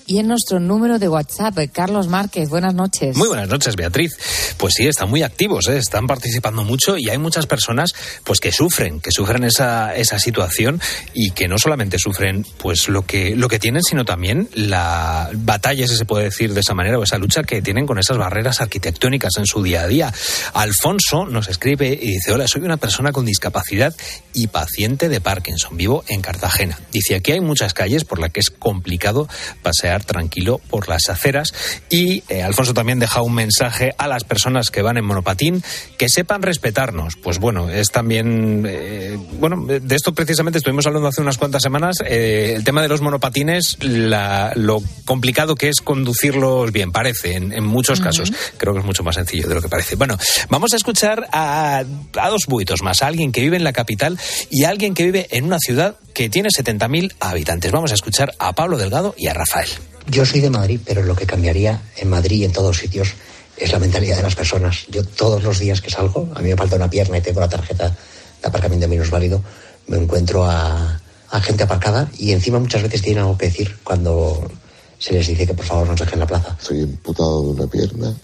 y 0.07 0.19
en 0.19 0.27
nuestro 0.27 0.59
número 0.59 0.99
de 0.99 1.09
WhatsApp. 1.09 1.57
Carlos 1.71 2.07
Márquez, 2.07 2.49
buenas 2.49 2.73
noches. 2.73 3.15
Muy 3.15 3.27
buenas 3.27 3.49
noches, 3.49 3.75
Beatriz. 3.75 4.17
Pues 4.57 4.73
sí, 4.75 4.87
están 4.87 5.09
muy 5.09 5.21
activos, 5.21 5.67
¿eh? 5.67 5.77
están 5.77 6.07
participando 6.07 6.63
mucho 6.63 6.97
y 6.97 7.09
hay 7.09 7.17
muchas 7.17 7.45
personas 7.45 7.93
pues 8.23 8.39
que 8.39 8.51
sufren, 8.51 9.01
que 9.01 9.11
sufren 9.11 9.43
esa, 9.43 9.93
esa 9.95 10.17
situación 10.17 10.81
y 11.13 11.31
que 11.31 11.47
no 11.47 11.57
solamente 11.57 11.99
sufren 11.99 12.45
pues 12.57 12.87
lo 12.87 13.05
que, 13.05 13.35
lo 13.35 13.49
que 13.49 13.59
tienen, 13.59 13.83
sino 13.83 14.05
también 14.05 14.49
la 14.53 15.29
batalla, 15.33 15.87
si 15.87 15.97
se 15.97 16.05
puede 16.05 16.25
decir 16.25 16.53
de 16.53 16.61
esa 16.61 16.73
manera, 16.73 16.97
o 16.97 17.03
esa 17.03 17.17
lucha 17.17 17.43
que 17.43 17.61
tienen 17.61 17.85
con 17.85 17.99
esas 17.99 18.17
barreras 18.17 18.61
arquitectónicas 18.61 19.33
en 19.37 19.45
su 19.45 19.61
día 19.61 19.81
a 19.81 19.87
día. 19.87 20.13
Alfonso 20.53 21.25
nos 21.25 21.49
escribe 21.49 21.99
y 22.01 22.11
dice, 22.11 22.31
hola, 22.31 22.47
soy 22.47 22.61
una 22.61 22.77
persona 22.77 23.11
con 23.11 23.25
discapacidad 23.25 23.93
y 24.33 24.47
paciente 24.47 25.09
de 25.09 25.19
Parkinson, 25.19 25.75
vivo 25.75 26.05
en 26.07 26.21
Cartagena. 26.21 26.79
Dice, 26.93 27.15
aquí 27.15 27.33
hay 27.33 27.41
muchas 27.41 27.73
calles 27.73 28.05
por 28.05 28.19
las 28.19 28.31
que 28.31 28.39
es 28.39 28.49
complicado 28.49 29.27
pasear 29.61 29.96
tranquilo 30.03 30.59
por 30.69 30.89
las 30.89 31.09
aceras 31.09 31.53
y 31.89 32.23
eh, 32.29 32.43
Alfonso 32.43 32.73
también 32.73 32.99
deja 32.99 33.21
un 33.21 33.33
mensaje 33.33 33.93
a 33.97 34.07
las 34.07 34.23
personas 34.23 34.71
que 34.71 34.81
van 34.81 34.97
en 34.97 35.05
monopatín 35.05 35.63
que 35.97 36.09
sepan 36.09 36.41
respetarnos. 36.41 37.15
Pues 37.15 37.39
bueno, 37.39 37.69
es 37.69 37.89
también, 37.89 38.65
eh, 38.67 39.17
bueno, 39.39 39.65
de 39.65 39.95
esto 39.95 40.13
precisamente 40.13 40.57
estuvimos 40.57 40.85
hablando 40.85 41.07
hace 41.07 41.21
unas 41.21 41.37
cuantas 41.37 41.63
semanas, 41.63 41.97
eh, 42.05 42.53
el 42.55 42.63
tema 42.63 42.81
de 42.81 42.87
los 42.87 43.01
monopatines, 43.01 43.77
la, 43.81 44.53
lo 44.55 44.81
complicado 45.05 45.55
que 45.55 45.69
es 45.69 45.81
conducirlos 45.81 46.71
bien, 46.71 46.91
parece, 46.91 47.35
en, 47.35 47.63
muchos 47.63 47.99
casos. 47.99 48.31
Creo 48.57 48.73
que 48.73 48.79
es 48.79 48.85
mucho 48.85 49.03
más 49.03 49.15
sencillo 49.15 49.47
de 49.47 49.55
lo 49.55 49.61
que 49.61 49.69
parece. 49.69 49.95
Bueno, 49.95 50.17
vamos 50.49 50.73
a 50.73 50.77
escuchar 50.77 51.27
a, 51.31 51.83
a 52.15 52.29
dos 52.29 52.45
buitos 52.47 52.81
más, 52.81 53.01
a 53.01 53.07
alguien 53.07 53.31
que 53.31 53.41
vive 53.41 53.57
en 53.57 53.63
la 53.63 53.73
capital 53.73 54.17
y 54.49 54.63
a 54.63 54.69
alguien 54.69 54.93
que 54.93 55.03
vive 55.03 55.27
en 55.31 55.45
una 55.45 55.59
ciudad 55.59 55.97
que 56.13 56.29
tiene 56.29 56.49
70.000 56.49 57.13
habitantes. 57.19 57.71
Vamos 57.71 57.91
a 57.91 57.95
escuchar 57.95 58.33
a 58.39 58.53
Pablo 58.53 58.77
Delgado 58.77 59.13
y 59.17 59.27
a 59.27 59.33
Rafael. 59.33 59.69
Yo 60.09 60.25
soy 60.25 60.39
de 60.39 60.49
Madrid, 60.49 60.79
pero 60.85 61.03
lo 61.03 61.15
que 61.15 61.25
cambiaría 61.25 61.81
en 61.97 62.09
Madrid 62.09 62.37
y 62.37 62.45
en 62.45 62.53
todos 62.53 62.77
sitios 62.77 63.09
es 63.57 63.71
la 63.71 63.79
mentalidad 63.79 64.17
de 64.17 64.23
las 64.23 64.35
personas. 64.35 64.85
Yo 64.89 65.03
todos 65.03 65.43
los 65.43 65.59
días 65.59 65.81
que 65.81 65.89
salgo, 65.89 66.29
a 66.33 66.41
mí 66.41 66.49
me 66.49 66.55
falta 66.55 66.75
una 66.77 66.89
pierna 66.89 67.17
y 67.17 67.21
tengo 67.21 67.41
la 67.41 67.49
tarjeta 67.49 67.89
de 67.89 68.47
aparcamiento 68.47 68.87
menos 68.87 69.09
válido, 69.09 69.43
me 69.87 69.97
encuentro 69.97 70.45
a, 70.45 71.01
gente 71.41 71.63
aparcada 71.63 72.09
y 72.17 72.31
encima 72.31 72.57
muchas 72.57 72.83
veces 72.83 73.01
tienen 73.01 73.23
algo 73.23 73.37
que 73.37 73.47
decir 73.47 73.77
cuando 73.83 74.49
se 74.97 75.13
les 75.13 75.27
dice 75.27 75.45
que 75.45 75.53
por 75.53 75.65
favor 75.65 75.87
nos 75.87 75.99
dejen 75.99 76.19
la 76.19 76.27
plaza. 76.27 76.57
Soy 76.59 76.79
imputado 76.79 77.41
de 77.41 77.49
una 77.49 77.67
pierna 77.67 78.15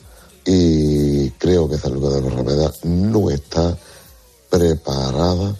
y 0.45 1.29
creo 1.31 1.69
que 1.69 1.77
San 1.77 1.93
Lucas 1.93 2.15
de 2.15 2.21
la 2.21 2.35
Rameda 2.35 2.73
no 2.83 3.29
está 3.29 3.77
preparada 4.49 5.55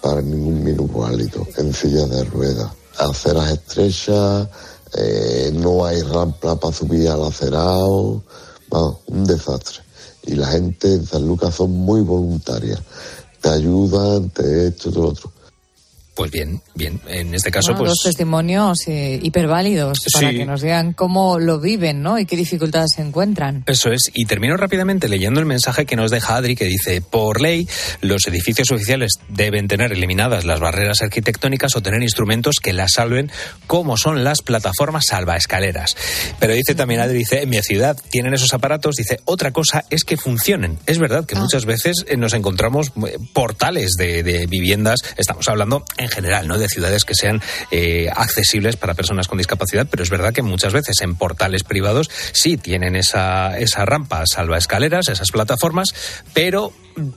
para 0.00 0.22
ningún 0.22 0.64
minusválido 0.64 1.46
en 1.56 1.72
silla 1.74 2.06
de 2.06 2.24
ruedas. 2.24 2.70
Aceras 2.98 3.52
estrechas, 3.52 4.48
eh, 4.96 5.50
no 5.54 5.84
hay 5.84 6.02
rampa 6.02 6.56
para 6.56 6.74
subir 6.74 7.08
al 7.08 7.24
acerado, 7.24 8.22
un 9.06 9.24
desastre. 9.24 9.80
Y 10.24 10.34
la 10.34 10.46
gente 10.48 10.94
en 10.94 11.06
San 11.06 11.26
Lucas 11.26 11.54
son 11.54 11.70
muy 11.72 12.02
voluntarias, 12.02 12.80
te 13.40 13.48
ayudan, 13.48 14.30
te 14.30 14.68
esto, 14.68 14.90
todo 14.90 15.02
lo 15.04 15.08
otro. 15.10 15.32
Pues 16.18 16.32
bien, 16.32 16.60
bien. 16.74 17.00
En 17.06 17.32
este 17.32 17.52
caso, 17.52 17.76
pues. 17.76 17.90
Dos 17.90 18.00
testimonios 18.02 18.88
eh, 18.88 19.20
hiperválidos 19.22 19.98
para 20.12 20.32
que 20.32 20.44
nos 20.44 20.62
digan 20.62 20.92
cómo 20.92 21.38
lo 21.38 21.60
viven, 21.60 22.02
¿no? 22.02 22.18
Y 22.18 22.26
qué 22.26 22.34
dificultades 22.34 22.94
se 22.96 23.02
encuentran. 23.02 23.62
Eso 23.68 23.92
es. 23.92 24.10
Y 24.14 24.24
termino 24.24 24.56
rápidamente 24.56 25.08
leyendo 25.08 25.38
el 25.38 25.46
mensaje 25.46 25.86
que 25.86 25.94
nos 25.94 26.10
deja 26.10 26.34
Adri, 26.34 26.56
que 26.56 26.64
dice: 26.64 27.02
Por 27.02 27.40
ley, 27.40 27.68
los 28.00 28.26
edificios 28.26 28.72
oficiales 28.72 29.12
deben 29.28 29.68
tener 29.68 29.92
eliminadas 29.92 30.44
las 30.44 30.58
barreras 30.58 31.02
arquitectónicas 31.02 31.76
o 31.76 31.82
tener 31.82 32.02
instrumentos 32.02 32.56
que 32.60 32.72
las 32.72 32.94
salven, 32.94 33.30
como 33.68 33.96
son 33.96 34.24
las 34.24 34.42
plataformas 34.42 35.04
salvaescaleras. 35.06 35.96
Pero 36.40 36.52
dice 36.52 36.74
también 36.74 36.98
Adri, 36.98 37.18
dice: 37.18 37.42
En 37.42 37.50
mi 37.50 37.62
ciudad 37.62 37.96
tienen 38.10 38.34
esos 38.34 38.54
aparatos. 38.54 38.96
Dice: 38.96 39.20
Otra 39.24 39.52
cosa 39.52 39.84
es 39.88 40.02
que 40.02 40.16
funcionen. 40.16 40.80
Es 40.86 40.98
verdad 40.98 41.26
que 41.26 41.36
ah. 41.36 41.40
muchas 41.40 41.64
veces 41.64 42.04
eh, 42.08 42.16
nos 42.16 42.34
encontramos 42.34 42.88
eh, 43.06 43.18
portales 43.32 43.92
de, 43.96 44.24
de 44.24 44.48
viviendas. 44.48 44.98
Estamos 45.16 45.46
hablando 45.46 45.84
en 45.96 46.07
en 46.08 46.14
general, 46.14 46.48
¿no? 46.48 46.58
De 46.58 46.68
ciudades 46.68 47.04
que 47.04 47.14
sean 47.14 47.40
eh, 47.70 48.08
accesibles 48.14 48.76
para 48.76 48.94
personas 48.94 49.28
con 49.28 49.38
discapacidad, 49.38 49.86
pero 49.90 50.02
es 50.02 50.10
verdad 50.10 50.32
que 50.32 50.42
muchas 50.42 50.72
veces 50.72 51.00
en 51.00 51.14
portales 51.16 51.62
privados 51.64 52.10
sí 52.32 52.56
tienen 52.56 52.96
esa, 52.96 53.58
esa 53.58 53.84
rampa 53.84 54.24
salva 54.26 54.58
escaleras, 54.58 55.08
esas 55.08 55.30
plataformas, 55.30 55.88
pero 56.34 56.72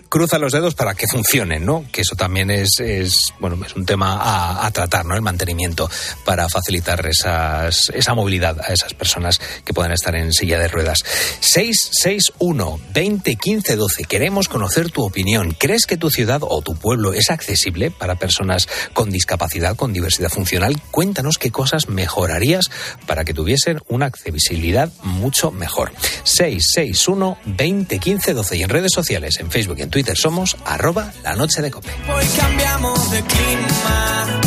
cruza 0.10 0.38
los 0.38 0.52
dedos 0.52 0.76
para 0.76 0.94
que 0.94 1.08
funcionen, 1.08 1.66
¿no? 1.66 1.86
Que 1.92 2.02
eso 2.02 2.16
también 2.16 2.52
es, 2.52 2.80
es 2.80 3.34
bueno, 3.40 3.58
es 3.66 3.76
un 3.76 3.86
tema 3.86 4.20
a, 4.66 4.72
tratar, 4.72 5.06
¿no? 5.06 5.16
El 5.16 5.22
mantenimiento 5.22 5.90
para 6.26 6.48
facilitar 6.50 7.06
esas, 7.08 7.90
esa 7.94 8.14
movilidad 8.14 8.60
a 8.62 8.74
esas 8.74 8.94
personas 8.94 9.40
que 9.66 9.74
puedan 9.74 9.92
estar 9.92 10.16
en 10.16 10.32
silla 10.34 10.60
de 10.60 10.68
ruedas. 10.68 11.04
661 11.40 12.80
20 12.94 13.36
15 13.36 13.76
12. 13.76 14.04
Queremos 14.06 14.48
conocer 14.48 14.92
tu 14.92 15.04
opinión. 15.04 15.56
¿Crees 15.58 15.86
que 15.86 15.98
tu 15.98 16.10
ciudad 16.10 16.42
o 16.44 16.62
tu 16.62 16.76
pueblo 16.76 17.14
es 17.14 17.30
accesible 17.30 17.92
para 17.92 18.16
personas 18.16 18.68
con 18.94 19.10
discapacidad, 19.10 19.76
con 19.76 19.94
diversidad 19.94 20.30
funcional? 20.30 20.82
Cuéntanos 20.92 21.38
qué 21.38 21.52
cosas 21.52 21.90
mejorarías 21.90 22.66
para 23.06 23.24
que 23.26 23.34
tuviesen 23.34 23.80
una 23.88 24.06
accesibilidad 24.06 24.92
mucho 25.04 25.52
mejor. 25.52 25.92
661 26.24 27.38
20 27.46 28.00
15 28.00 28.34
12 28.34 28.58
y 28.58 28.64
en 28.64 28.70
redes 28.70 28.92
sociales, 28.94 29.40
en 29.40 29.52
Facebook 29.52 29.78
y 29.80 29.84
en 29.84 29.90
Twitter 29.90 30.18
somos 30.18 30.58
arroba 30.66 31.12
la 31.24 31.36
noche 31.36 31.62
de 31.62 31.72
cope. 31.72 31.90
Hoy 32.14 32.26
cambiamos 32.38 33.12
de 33.12 33.22
clima 33.24 34.42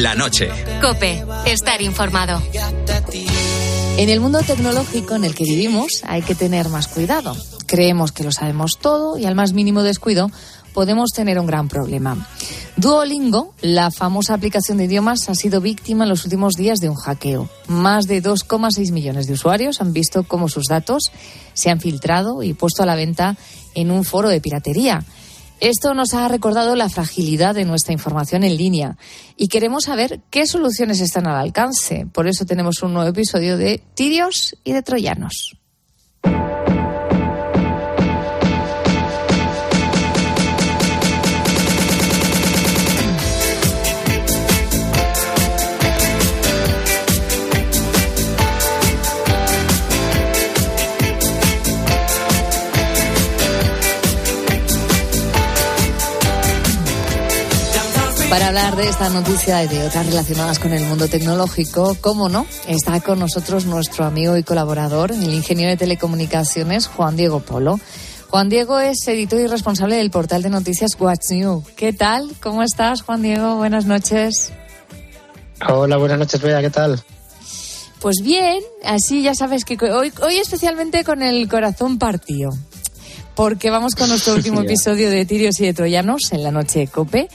La 0.00 0.16
noche. 0.16 0.48
Cope, 0.80 1.24
estar 1.46 1.80
informado. 1.82 2.42
En 3.96 4.08
el 4.08 4.18
mundo 4.18 4.40
tecnológico 4.40 5.14
en 5.14 5.22
el 5.22 5.36
que 5.36 5.44
vivimos 5.44 6.02
hay 6.04 6.22
que 6.22 6.34
tener 6.34 6.68
más 6.68 6.88
cuidado. 6.88 7.36
Creemos 7.66 8.10
que 8.10 8.24
lo 8.24 8.32
sabemos 8.32 8.72
todo 8.80 9.16
y 9.18 9.26
al 9.26 9.36
más 9.36 9.52
mínimo 9.52 9.84
descuido 9.84 10.32
podemos 10.74 11.10
tener 11.10 11.38
un 11.38 11.46
gran 11.46 11.68
problema. 11.68 12.26
Duolingo, 12.76 13.54
la 13.60 13.92
famosa 13.92 14.34
aplicación 14.34 14.78
de 14.78 14.86
idiomas, 14.86 15.28
ha 15.28 15.36
sido 15.36 15.60
víctima 15.60 16.02
en 16.02 16.10
los 16.10 16.24
últimos 16.24 16.54
días 16.54 16.80
de 16.80 16.88
un 16.88 16.96
hackeo. 16.96 17.48
Más 17.68 18.08
de 18.08 18.20
2,6 18.20 18.90
millones 18.90 19.28
de 19.28 19.34
usuarios 19.34 19.80
han 19.80 19.92
visto 19.92 20.24
cómo 20.24 20.48
sus 20.48 20.66
datos 20.66 21.04
se 21.54 21.70
han 21.70 21.78
filtrado 21.78 22.42
y 22.42 22.54
puesto 22.54 22.82
a 22.82 22.86
la 22.86 22.96
venta 22.96 23.36
en 23.76 23.92
un 23.92 24.02
foro 24.02 24.28
de 24.28 24.40
piratería. 24.40 25.04
Esto 25.60 25.92
nos 25.92 26.14
ha 26.14 26.26
recordado 26.26 26.74
la 26.74 26.88
fragilidad 26.88 27.54
de 27.54 27.66
nuestra 27.66 27.92
información 27.92 28.44
en 28.44 28.56
línea 28.56 28.96
y 29.36 29.48
queremos 29.48 29.84
saber 29.84 30.20
qué 30.30 30.46
soluciones 30.46 31.00
están 31.00 31.26
al 31.26 31.36
alcance. 31.36 32.06
Por 32.10 32.26
eso 32.26 32.46
tenemos 32.46 32.82
un 32.82 32.94
nuevo 32.94 33.10
episodio 33.10 33.58
de 33.58 33.82
Tirios 33.94 34.56
y 34.64 34.72
de 34.72 34.82
Troyanos. 34.82 35.58
Para 58.40 58.62
hablar 58.62 58.76
de 58.76 58.88
esta 58.88 59.10
noticia 59.10 59.62
y 59.64 59.68
de 59.68 59.84
otras 59.84 60.06
relacionadas 60.06 60.58
con 60.58 60.72
el 60.72 60.82
mundo 60.84 61.08
tecnológico, 61.08 61.94
cómo 62.00 62.30
no, 62.30 62.46
está 62.66 62.98
con 63.02 63.18
nosotros 63.18 63.66
nuestro 63.66 64.06
amigo 64.06 64.34
y 64.38 64.42
colaborador, 64.42 65.12
el 65.12 65.34
ingeniero 65.34 65.68
de 65.68 65.76
telecomunicaciones 65.76 66.86
Juan 66.86 67.18
Diego 67.18 67.40
Polo. 67.40 67.78
Juan 68.30 68.48
Diego 68.48 68.80
es 68.80 69.06
editor 69.06 69.40
y 69.40 69.46
responsable 69.46 69.96
del 69.96 70.10
portal 70.10 70.40
de 70.40 70.48
noticias 70.48 70.92
What's 70.98 71.30
New. 71.32 71.62
¿Qué 71.76 71.92
tal? 71.92 72.30
¿Cómo 72.40 72.62
estás, 72.62 73.02
Juan 73.02 73.20
Diego? 73.20 73.56
Buenas 73.56 73.84
noches. 73.84 74.54
Hola, 75.68 75.98
buenas 75.98 76.18
noches, 76.18 76.40
Bea. 76.40 76.62
¿Qué 76.62 76.70
tal? 76.70 76.98
Pues 78.00 78.22
bien, 78.22 78.62
así 78.86 79.20
ya 79.20 79.34
sabes 79.34 79.66
que 79.66 79.76
hoy, 79.92 80.14
hoy 80.22 80.36
especialmente 80.38 81.04
con 81.04 81.22
el 81.22 81.46
corazón 81.46 81.98
partido, 81.98 82.48
porque 83.34 83.68
vamos 83.68 83.94
con 83.94 84.08
nuestro 84.08 84.32
último 84.36 84.62
episodio 84.62 85.10
de 85.10 85.26
Tirios 85.26 85.60
y 85.60 85.66
de 85.66 85.74
Troyanos 85.74 86.32
en 86.32 86.42
la 86.42 86.50
noche 86.50 86.78
de 86.78 86.88
Cope 86.88 87.28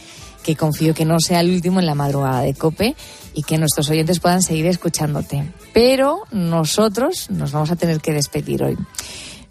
que 0.45 0.55
confío 0.55 0.93
que 0.93 1.05
no 1.05 1.19
sea 1.19 1.39
el 1.39 1.49
último 1.49 1.79
en 1.79 1.87
la 1.87 1.95
madrugada 1.95 2.41
de 2.41 2.53
Cope 2.53 2.95
y 3.33 3.41
que 3.41 3.57
nuestros 3.57 3.89
oyentes 3.89 4.19
puedan 4.19 4.43
seguir 4.43 4.67
escuchándote. 4.67 5.51
Pero 5.73 6.19
nosotros 6.31 7.31
nos 7.31 7.51
vamos 7.51 7.71
a 7.71 7.75
tener 7.75 7.99
que 7.99 8.13
despedir 8.13 8.63
hoy. 8.63 8.77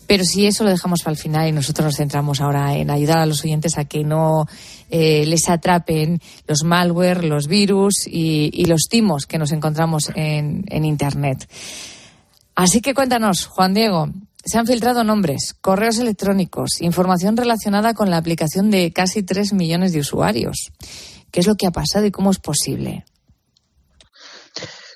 Pero 0.06 0.22
si 0.22 0.46
eso 0.46 0.62
lo 0.62 0.70
dejamos 0.70 1.02
para 1.02 1.12
el 1.12 1.18
final 1.18 1.48
y 1.48 1.52
nosotros 1.52 1.86
nos 1.86 1.96
centramos 1.96 2.40
ahora 2.40 2.76
en 2.76 2.90
ayudar 2.90 3.18
a 3.18 3.26
los 3.26 3.42
oyentes 3.42 3.76
a 3.76 3.86
que 3.86 4.04
no 4.04 4.46
eh, 4.88 5.24
les 5.26 5.48
atrapen 5.48 6.20
los 6.46 6.62
malware, 6.62 7.24
los 7.24 7.48
virus 7.48 8.06
y, 8.06 8.64
los 8.66 8.82
timos 8.88 9.26
que 9.26 9.38
nos 9.38 9.50
encontramos 9.50 10.12
en, 10.14 10.64
en 10.68 10.84
Internet. 10.84 11.48
Así 12.54 12.80
que 12.80 12.94
cuéntanos, 12.94 13.46
Juan 13.46 13.74
Diego, 13.74 14.10
se 14.44 14.58
han 14.58 14.66
filtrado 14.66 15.04
nombres, 15.04 15.54
correos 15.60 15.98
electrónicos, 15.98 16.80
información 16.80 17.36
relacionada 17.36 17.94
con 17.94 18.10
la 18.10 18.18
aplicación 18.18 18.70
de 18.70 18.92
casi 18.92 19.22
3 19.22 19.52
millones 19.52 19.92
de 19.92 20.00
usuarios. 20.00 20.72
¿Qué 21.30 21.40
es 21.40 21.46
lo 21.46 21.54
que 21.54 21.66
ha 21.66 21.70
pasado 21.70 22.06
y 22.06 22.10
cómo 22.10 22.30
es 22.30 22.38
posible? 22.38 23.04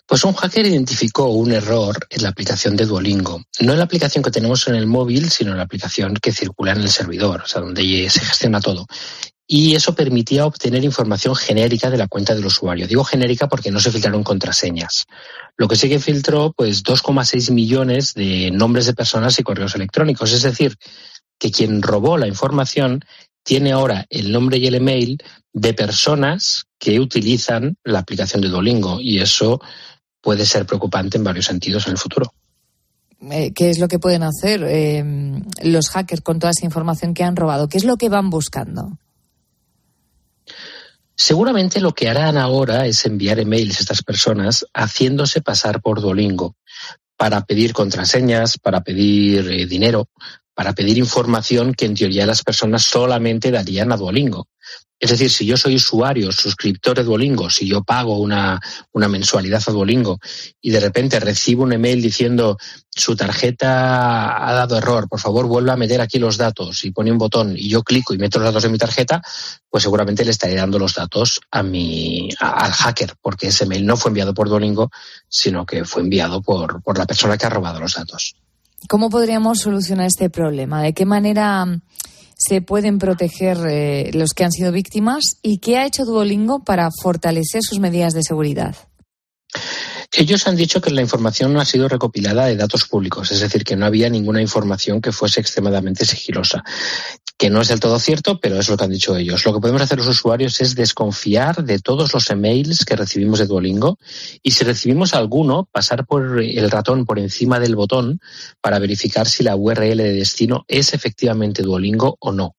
Pues 0.06 0.24
un 0.24 0.32
hacker 0.32 0.66
identificó 0.66 1.28
un 1.28 1.52
error 1.52 1.98
en 2.08 2.22
la 2.22 2.30
aplicación 2.30 2.76
de 2.76 2.86
Duolingo. 2.86 3.42
No 3.60 3.72
en 3.72 3.78
la 3.78 3.84
aplicación 3.84 4.24
que 4.24 4.30
tenemos 4.30 4.66
en 4.68 4.74
el 4.74 4.86
móvil, 4.86 5.30
sino 5.30 5.50
en 5.52 5.58
la 5.58 5.64
aplicación 5.64 6.14
que 6.14 6.32
circula 6.32 6.72
en 6.72 6.80
el 6.80 6.88
servidor, 6.88 7.42
o 7.42 7.46
sea, 7.46 7.60
donde 7.60 8.08
se 8.08 8.20
gestiona 8.20 8.60
todo 8.60 8.86
y 9.50 9.74
eso 9.74 9.94
permitía 9.94 10.44
obtener 10.44 10.84
información 10.84 11.34
genérica 11.34 11.88
de 11.88 11.96
la 11.96 12.06
cuenta 12.06 12.34
del 12.34 12.44
usuario. 12.44 12.86
Digo 12.86 13.02
genérica 13.02 13.48
porque 13.48 13.70
no 13.70 13.80
se 13.80 13.90
filtraron 13.90 14.22
contraseñas. 14.22 15.06
Lo 15.56 15.66
que 15.66 15.76
sí 15.76 15.88
que 15.88 15.98
filtró, 15.98 16.52
pues 16.54 16.84
2,6 16.84 17.50
millones 17.50 18.12
de 18.12 18.50
nombres 18.50 18.84
de 18.84 18.92
personas 18.92 19.38
y 19.40 19.42
correos 19.42 19.74
electrónicos. 19.74 20.32
Es 20.32 20.42
decir, 20.42 20.76
que 21.38 21.50
quien 21.50 21.80
robó 21.80 22.18
la 22.18 22.28
información 22.28 23.02
tiene 23.42 23.72
ahora 23.72 24.04
el 24.10 24.30
nombre 24.32 24.58
y 24.58 24.66
el 24.66 24.74
email 24.74 25.16
de 25.54 25.72
personas 25.72 26.66
que 26.78 27.00
utilizan 27.00 27.78
la 27.84 28.00
aplicación 28.00 28.42
de 28.42 28.48
Duolingo 28.48 29.00
y 29.00 29.18
eso 29.18 29.62
puede 30.20 30.44
ser 30.44 30.66
preocupante 30.66 31.16
en 31.16 31.24
varios 31.24 31.46
sentidos 31.46 31.86
en 31.86 31.92
el 31.92 31.98
futuro. 31.98 32.34
Eh, 33.30 33.52
¿Qué 33.54 33.70
es 33.70 33.78
lo 33.78 33.88
que 33.88 33.98
pueden 33.98 34.24
hacer 34.24 34.62
eh, 34.62 35.02
los 35.62 35.88
hackers 35.88 36.20
con 36.20 36.38
toda 36.38 36.50
esa 36.50 36.66
información 36.66 37.14
que 37.14 37.24
han 37.24 37.34
robado? 37.34 37.70
¿Qué 37.70 37.78
es 37.78 37.84
lo 37.84 37.96
que 37.96 38.10
van 38.10 38.28
buscando? 38.28 38.98
Seguramente 41.20 41.80
lo 41.80 41.92
que 41.92 42.08
harán 42.08 42.38
ahora 42.38 42.86
es 42.86 43.04
enviar 43.04 43.40
emails 43.40 43.78
a 43.78 43.80
estas 43.80 44.04
personas 44.04 44.64
haciéndose 44.72 45.40
pasar 45.40 45.82
por 45.82 46.00
Duolingo 46.00 46.54
para 47.16 47.44
pedir 47.44 47.72
contraseñas, 47.72 48.56
para 48.56 48.84
pedir 48.84 49.50
eh, 49.50 49.66
dinero, 49.66 50.08
para 50.54 50.74
pedir 50.74 50.96
información 50.96 51.74
que 51.74 51.86
en 51.86 51.96
teoría 51.96 52.24
las 52.24 52.44
personas 52.44 52.84
solamente 52.84 53.50
darían 53.50 53.90
a 53.90 53.96
Duolingo. 53.96 54.46
Es 55.00 55.10
decir, 55.10 55.30
si 55.30 55.46
yo 55.46 55.56
soy 55.56 55.76
usuario, 55.76 56.32
suscriptor 56.32 56.96
de 56.96 57.04
Duolingo, 57.04 57.48
si 57.50 57.68
yo 57.68 57.84
pago 57.84 58.18
una, 58.18 58.60
una, 58.92 59.06
mensualidad 59.06 59.62
a 59.64 59.70
Duolingo 59.70 60.18
y 60.60 60.70
de 60.70 60.80
repente 60.80 61.20
recibo 61.20 61.62
un 61.62 61.72
email 61.72 62.02
diciendo 62.02 62.58
su 62.90 63.14
tarjeta 63.14 64.44
ha 64.44 64.52
dado 64.54 64.76
error, 64.76 65.08
por 65.08 65.20
favor 65.20 65.46
vuelva 65.46 65.74
a 65.74 65.76
meter 65.76 66.00
aquí 66.00 66.18
los 66.18 66.36
datos 66.36 66.84
y 66.84 66.90
pone 66.90 67.12
un 67.12 67.18
botón 67.18 67.54
y 67.56 67.68
yo 67.68 67.84
clico 67.84 68.12
y 68.12 68.18
meto 68.18 68.40
los 68.40 68.46
datos 68.46 68.64
de 68.64 68.70
mi 68.70 68.78
tarjeta, 68.78 69.22
pues 69.70 69.84
seguramente 69.84 70.24
le 70.24 70.32
estaré 70.32 70.56
dando 70.56 70.80
los 70.80 70.96
datos 70.96 71.40
a 71.52 71.62
mi, 71.62 72.30
al 72.40 72.72
hacker, 72.72 73.14
porque 73.22 73.48
ese 73.48 73.66
mail 73.66 73.86
no 73.86 73.96
fue 73.96 74.08
enviado 74.08 74.34
por 74.34 74.48
Duolingo, 74.48 74.90
sino 75.28 75.64
que 75.64 75.84
fue 75.84 76.02
enviado 76.02 76.42
por, 76.42 76.82
por 76.82 76.98
la 76.98 77.06
persona 77.06 77.38
que 77.38 77.46
ha 77.46 77.50
robado 77.50 77.78
los 77.78 77.94
datos. 77.94 78.34
¿Cómo 78.88 79.10
podríamos 79.10 79.60
solucionar 79.60 80.06
este 80.06 80.28
problema? 80.28 80.82
¿De 80.82 80.92
qué 80.92 81.04
manera 81.04 81.66
se 82.38 82.62
pueden 82.62 82.98
proteger 82.98 83.58
eh, 83.68 84.10
los 84.14 84.30
que 84.30 84.44
han 84.44 84.52
sido 84.52 84.70
víctimas 84.70 85.38
y 85.42 85.58
qué 85.58 85.76
ha 85.76 85.86
hecho 85.86 86.04
Duolingo 86.04 86.62
para 86.64 86.88
fortalecer 87.02 87.62
sus 87.62 87.80
medidas 87.80 88.14
de 88.14 88.22
seguridad. 88.22 88.76
Ellos 90.12 90.46
han 90.46 90.56
dicho 90.56 90.80
que 90.80 90.90
la 90.90 91.02
información 91.02 91.52
no 91.52 91.60
ha 91.60 91.64
sido 91.64 91.88
recopilada 91.88 92.46
de 92.46 92.56
datos 92.56 92.84
públicos, 92.84 93.30
es 93.32 93.40
decir, 93.40 93.64
que 93.64 93.76
no 93.76 93.86
había 93.86 94.08
ninguna 94.08 94.40
información 94.40 95.00
que 95.00 95.12
fuese 95.12 95.40
extremadamente 95.40 96.04
sigilosa, 96.06 96.64
que 97.38 97.50
no 97.50 97.60
es 97.60 97.68
del 97.68 97.78
todo 97.78 98.00
cierto, 98.00 98.40
pero 98.40 98.58
es 98.58 98.68
lo 98.68 98.76
que 98.76 98.84
han 98.84 98.90
dicho 98.90 99.16
ellos. 99.16 99.46
Lo 99.46 99.54
que 99.54 99.60
podemos 99.60 99.80
hacer 99.80 99.96
los 99.98 100.08
usuarios 100.08 100.60
es 100.60 100.74
desconfiar 100.74 101.62
de 101.62 101.78
todos 101.78 102.12
los 102.12 102.28
emails 102.30 102.84
que 102.84 102.96
recibimos 102.96 103.38
de 103.38 103.46
Duolingo 103.46 103.96
y 104.42 104.50
si 104.50 104.64
recibimos 104.64 105.14
alguno, 105.14 105.68
pasar 105.70 106.04
por 106.04 106.42
el 106.42 106.70
ratón 106.70 107.06
por 107.06 107.20
encima 107.20 107.60
del 107.60 107.76
botón 107.76 108.20
para 108.60 108.80
verificar 108.80 109.28
si 109.28 109.44
la 109.44 109.54
URL 109.54 109.98
de 109.98 110.14
destino 110.14 110.64
es 110.66 110.92
efectivamente 110.92 111.62
Duolingo 111.62 112.16
o 112.18 112.32
no. 112.32 112.56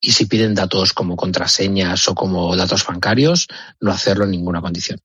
Y 0.00 0.12
si 0.12 0.26
piden 0.26 0.54
datos 0.54 0.92
como 0.92 1.16
contraseñas 1.16 2.06
o 2.08 2.14
como 2.14 2.54
datos 2.56 2.86
bancarios, 2.86 3.48
no 3.80 3.90
hacerlo 3.90 4.24
en 4.24 4.30
ninguna 4.30 4.60
condición. 4.60 5.00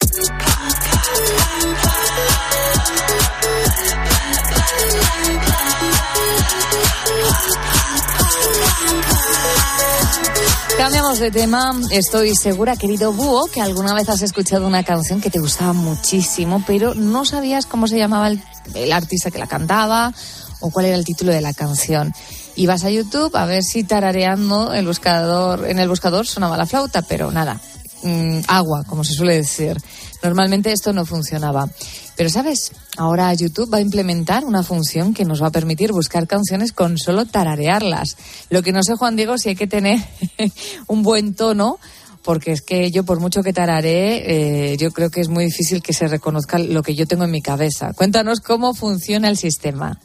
Cambiamos 10.78 11.20
de 11.20 11.32
tema. 11.32 11.74
Estoy 11.90 12.36
segura, 12.36 12.76
querido 12.76 13.14
Búho, 13.14 13.46
que 13.48 13.62
alguna 13.62 13.94
vez 13.94 14.10
has 14.10 14.22
escuchado 14.22 14.68
una 14.68 14.84
canción 14.84 15.22
que 15.22 15.30
te 15.30 15.40
gustaba 15.40 15.72
muchísimo, 15.72 16.64
pero 16.68 16.94
no 16.94 17.24
sabías 17.24 17.66
cómo 17.66 17.88
se 17.88 17.98
llamaba 17.98 18.30
el, 18.30 18.92
artista 18.92 19.32
que 19.32 19.40
la 19.40 19.48
cantaba 19.48 20.14
o 20.60 20.72
cuál 20.72 20.88
era 20.88 20.98
el 20.98 21.06
título 21.06 21.32
de 21.32 21.40
la 21.40 21.54
canción. 21.54 22.14
Y 22.58 22.68
vas 22.68 22.84
a 22.84 22.90
YouTube 22.90 23.36
a 23.36 23.46
ver 23.46 23.64
si 23.64 23.86
tarareando 23.86 24.74
el 24.74 24.86
buscador, 24.86 25.66
en 25.70 25.80
el 25.80 25.88
buscador 25.88 26.28
sonaba 26.28 26.58
la 26.58 26.66
flauta, 26.66 27.02
pero 27.02 27.32
nada, 27.32 27.62
mm, 28.04 28.40
agua, 28.48 28.84
como 28.84 29.06
se 29.06 29.14
suele 29.14 29.36
decir. 29.36 29.78
Normalmente 30.26 30.72
esto 30.72 30.92
no 30.92 31.06
funcionaba. 31.06 31.70
Pero 32.18 32.32
sabes, 32.32 32.72
ahora 32.98 33.32
YouTube 33.36 33.72
va 33.72 33.78
a 33.78 33.82
implementar 33.82 34.44
una 34.44 34.64
función 34.64 35.14
que 35.14 35.24
nos 35.24 35.40
va 35.40 35.48
a 35.48 35.52
permitir 35.52 35.92
buscar 35.92 36.26
canciones 36.26 36.72
con 36.72 36.98
solo 36.98 37.26
tararearlas. 37.26 38.18
Lo 38.50 38.64
que 38.64 38.72
no 38.72 38.82
sé, 38.82 38.96
Juan 38.96 39.16
Diego, 39.16 39.38
si 39.38 39.50
hay 39.50 39.56
que 39.56 39.68
tener 39.68 40.00
un 40.88 41.04
buen 41.04 41.36
tono, 41.36 41.78
porque 42.24 42.54
es 42.54 42.64
que 42.64 42.90
yo 42.90 43.04
por 43.04 43.20
mucho 43.20 43.44
que 43.44 43.54
tararé, 43.54 44.72
eh, 44.72 44.78
yo 44.78 44.90
creo 44.90 45.12
que 45.12 45.22
es 45.22 45.30
muy 45.30 45.46
difícil 45.46 45.84
que 45.84 45.94
se 45.94 46.08
reconozca 46.08 46.58
lo 46.58 46.82
que 46.82 46.96
yo 46.96 47.06
tengo 47.06 47.26
en 47.26 47.32
mi 47.32 47.44
cabeza. 47.44 47.94
Cuéntanos 47.94 48.40
cómo 48.40 48.74
funciona 48.74 49.30
el 49.30 49.38
sistema. 49.38 50.00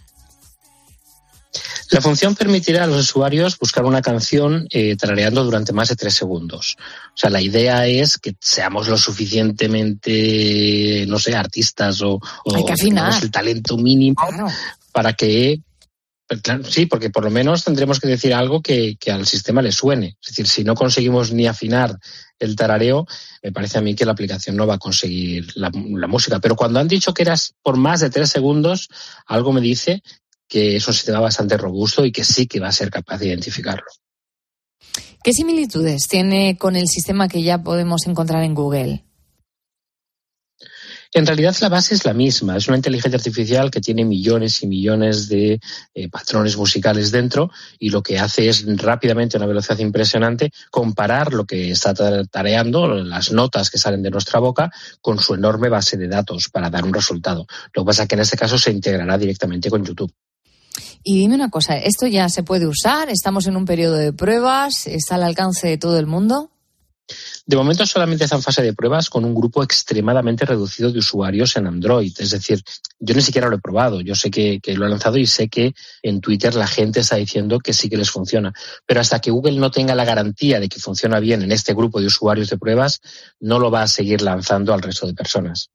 La 1.91 2.01
función 2.01 2.37
permitirá 2.37 2.85
a 2.85 2.87
los 2.87 3.01
usuarios 3.01 3.59
buscar 3.59 3.85
una 3.85 4.01
canción 4.01 4.67
eh, 4.71 4.97
tarareando 4.97 5.45
durante 5.45 5.73
más 5.73 5.89
de 5.89 5.97
tres 5.97 6.15
segundos. 6.15 6.77
O 7.09 7.17
sea, 7.17 7.31
la 7.31 7.43
idea 7.43 7.87
es 7.87 8.19
que 8.19 8.35
seamos 8.41 8.89
lo 8.89 8.97
suficientemente, 8.97 11.05
no 11.09 11.19
sé, 11.19 11.35
artistas 11.35 12.01
o, 12.03 12.21
o 12.45 12.67
el 13.23 13.31
talento 13.31 13.77
mínimo 13.77 14.23
para 14.93 15.15
que 15.15 15.61
pues 16.31 16.43
Sí, 16.69 16.87
porque 16.87 17.11
por 17.11 17.25
lo 17.25 17.31
menos 17.31 17.65
tendremos 17.65 17.99
que 17.99 18.07
decir 18.07 18.33
algo 18.33 18.63
que, 18.63 18.97
al 19.13 19.27
sistema 19.27 19.63
le 19.63 19.73
suene. 19.73 20.17
Es 20.23 20.29
decir, 20.29 20.47
si 20.47 20.63
no 20.63 20.77
conseguimos 20.77 21.33
ni 21.33 21.49
afinar 21.49 21.99
el 22.39 22.55
tarareo, 22.55 23.05
me 23.43 23.51
parece 23.51 23.79
a 23.79 23.81
mí 23.81 23.97
que 23.97 24.05
la 24.05 24.13
aplicación 24.13 24.55
no 24.55 24.65
va 24.65 24.75
a 24.75 24.79
conseguir 24.79 25.51
la, 25.57 25.73
la, 25.75 26.07
música. 26.07 26.39
Pero 26.39 26.55
cuando 26.55 26.79
han 26.79 26.87
dicho 26.87 27.13
que 27.13 27.23
eras 27.23 27.55
por 27.63 27.77
más 27.77 27.99
de 27.99 28.11
tres 28.11 28.31
segundos, 28.31 28.89
algo 29.27 29.53
me 29.53 29.61
dice 29.61 30.05
que 30.51 30.77
es 30.77 30.89
un 30.89 30.95
sistema 30.95 31.21
bastante 31.21 31.57
robusto 31.57 32.05
y 32.05 32.11
que 32.11 32.25
sí 32.25 32.47
que 32.49 32.59
va 32.59 32.69
a 32.69 32.73
ser 32.73 32.91
capaz 32.91 33.19
de 33.19 33.29
identificarlo. 33.29 33.87
¿Qué 35.23 35.33
similitudes 35.33 36.09
tiene 36.09 36.59
con 36.59 36.77
el 36.77 36.89
sistema 36.89 37.29
que 37.29 37.43
ya 37.43 37.63
podemos 37.63 38.07
encontrar 38.07 38.43
en 38.43 38.55
Google? 38.55 39.05
En 41.13 41.27
realidad 41.27 41.57
la 41.61 41.69
base 41.69 41.95
es 41.95 42.05
la 42.05 42.15
misma, 42.15 42.57
es 42.57 42.69
una 42.69 42.77
inteligencia 42.77 43.17
artificial 43.17 43.71
que 43.71 43.81
tiene 43.81 44.05
millones 44.05 44.63
y 44.63 44.69
millones 44.69 45.29
de 45.29 45.61
eh, 45.93 46.09
patrones 46.09 46.57
musicales 46.57 47.11
dentro 47.11 47.51
y 47.81 47.91
lo 47.91 48.01
que 48.01 48.19
hace 48.19 48.49
es 48.49 48.65
rápidamente, 48.77 49.37
a 49.37 49.41
una 49.41 49.49
velocidad 49.49 49.79
impresionante, 49.79 50.53
comparar 50.71 51.33
lo 51.33 51.47
que 51.47 51.73
está 51.73 51.95
tareando, 52.27 52.87
las 52.87 53.33
notas 53.33 53.71
que 53.71 53.79
salen 53.79 54.03
de 54.03 54.11
nuestra 54.11 54.39
boca, 54.39 54.71
con 55.01 55.19
su 55.19 55.35
enorme 55.35 55.69
base 55.69 55.97
de 55.97 56.07
datos 56.07 56.49
para 56.49 56.71
dar 56.71 56.85
un 56.85 56.95
resultado. 56.95 57.45
Lo 57.75 57.83
que 57.83 57.87
pasa 57.87 58.03
es 58.03 58.09
que 58.09 58.15
en 58.15 58.21
este 58.21 58.37
caso 58.37 58.57
se 58.57 58.71
integrará 58.71 59.19
directamente 59.19 59.69
con 59.69 59.85
YouTube. 59.85 60.13
Y 61.03 61.19
dime 61.19 61.35
una 61.35 61.51
cosa, 61.51 61.77
¿esto 61.77 62.07
ya 62.07 62.29
se 62.29 62.43
puede 62.43 62.67
usar? 62.67 63.09
¿Estamos 63.09 63.47
en 63.47 63.57
un 63.57 63.65
periodo 63.65 63.97
de 63.97 64.13
pruebas? 64.13 64.87
¿Está 64.87 65.15
al 65.15 65.23
alcance 65.23 65.67
de 65.67 65.79
todo 65.79 65.99
el 65.99 66.07
mundo? 66.07 66.51
De 67.47 67.57
momento 67.57 67.85
solamente 67.87 68.25
está 68.25 68.37
en 68.37 68.43
fase 68.43 68.63
de 68.63 68.75
pruebas 68.75 69.11
con 69.11 69.25
un 69.25 69.35
grupo 69.35 69.63
extremadamente 69.63 70.45
reducido 70.47 70.93
de 70.93 71.01
usuarios 71.01 71.57
en 71.57 71.67
Android. 71.67 72.13
Es 72.19 72.31
decir, 72.31 72.63
yo 73.01 73.15
ni 73.15 73.23
siquiera 73.23 73.49
lo 73.49 73.57
he 73.57 73.61
probado. 73.61 74.01
Yo 74.01 74.15
sé 74.15 74.31
que, 74.31 74.61
que, 74.61 74.75
lo 74.75 74.87
ha 74.87 74.89
lanzado 74.89 75.17
y 75.17 75.27
sé 75.27 75.49
que 75.49 75.75
en 76.03 76.21
Twitter 76.21 76.55
la 76.55 76.69
gente 76.69 77.01
está 77.01 77.17
diciendo 77.17 77.59
que 77.59 77.73
sí 77.73 77.89
que 77.89 77.97
les 77.97 78.11
funciona. 78.11 78.53
Pero 78.87 79.01
hasta 79.01 79.21
que 79.21 79.31
Google 79.31 79.59
no 79.59 79.71
tenga 79.71 79.95
la 79.95 80.05
garantía 80.05 80.61
de 80.61 80.69
que 80.69 80.79
funciona 80.79 81.19
bien 81.19 81.43
en 81.43 81.51
este 81.51 81.75
grupo 81.75 82.01
de 82.01 82.07
usuarios 82.07 82.51
de 82.51 82.59
pruebas, 82.59 83.01
no 83.41 83.59
lo 83.59 83.71
va 83.71 83.83
a 83.83 83.89
seguir 83.89 84.23
lanzando 84.23 84.73
al 84.73 84.83
resto 84.83 85.07
de 85.07 85.15
personas. 85.15 85.71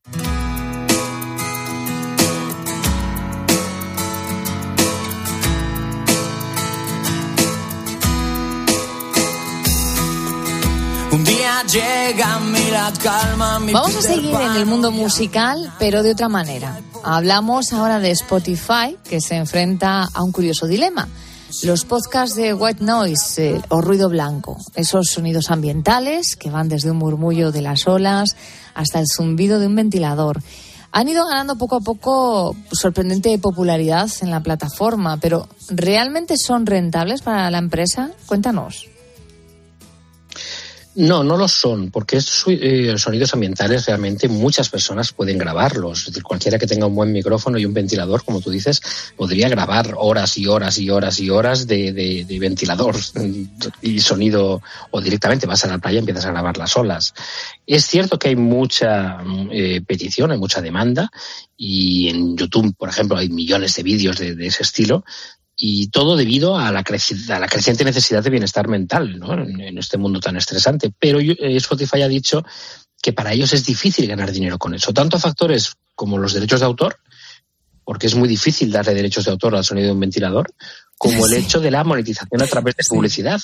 Calma. 13.02 13.60
Vamos 13.60 13.96
a 13.96 14.02
seguir 14.02 14.36
en 14.36 14.56
el 14.56 14.66
mundo 14.66 14.92
musical, 14.92 15.74
pero 15.80 16.04
de 16.04 16.12
otra 16.12 16.30
manera. 16.30 16.80
Hablamos 17.04 17.74
ahora 17.74 18.00
de 18.00 18.12
Spotify, 18.12 18.98
que 19.04 19.20
se 19.20 19.36
enfrenta 19.36 20.04
a 20.14 20.24
un 20.24 20.32
curioso 20.32 20.68
dilema. 20.68 21.08
Los 21.64 21.86
podcasts 21.86 22.36
de 22.36 22.54
white 22.54 22.84
noise 22.84 23.56
eh, 23.56 23.62
o 23.70 23.82
ruido 23.82 24.10
blanco, 24.10 24.58
esos 24.76 25.08
sonidos 25.08 25.52
ambientales 25.52 26.36
que 26.36 26.50
van 26.50 26.70
desde 26.70 26.92
un 26.92 26.98
murmullo 26.98 27.52
de 27.52 27.62
las 27.62 27.88
olas 27.88 28.36
hasta 28.74 29.00
el 29.00 29.06
zumbido 29.08 29.60
de 29.60 29.68
un 29.68 29.76
ventilador, 29.76 30.42
han 30.92 31.08
ido 31.08 31.26
ganando 31.26 31.58
poco 31.58 31.78
a 31.78 31.82
poco 31.82 32.56
sorprendente 32.72 33.38
popularidad 33.40 34.10
en 34.22 34.32
la 34.32 34.42
plataforma, 34.42 35.18
pero 35.18 35.48
¿realmente 35.70 36.38
son 36.38 36.66
rentables 36.66 37.22
para 37.22 37.50
la 37.52 37.58
empresa? 37.58 38.12
Cuéntanos. 38.28 38.95
No, 40.96 41.26
no 41.26 41.36
lo 41.36 41.50
son, 41.50 41.92
porque 41.92 42.16
estos 42.16 42.46
eh, 42.48 42.98
sonidos 42.98 43.34
ambientales 43.34 43.86
realmente 43.86 44.30
muchas 44.30 44.70
personas 44.70 45.12
pueden 45.12 45.38
grabarlos. 45.38 46.00
Es 46.00 46.06
decir, 46.06 46.24
cualquiera 46.24 46.58
que 46.58 46.68
tenga 46.68 46.88
un 46.88 46.96
buen 46.96 47.12
micrófono 47.12 47.58
y 47.58 47.66
un 47.66 47.74
ventilador, 47.74 48.24
como 48.24 48.40
tú 48.40 48.50
dices, 48.50 48.82
podría 49.18 49.50
grabar 49.50 49.94
horas 49.98 50.38
y 50.38 50.48
horas 50.48 50.78
y 50.78 50.90
horas 50.90 51.20
y 51.20 51.30
horas 51.30 51.68
de, 51.68 51.92
de, 51.92 52.40
ventilador 52.40 52.96
y 53.82 54.00
sonido, 54.00 54.62
o 54.92 55.02
directamente 55.02 55.46
vas 55.46 55.66
a 55.66 55.68
la 55.68 55.80
playa 55.80 55.98
y 55.98 56.00
empiezas 56.00 56.28
a 56.28 56.32
grabar 56.32 56.58
las 56.58 56.78
olas. 56.78 57.14
Es 57.68 57.86
cierto 57.86 58.18
que 58.18 58.30
hay 58.30 58.38
mucha 58.38 59.18
eh, 59.52 59.82
petición, 59.86 60.32
hay 60.32 60.38
mucha 60.38 60.62
demanda, 60.62 61.12
y 61.58 62.08
en 62.08 62.38
YouTube, 62.38 62.74
por 62.78 62.88
ejemplo, 62.88 63.18
hay 63.18 63.28
millones 63.28 63.76
de 63.76 63.84
vídeos 63.84 64.18
de, 64.18 64.34
de 64.34 64.48
ese 64.48 64.64
estilo, 64.64 65.04
y 65.56 65.88
todo 65.88 66.18
debido 66.18 66.58
a 66.58 66.72
la, 66.72 66.80
a 66.80 67.40
la, 67.40 67.48
creciente 67.48 67.86
necesidad 67.86 68.24
de 68.24 68.30
bienestar 68.30 68.68
mental 68.68 69.20
¿no? 69.20 69.34
en, 69.34 69.78
este 69.78 69.98
mundo 69.98 70.20
tan 70.20 70.36
estresante. 70.36 70.92
Pero 70.98 71.20
eh, 71.20 71.36
Spotify 71.56 72.02
ha 72.02 72.08
dicho 72.08 72.44
que 73.02 73.14
para 73.14 73.34
ellos 73.34 73.54
es 73.54 73.66
difícil 73.66 74.08
ganar 74.08 74.32
dinero 74.32 74.58
con 74.58 74.74
eso, 74.74 74.94
tanto 74.94 75.20
factores 75.20 75.74
como 75.94 76.18
los 76.18 76.34
derechos 76.34 76.60
de 76.60 76.66
autor, 76.66 76.98
porque 77.84 78.08
es 78.08 78.16
muy 78.16 78.28
difícil 78.28 78.72
darle 78.72 78.94
derechos 78.94 79.26
de 79.26 79.32
autor 79.32 79.56
al 79.56 79.64
sonido 79.64 79.88
de 79.88 79.94
un 79.94 80.00
ventilador, 80.00 80.54
como 80.98 81.26
el 81.28 81.34
hecho 81.34 81.60
de 81.60 81.72
la 81.72 81.84
monetización 81.84 82.42
a 82.42 82.48
través 82.48 82.76
de 82.76 82.84
publicidad. 82.90 83.40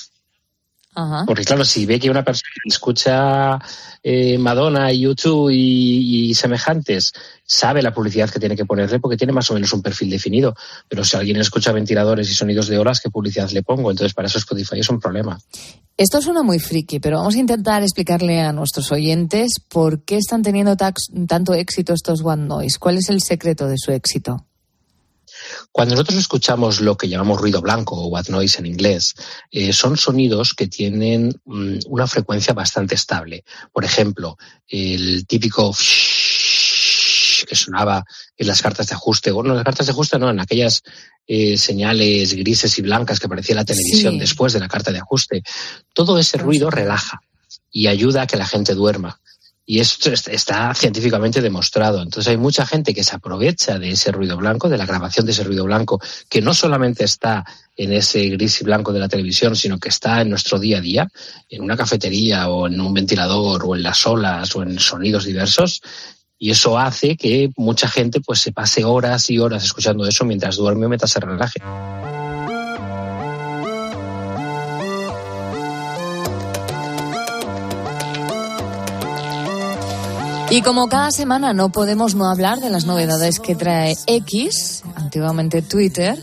Porque 1.26 1.44
claro, 1.44 1.64
si 1.64 1.86
ve 1.86 1.98
que 1.98 2.10
una 2.10 2.22
persona 2.22 2.50
escucha 2.66 3.58
eh, 4.02 4.36
Madonna, 4.36 4.92
YouTube 4.92 5.50
y, 5.50 6.30
y, 6.30 6.34
semejantes, 6.34 7.12
sabe 7.44 7.80
la 7.80 7.94
publicidad 7.94 8.28
que 8.28 8.38
tiene 8.38 8.56
que 8.56 8.66
ponerle 8.66 9.00
porque 9.00 9.16
tiene 9.16 9.32
más 9.32 9.50
o 9.50 9.54
menos 9.54 9.72
un 9.72 9.80
perfil 9.80 10.10
definido. 10.10 10.54
Pero 10.88 11.02
si 11.04 11.16
alguien 11.16 11.38
escucha 11.38 11.72
ventiladores 11.72 12.30
y 12.30 12.34
sonidos 12.34 12.68
de 12.68 12.78
olas, 12.78 13.00
¿qué 13.00 13.08
publicidad 13.08 13.50
le 13.50 13.62
pongo? 13.62 13.90
Entonces 13.90 14.12
para 14.12 14.28
eso 14.28 14.38
Spotify 14.38 14.80
es 14.80 14.90
un 14.90 15.00
problema. 15.00 15.38
Esto 15.96 16.20
suena 16.20 16.42
muy 16.42 16.58
friki, 16.58 17.00
pero 17.00 17.18
vamos 17.18 17.36
a 17.36 17.38
intentar 17.38 17.82
explicarle 17.82 18.40
a 18.40 18.52
nuestros 18.52 18.90
oyentes 18.92 19.52
por 19.68 20.04
qué 20.04 20.16
están 20.16 20.42
teniendo 20.42 20.76
tanto 20.76 21.54
éxito 21.54 21.94
estos 21.94 22.22
One 22.22 22.46
Noise. 22.46 22.78
¿Cuál 22.78 22.98
es 22.98 23.08
el 23.08 23.20
secreto 23.22 23.66
de 23.66 23.76
su 23.78 23.92
éxito? 23.92 24.46
Cuando 25.70 25.94
nosotros 25.94 26.18
escuchamos 26.18 26.80
lo 26.80 26.96
que 26.96 27.08
llamamos 27.08 27.40
ruido 27.40 27.60
blanco 27.60 27.96
o 27.96 28.06
white 28.08 28.30
noise 28.30 28.58
en 28.58 28.66
inglés, 28.66 29.14
eh, 29.50 29.72
son 29.72 29.96
sonidos 29.96 30.54
que 30.54 30.66
tienen 30.66 31.40
mm, 31.44 31.78
una 31.86 32.06
frecuencia 32.06 32.54
bastante 32.54 32.94
estable. 32.94 33.44
Por 33.72 33.84
ejemplo, 33.84 34.36
el 34.68 35.26
típico 35.26 35.74
que 37.48 37.56
sonaba 37.56 38.04
en 38.36 38.46
las 38.46 38.62
cartas 38.62 38.88
de 38.88 38.94
ajuste, 38.94 39.30
o 39.30 39.42
no 39.42 39.50
en 39.50 39.56
las 39.56 39.64
cartas 39.64 39.86
de 39.86 39.92
ajuste, 39.92 40.18
no, 40.18 40.30
en 40.30 40.40
aquellas 40.40 40.82
eh, 41.26 41.56
señales 41.56 42.34
grises 42.34 42.78
y 42.78 42.82
blancas 42.82 43.20
que 43.20 43.26
aparecía 43.26 43.54
en 43.54 43.58
la 43.58 43.64
televisión 43.64 44.14
sí. 44.14 44.20
después 44.20 44.52
de 44.52 44.60
la 44.60 44.68
carta 44.68 44.92
de 44.92 44.98
ajuste. 44.98 45.42
Todo 45.92 46.18
ese 46.18 46.38
ruido 46.38 46.70
relaja 46.70 47.20
y 47.70 47.86
ayuda 47.86 48.22
a 48.22 48.26
que 48.26 48.36
la 48.36 48.46
gente 48.46 48.74
duerma. 48.74 49.20
Y 49.64 49.78
esto 49.78 50.10
está 50.10 50.74
científicamente 50.74 51.40
demostrado. 51.40 52.02
Entonces 52.02 52.30
hay 52.30 52.36
mucha 52.36 52.66
gente 52.66 52.92
que 52.92 53.04
se 53.04 53.14
aprovecha 53.14 53.78
de 53.78 53.90
ese 53.90 54.10
ruido 54.10 54.36
blanco, 54.36 54.68
de 54.68 54.76
la 54.76 54.86
grabación 54.86 55.24
de 55.24 55.32
ese 55.32 55.44
ruido 55.44 55.64
blanco, 55.64 56.00
que 56.28 56.42
no 56.42 56.52
solamente 56.52 57.04
está 57.04 57.44
en 57.76 57.92
ese 57.92 58.28
gris 58.30 58.60
y 58.60 58.64
blanco 58.64 58.92
de 58.92 58.98
la 58.98 59.08
televisión, 59.08 59.54
sino 59.54 59.78
que 59.78 59.88
está 59.88 60.20
en 60.20 60.30
nuestro 60.30 60.58
día 60.58 60.78
a 60.78 60.80
día, 60.80 61.08
en 61.48 61.62
una 61.62 61.76
cafetería 61.76 62.48
o 62.48 62.66
en 62.66 62.80
un 62.80 62.92
ventilador 62.92 63.62
o 63.64 63.76
en 63.76 63.84
las 63.84 64.04
olas 64.06 64.54
o 64.56 64.62
en 64.62 64.78
sonidos 64.80 65.24
diversos. 65.24 65.80
Y 66.38 66.50
eso 66.50 66.76
hace 66.76 67.16
que 67.16 67.50
mucha 67.56 67.86
gente 67.86 68.20
pues 68.20 68.40
se 68.40 68.50
pase 68.50 68.84
horas 68.84 69.30
y 69.30 69.38
horas 69.38 69.62
escuchando 69.62 70.04
eso 70.06 70.24
mientras 70.24 70.56
duerme 70.56 70.86
o 70.86 70.88
mientras 70.88 71.12
se 71.12 71.20
relaje. 71.20 71.60
Y 80.52 80.60
como 80.60 80.90
cada 80.90 81.10
semana 81.10 81.54
no 81.54 81.72
podemos 81.72 82.14
no 82.14 82.28
hablar 82.28 82.60
de 82.60 82.68
las 82.68 82.84
novedades 82.84 83.40
que 83.40 83.54
trae 83.54 83.96
X, 84.06 84.82
antiguamente 84.96 85.62
Twitter, 85.62 86.22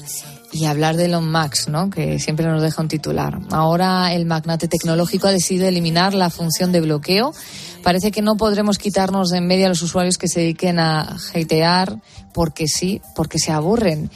y 0.51 0.65
hablar 0.65 0.97
de 0.97 1.05
Elon 1.05 1.31
Musk, 1.31 1.67
¿no? 1.69 1.89
que 1.89 2.19
siempre 2.19 2.45
nos 2.45 2.61
deja 2.61 2.79
un 2.79 2.89
titular. 2.89 3.39
Ahora 3.49 4.13
el 4.13 4.27
magnate 4.27 4.67
tecnológico 4.67 5.25
ha 5.25 5.31
decidido 5.31 5.67
eliminar 5.67 6.13
la 6.13 6.29
función 6.29 6.71
de 6.71 6.79
bloqueo. 6.81 7.33
Parece 7.81 8.11
que 8.11 8.21
no 8.21 8.37
podremos 8.37 8.77
quitarnos 8.77 9.29
de 9.29 9.39
en 9.39 9.47
medio 9.47 9.65
a 9.65 9.69
los 9.69 9.81
usuarios 9.81 10.19
que 10.19 10.27
se 10.27 10.41
dediquen 10.41 10.77
a 10.77 11.17
hatear 11.33 11.97
porque 12.31 12.67
sí, 12.67 13.01
porque 13.15 13.39
se 13.39 13.51
aburren. 13.51 14.11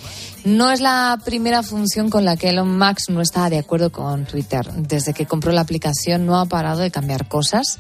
No 0.46 0.70
es 0.70 0.80
la 0.80 1.18
primera 1.26 1.64
función 1.64 2.12
con 2.12 2.24
la 2.24 2.38
que 2.38 2.50
Elon 2.50 2.78
Musk 2.78 3.10
no 3.10 3.22
está 3.22 3.50
de 3.50 3.58
acuerdo 3.58 3.92
con 3.92 4.26
Twitter. 4.26 4.72
Desde 4.74 5.16
que 5.16 5.26
compró 5.26 5.52
la 5.54 5.62
aplicación 5.62 6.28
no 6.28 6.40
ha 6.40 6.46
parado 6.46 6.82
de 6.82 6.92
cambiar 6.92 7.28
cosas 7.28 7.80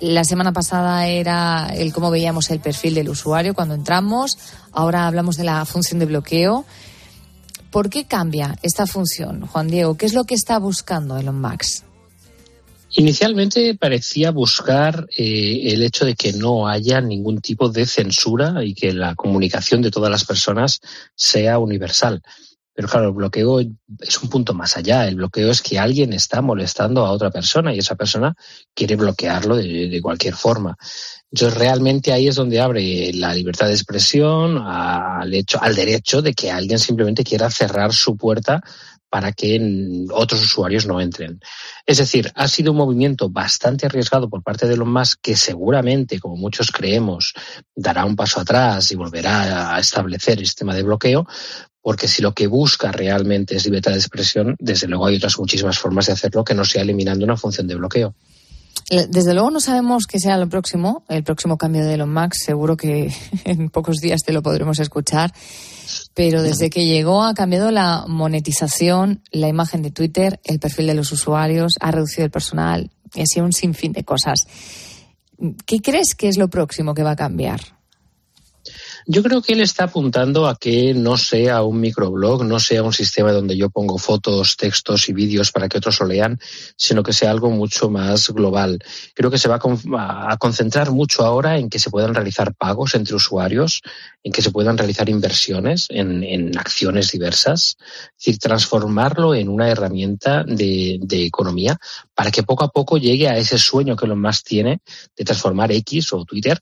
la 0.00 0.24
semana 0.24 0.52
pasada 0.52 1.06
era 1.06 1.68
el 1.74 1.92
cómo 1.92 2.10
veíamos 2.10 2.50
el 2.50 2.60
perfil 2.60 2.94
del 2.94 3.10
usuario 3.10 3.54
cuando 3.54 3.74
entramos. 3.74 4.38
Ahora 4.72 5.06
hablamos 5.06 5.36
de 5.36 5.44
la 5.44 5.64
función 5.64 5.98
de 5.98 6.06
bloqueo. 6.06 6.64
¿Por 7.70 7.88
qué 7.88 8.04
cambia 8.04 8.58
esta 8.62 8.86
función, 8.86 9.46
Juan 9.46 9.68
Diego? 9.68 9.96
¿Qué 9.96 10.06
es 10.06 10.14
lo 10.14 10.24
que 10.24 10.34
está 10.34 10.58
buscando 10.58 11.16
Elon 11.16 11.40
Musk? 11.40 11.84
Inicialmente 12.92 13.76
parecía 13.76 14.32
buscar 14.32 15.06
eh, 15.16 15.72
el 15.72 15.82
hecho 15.84 16.04
de 16.04 16.16
que 16.16 16.32
no 16.32 16.66
haya 16.66 17.00
ningún 17.00 17.40
tipo 17.40 17.68
de 17.68 17.86
censura 17.86 18.64
y 18.64 18.74
que 18.74 18.92
la 18.92 19.14
comunicación 19.14 19.80
de 19.80 19.92
todas 19.92 20.10
las 20.10 20.24
personas 20.24 20.80
sea 21.14 21.60
universal. 21.60 22.20
Pero 22.74 22.88
claro, 22.88 23.08
el 23.08 23.14
bloqueo 23.14 23.60
es 23.60 24.22
un 24.22 24.30
punto 24.30 24.54
más 24.54 24.76
allá. 24.76 25.06
El 25.06 25.16
bloqueo 25.16 25.50
es 25.50 25.60
que 25.60 25.78
alguien 25.78 26.12
está 26.12 26.40
molestando 26.40 27.04
a 27.04 27.10
otra 27.10 27.30
persona 27.30 27.74
y 27.74 27.78
esa 27.78 27.96
persona 27.96 28.34
quiere 28.74 28.96
bloquearlo 28.96 29.56
de, 29.56 30.00
cualquier 30.02 30.34
forma. 30.34 30.76
Entonces, 31.30 31.58
realmente 31.58 32.12
ahí 32.12 32.28
es 32.28 32.36
donde 32.36 32.60
abre 32.60 33.12
la 33.12 33.34
libertad 33.34 33.66
de 33.66 33.74
expresión 33.74 34.58
al, 34.64 35.32
hecho, 35.34 35.60
al 35.60 35.74
derecho 35.74 36.22
de 36.22 36.32
que 36.32 36.50
alguien 36.50 36.78
simplemente 36.78 37.24
quiera 37.24 37.50
cerrar 37.50 37.92
su 37.92 38.16
puerta 38.16 38.62
para 39.10 39.32
que 39.32 40.06
otros 40.12 40.40
usuarios 40.40 40.86
no 40.86 41.00
entren. 41.00 41.40
Es 41.84 41.98
decir, 41.98 42.30
ha 42.36 42.46
sido 42.46 42.70
un 42.70 42.78
movimiento 42.78 43.28
bastante 43.28 43.84
arriesgado 43.84 44.30
por 44.30 44.42
parte 44.42 44.68
de 44.68 44.74
Elon 44.74 44.92
Musk 44.92 45.18
que 45.20 45.34
seguramente, 45.34 46.20
como 46.20 46.36
muchos 46.36 46.70
creemos, 46.70 47.34
dará 47.74 48.04
un 48.04 48.14
paso 48.14 48.40
atrás 48.40 48.90
y 48.92 48.94
volverá 48.94 49.74
a 49.74 49.80
establecer 49.80 50.38
el 50.38 50.46
sistema 50.46 50.74
de 50.74 50.84
bloqueo, 50.84 51.26
porque 51.82 52.08
si 52.08 52.22
lo 52.22 52.32
que 52.32 52.46
busca 52.46 52.92
realmente 52.92 53.56
es 53.56 53.64
libertad 53.64 53.92
de 53.92 53.98
expresión, 53.98 54.56
desde 54.58 54.86
luego 54.86 55.06
hay 55.06 55.16
otras 55.16 55.38
muchísimas 55.38 55.78
formas 55.78 56.06
de 56.06 56.12
hacerlo 56.12 56.44
que 56.44 56.54
no 56.54 56.64
sea 56.64 56.82
eliminando 56.82 57.24
una 57.24 57.36
función 57.36 57.66
de 57.66 57.76
bloqueo. 57.76 58.14
Desde 59.08 59.34
luego 59.34 59.52
no 59.52 59.60
sabemos 59.60 60.06
qué 60.06 60.18
sea 60.18 60.36
lo 60.36 60.48
próximo, 60.48 61.04
el 61.08 61.22
próximo 61.22 61.56
cambio 61.56 61.84
de 61.84 61.94
Elon 61.94 62.12
Musk. 62.12 62.34
Seguro 62.34 62.76
que 62.76 63.14
en 63.44 63.68
pocos 63.70 63.98
días 63.98 64.22
te 64.24 64.32
lo 64.32 64.42
podremos 64.42 64.80
escuchar. 64.80 65.32
Pero 66.14 66.42
desde 66.42 66.70
que 66.70 66.84
llegó 66.84 67.22
ha 67.22 67.34
cambiado 67.34 67.70
la 67.70 68.04
monetización, 68.08 69.22
la 69.30 69.48
imagen 69.48 69.82
de 69.82 69.92
Twitter, 69.92 70.40
el 70.44 70.58
perfil 70.58 70.88
de 70.88 70.94
los 70.94 71.12
usuarios, 71.12 71.74
ha 71.80 71.92
reducido 71.92 72.24
el 72.24 72.30
personal 72.30 72.90
y 73.14 73.22
así 73.22 73.40
un 73.40 73.52
sinfín 73.52 73.92
de 73.92 74.04
cosas. 74.04 74.40
¿Qué 75.66 75.78
crees 75.78 76.14
que 76.16 76.28
es 76.28 76.36
lo 76.36 76.48
próximo 76.48 76.92
que 76.92 77.02
va 77.02 77.12
a 77.12 77.16
cambiar? 77.16 77.60
Yo 79.12 79.24
creo 79.24 79.42
que 79.42 79.54
él 79.54 79.60
está 79.60 79.84
apuntando 79.84 80.46
a 80.46 80.56
que 80.56 80.94
no 80.94 81.16
sea 81.16 81.64
un 81.64 81.80
microblog, 81.80 82.44
no 82.44 82.60
sea 82.60 82.84
un 82.84 82.92
sistema 82.92 83.32
donde 83.32 83.56
yo 83.56 83.68
pongo 83.68 83.98
fotos, 83.98 84.56
textos 84.56 85.08
y 85.08 85.12
vídeos 85.12 85.50
para 85.50 85.68
que 85.68 85.78
otros 85.78 85.98
lo 85.98 86.06
lean, 86.06 86.38
sino 86.76 87.02
que 87.02 87.12
sea 87.12 87.32
algo 87.32 87.50
mucho 87.50 87.90
más 87.90 88.30
global. 88.30 88.78
Creo 89.12 89.28
que 89.28 89.38
se 89.38 89.48
va 89.48 89.58
a 89.58 90.36
concentrar 90.36 90.92
mucho 90.92 91.24
ahora 91.24 91.58
en 91.58 91.68
que 91.68 91.80
se 91.80 91.90
puedan 91.90 92.14
realizar 92.14 92.54
pagos 92.54 92.94
entre 92.94 93.16
usuarios, 93.16 93.82
en 94.22 94.30
que 94.30 94.42
se 94.42 94.52
puedan 94.52 94.78
realizar 94.78 95.08
inversiones 95.08 95.88
en, 95.88 96.56
acciones 96.56 97.10
diversas, 97.10 97.78
es 97.80 98.14
decir, 98.16 98.38
transformarlo 98.38 99.34
en 99.34 99.48
una 99.48 99.68
herramienta 99.68 100.44
de, 100.44 101.00
economía 101.10 101.76
para 102.14 102.30
que 102.30 102.44
poco 102.44 102.62
a 102.62 102.68
poco 102.68 102.96
llegue 102.96 103.28
a 103.28 103.36
ese 103.36 103.58
sueño 103.58 103.96
que 103.96 104.06
lo 104.06 104.14
más 104.14 104.44
tiene 104.44 104.82
de 105.16 105.24
transformar 105.24 105.72
X 105.72 106.12
o 106.12 106.24
Twitter 106.24 106.60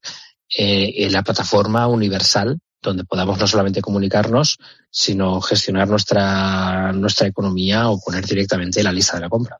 eh, 0.57 1.09
la 1.11 1.23
plataforma 1.23 1.87
universal 1.87 2.59
donde 2.81 3.05
podamos 3.05 3.39
no 3.39 3.47
solamente 3.47 3.83
comunicarnos, 3.83 4.59
sino 4.91 5.41
gestionar 5.41 5.89
nuestra, 5.89 6.93
nuestra 6.93 7.27
economía 7.27 7.89
o 7.89 8.01
poner 8.01 8.25
directamente 8.25 8.83
la 8.83 8.93
lista 8.93 9.17
de 9.17 9.23
la 9.23 9.29
compra. 9.29 9.59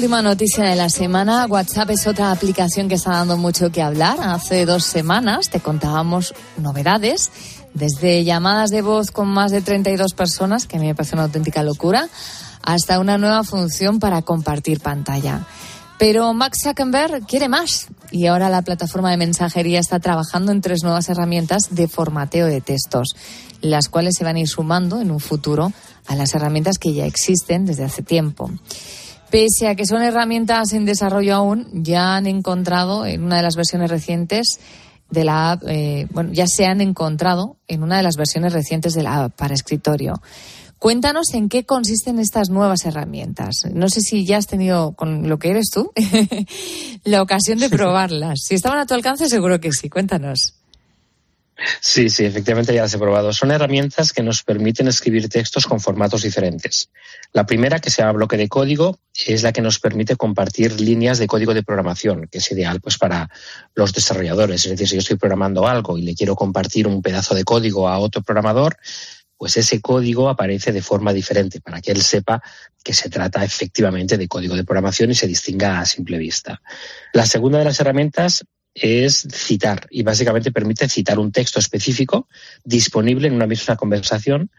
Última 0.00 0.22
noticia 0.22 0.64
de 0.64 0.76
la 0.76 0.88
semana. 0.88 1.44
WhatsApp 1.44 1.90
es 1.90 2.06
otra 2.06 2.30
aplicación 2.30 2.88
que 2.88 2.94
está 2.94 3.10
dando 3.10 3.36
mucho 3.36 3.70
que 3.70 3.82
hablar. 3.82 4.16
Hace 4.22 4.64
dos 4.64 4.82
semanas 4.82 5.50
te 5.50 5.60
contábamos 5.60 6.32
novedades, 6.56 7.30
desde 7.74 8.24
llamadas 8.24 8.70
de 8.70 8.80
voz 8.80 9.10
con 9.10 9.28
más 9.28 9.52
de 9.52 9.60
32 9.60 10.14
personas, 10.14 10.66
que 10.66 10.78
a 10.78 10.80
mí 10.80 10.86
me 10.86 10.94
parece 10.94 11.16
una 11.16 11.24
auténtica 11.24 11.62
locura, 11.62 12.08
hasta 12.62 12.98
una 12.98 13.18
nueva 13.18 13.44
función 13.44 13.98
para 13.98 14.22
compartir 14.22 14.80
pantalla. 14.80 15.46
Pero 15.98 16.32
Max 16.32 16.60
Zuckerberg 16.64 17.26
quiere 17.26 17.50
más 17.50 17.88
y 18.10 18.24
ahora 18.24 18.48
la 18.48 18.62
plataforma 18.62 19.10
de 19.10 19.18
mensajería 19.18 19.80
está 19.80 20.00
trabajando 20.00 20.50
en 20.50 20.62
tres 20.62 20.82
nuevas 20.82 21.10
herramientas 21.10 21.64
de 21.72 21.88
formateo 21.88 22.46
de 22.46 22.62
textos, 22.62 23.08
las 23.60 23.90
cuales 23.90 24.14
se 24.16 24.24
van 24.24 24.36
a 24.36 24.40
ir 24.40 24.48
sumando 24.48 25.02
en 25.02 25.10
un 25.10 25.20
futuro 25.20 25.74
a 26.06 26.16
las 26.16 26.34
herramientas 26.34 26.78
que 26.78 26.94
ya 26.94 27.04
existen 27.04 27.66
desde 27.66 27.84
hace 27.84 28.02
tiempo. 28.02 28.50
Pese 29.30 29.68
a 29.68 29.76
que 29.76 29.86
son 29.86 30.02
herramientas 30.02 30.72
en 30.72 30.84
desarrollo 30.84 31.36
aún, 31.36 31.68
ya 31.72 32.16
han 32.16 32.26
encontrado 32.26 33.06
en 33.06 33.22
una 33.22 33.36
de 33.36 33.42
las 33.42 33.56
versiones 33.56 33.90
recientes 33.90 34.58
de 35.10 35.24
la 35.24 35.52
app, 35.52 35.62
eh, 35.66 36.06
bueno, 36.12 36.32
ya 36.32 36.46
se 36.46 36.66
han 36.66 36.80
encontrado 36.80 37.56
en 37.68 37.82
una 37.82 37.96
de 37.96 38.02
las 38.02 38.16
versiones 38.16 38.52
recientes 38.52 38.94
de 38.94 39.02
la 39.02 39.24
app 39.24 39.36
para 39.36 39.54
escritorio. 39.54 40.20
Cuéntanos 40.78 41.34
en 41.34 41.48
qué 41.48 41.64
consisten 41.66 42.18
estas 42.18 42.48
nuevas 42.48 42.86
herramientas. 42.86 43.66
No 43.72 43.88
sé 43.90 44.00
si 44.00 44.24
ya 44.24 44.38
has 44.38 44.46
tenido, 44.46 44.92
con 44.92 45.28
lo 45.28 45.38
que 45.38 45.50
eres 45.50 45.70
tú, 45.70 45.92
la 47.04 47.22
ocasión 47.22 47.58
de 47.58 47.68
probarlas. 47.70 48.40
Si 48.44 48.54
estaban 48.54 48.78
a 48.78 48.86
tu 48.86 48.94
alcance, 48.94 49.28
seguro 49.28 49.60
que 49.60 49.72
sí. 49.72 49.90
Cuéntanos. 49.90 50.54
Sí, 51.80 52.08
sí, 52.08 52.24
efectivamente 52.24 52.74
ya 52.74 52.82
las 52.82 52.94
he 52.94 52.98
probado. 52.98 53.32
Son 53.32 53.50
herramientas 53.50 54.12
que 54.12 54.22
nos 54.22 54.42
permiten 54.42 54.88
escribir 54.88 55.28
textos 55.28 55.66
con 55.66 55.80
formatos 55.80 56.22
diferentes. 56.22 56.90
La 57.32 57.44
primera, 57.44 57.80
que 57.80 57.90
se 57.90 58.02
llama 58.02 58.12
bloque 58.12 58.36
de 58.36 58.48
código, 58.48 58.98
es 59.26 59.42
la 59.42 59.52
que 59.52 59.60
nos 59.60 59.78
permite 59.78 60.16
compartir 60.16 60.80
líneas 60.80 61.18
de 61.18 61.26
código 61.26 61.52
de 61.52 61.62
programación, 61.62 62.28
que 62.30 62.38
es 62.38 62.50
ideal 62.52 62.80
pues 62.80 62.98
para 62.98 63.28
los 63.74 63.92
desarrolladores. 63.92 64.64
Es 64.64 64.70
decir, 64.70 64.88
si 64.88 64.94
yo 64.94 65.00
estoy 65.00 65.16
programando 65.16 65.66
algo 65.66 65.98
y 65.98 66.02
le 66.02 66.14
quiero 66.14 66.34
compartir 66.34 66.86
un 66.86 67.02
pedazo 67.02 67.34
de 67.34 67.44
código 67.44 67.88
a 67.88 67.98
otro 67.98 68.22
programador, 68.22 68.76
pues 69.36 69.56
ese 69.56 69.80
código 69.80 70.28
aparece 70.28 70.70
de 70.70 70.82
forma 70.82 71.12
diferente 71.12 71.60
para 71.60 71.80
que 71.80 71.92
él 71.92 72.02
sepa 72.02 72.42
que 72.84 72.92
se 72.92 73.08
trata 73.08 73.42
efectivamente 73.42 74.18
de 74.18 74.28
código 74.28 74.54
de 74.54 74.64
programación 74.64 75.10
y 75.10 75.14
se 75.14 75.26
distinga 75.26 75.80
a 75.80 75.86
simple 75.86 76.18
vista. 76.18 76.60
La 77.12 77.26
segunda 77.26 77.58
de 77.58 77.64
las 77.64 77.80
herramientas 77.80 78.44
es 78.74 79.26
citar 79.32 79.86
y 79.90 80.02
básicamente 80.02 80.52
permite 80.52 80.88
citar 80.88 81.18
un 81.18 81.32
texto 81.32 81.58
específico 81.58 82.28
disponible 82.64 83.28
en 83.28 83.34
una 83.34 83.46
misma 83.46 83.76
conversación 83.76 84.50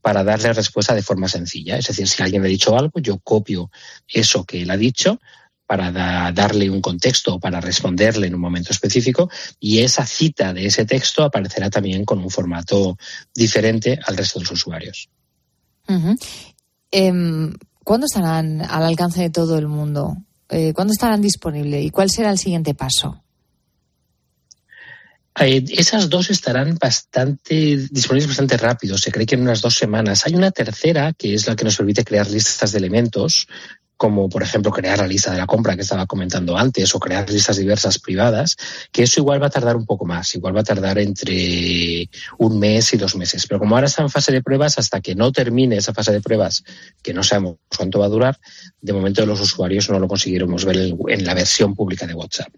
para 0.00 0.22
darle 0.22 0.52
respuesta 0.52 0.94
de 0.94 1.02
forma 1.02 1.28
sencilla. 1.28 1.76
Es 1.76 1.88
decir, 1.88 2.06
si 2.06 2.22
alguien 2.22 2.44
ha 2.44 2.46
dicho 2.46 2.78
algo, 2.78 3.00
yo 3.00 3.18
copio 3.18 3.70
eso 4.06 4.44
que 4.44 4.62
él 4.62 4.70
ha 4.70 4.76
dicho 4.76 5.20
para 5.66 5.90
darle 6.30 6.70
un 6.70 6.80
contexto 6.80 7.34
o 7.34 7.40
para 7.40 7.60
responderle 7.60 8.28
en 8.28 8.36
un 8.36 8.40
momento 8.40 8.70
específico 8.70 9.28
y 9.58 9.80
esa 9.80 10.06
cita 10.06 10.52
de 10.52 10.66
ese 10.66 10.84
texto 10.84 11.24
aparecerá 11.24 11.70
también 11.70 12.04
con 12.04 12.20
un 12.20 12.30
formato 12.30 12.96
diferente 13.34 13.98
al 14.06 14.16
resto 14.16 14.38
de 14.38 14.44
los 14.44 14.52
usuarios. 14.52 15.08
Em, 16.92 17.52
¿Cuándo 17.82 18.06
estarán 18.06 18.62
al 18.62 18.84
alcance 18.84 19.22
de 19.22 19.30
todo 19.30 19.58
el 19.58 19.66
mundo? 19.66 20.16
Eh, 20.48 20.72
¿Cuándo 20.72 20.92
estarán 20.92 21.20
disponibles? 21.20 21.84
¿Y 21.84 21.90
cuál 21.90 22.10
será 22.10 22.30
el 22.30 22.38
siguiente 22.38 22.74
paso? 22.74 23.24
Eh, 25.38 25.64
esas 25.68 26.08
dos 26.08 26.30
estarán 26.30 26.78
bastante 26.80 27.76
disponibles 27.90 28.28
bastante 28.28 28.56
rápido, 28.56 28.96
se 28.96 29.12
cree 29.12 29.26
que 29.26 29.34
en 29.34 29.42
unas 29.42 29.60
dos 29.60 29.74
semanas. 29.74 30.26
Hay 30.26 30.34
una 30.34 30.50
tercera 30.50 31.12
que 31.12 31.34
es 31.34 31.46
la 31.46 31.54
que 31.54 31.64
nos 31.64 31.76
permite 31.76 32.04
crear 32.04 32.30
listas 32.30 32.72
de 32.72 32.78
elementos, 32.78 33.46
como 33.98 34.28
por 34.28 34.42
ejemplo 34.42 34.70
crear 34.72 34.98
la 34.98 35.06
lista 35.06 35.32
de 35.32 35.38
la 35.38 35.46
compra 35.46 35.74
que 35.74 35.82
estaba 35.82 36.06
comentando 36.06 36.56
antes 36.56 36.94
o 36.94 37.00
crear 37.00 37.28
listas 37.28 37.58
diversas 37.58 37.98
privadas, 37.98 38.56
que 38.90 39.02
eso 39.02 39.20
igual 39.20 39.42
va 39.42 39.48
a 39.48 39.50
tardar 39.50 39.76
un 39.76 39.84
poco 39.84 40.06
más, 40.06 40.34
igual 40.34 40.56
va 40.56 40.60
a 40.60 40.64
tardar 40.64 40.98
entre 40.98 42.08
un 42.38 42.58
mes 42.58 42.94
y 42.94 42.96
dos 42.96 43.14
meses. 43.16 43.46
Pero 43.46 43.58
como 43.58 43.74
ahora 43.74 43.88
está 43.88 44.02
en 44.02 44.10
fase 44.10 44.32
de 44.32 44.42
pruebas, 44.42 44.78
hasta 44.78 45.02
que 45.02 45.14
no 45.14 45.32
termine 45.32 45.76
esa 45.76 45.92
fase 45.92 46.12
de 46.12 46.22
pruebas, 46.22 46.64
que 47.02 47.12
no 47.12 47.22
sabemos 47.22 47.56
cuánto 47.76 47.98
va 47.98 48.06
a 48.06 48.10
durar, 48.10 48.38
de 48.80 48.92
momento 48.94 49.24
los 49.26 49.40
usuarios 49.40 49.90
no 49.90 49.98
lo 49.98 50.08
conseguiremos 50.08 50.64
ver 50.64 50.94
en 51.08 51.24
la 51.24 51.34
versión 51.34 51.74
pública 51.74 52.06
de 52.06 52.14
WhatsApp. 52.14 52.48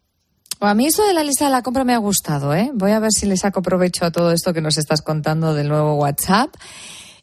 A 0.61 0.75
mí 0.75 0.87
eso 0.87 1.07
de 1.07 1.15
la 1.15 1.23
lista 1.23 1.45
de 1.45 1.53
la 1.53 1.63
compra 1.63 1.85
me 1.85 1.95
ha 1.95 1.99
gustado, 1.99 2.53
¿eh? 2.53 2.73
Voy 2.75 2.91
a 2.91 2.99
ver 2.99 3.13
si 3.13 3.27
le 3.27 3.37
saco 3.37 3.63
provecho 3.63 4.05
a 4.05 4.11
todo 4.11 4.33
esto 4.33 4.53
que 4.53 4.61
nos 4.61 4.77
estás 4.77 5.03
contando 5.03 5.55
del 5.55 5.69
nuevo 5.69 5.95
WhatsApp. 5.95 6.53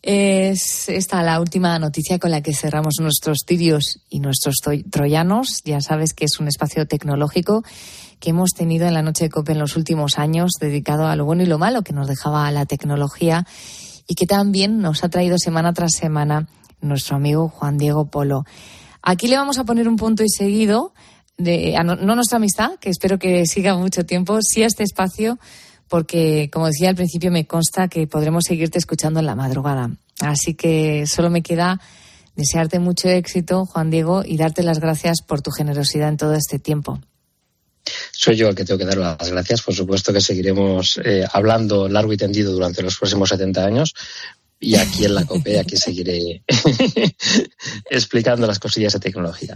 Es 0.01 0.87
esta 0.87 1.21
la 1.21 1.41
última 1.41 1.77
noticia 1.77 2.17
con 2.17 2.31
la 2.31 2.41
que 2.41 2.53
cerramos 2.53 2.93
nuestros 3.01 3.39
tirios 3.45 3.99
y 4.09 4.21
nuestros 4.21 4.55
troyanos. 4.89 5.63
Ya 5.65 5.81
sabes 5.81 6.13
que 6.13 6.23
es 6.23 6.39
un 6.39 6.47
espacio 6.47 6.87
tecnológico 6.87 7.63
que 8.21 8.29
hemos 8.29 8.51
tenido 8.51 8.87
en 8.87 8.93
la 8.93 9.01
noche 9.01 9.25
de 9.25 9.29
COPE 9.31 9.51
en 9.51 9.59
los 9.59 9.75
últimos 9.75 10.17
años, 10.17 10.51
dedicado 10.61 11.05
a 11.07 11.17
lo 11.17 11.25
bueno 11.25 11.43
y 11.43 11.47
lo 11.47 11.57
malo 11.57 11.81
que 11.81 11.91
nos 11.91 12.07
dejaba 12.07 12.49
la 12.51 12.65
tecnología 12.65 13.45
y 14.07 14.15
que 14.15 14.27
también 14.27 14.79
nos 14.79 15.03
ha 15.03 15.09
traído 15.09 15.37
semana 15.37 15.73
tras 15.73 15.91
semana 15.91 16.47
nuestro 16.79 17.17
amigo 17.17 17.49
Juan 17.49 17.77
Diego 17.77 18.05
Polo. 18.05 18.45
Aquí 19.01 19.27
le 19.27 19.35
vamos 19.35 19.59
a 19.59 19.65
poner 19.65 19.89
un 19.89 19.97
punto 19.97 20.23
y 20.23 20.29
seguido 20.29 20.93
de, 21.37 21.77
no, 21.83 21.95
nuestra 21.95 22.37
amistad, 22.37 22.71
que 22.79 22.89
espero 22.89 23.19
que 23.19 23.45
siga 23.45 23.75
mucho 23.75 24.05
tiempo, 24.05 24.39
sí 24.41 24.63
a 24.63 24.67
este 24.67 24.83
espacio, 24.83 25.39
porque, 25.87 26.49
como 26.51 26.67
decía 26.67 26.89
al 26.89 26.95
principio, 26.95 27.31
me 27.31 27.45
consta 27.45 27.87
que 27.87 28.07
podremos 28.07 28.43
seguirte 28.47 28.77
escuchando 28.77 29.19
en 29.19 29.25
la 29.25 29.35
madrugada. 29.35 29.91
Así 30.19 30.53
que 30.53 31.05
solo 31.07 31.29
me 31.29 31.43
queda 31.43 31.79
desearte 32.35 32.79
mucho 32.79 33.07
éxito, 33.09 33.65
Juan 33.65 33.89
Diego, 33.89 34.23
y 34.25 34.37
darte 34.37 34.63
las 34.63 34.79
gracias 34.79 35.21
por 35.21 35.41
tu 35.41 35.51
generosidad 35.51 36.09
en 36.09 36.17
todo 36.17 36.33
este 36.33 36.59
tiempo. 36.59 36.99
Soy 38.11 38.35
yo 38.35 38.49
el 38.49 38.55
que 38.55 38.65
tengo 38.65 38.79
que 38.79 38.85
dar 38.85 38.97
las 38.97 39.29
gracias. 39.29 39.61
Por 39.61 39.75
supuesto 39.75 40.11
que 40.11 40.21
seguiremos 40.21 40.99
eh, 41.03 41.25
hablando 41.31 41.87
largo 41.87 42.13
y 42.13 42.17
tendido 42.17 42.51
durante 42.51 42.81
los 42.81 42.97
próximos 42.97 43.29
70 43.29 43.63
años. 43.63 43.93
Y 44.59 44.75
aquí 44.75 45.05
en 45.05 45.15
la 45.15 45.25
COPE, 45.25 45.59
aquí 45.59 45.77
seguiré 45.77 46.43
explicando 47.89 48.47
las 48.47 48.57
cosillas 48.57 48.93
de 48.93 48.99
tecnología. 48.99 49.55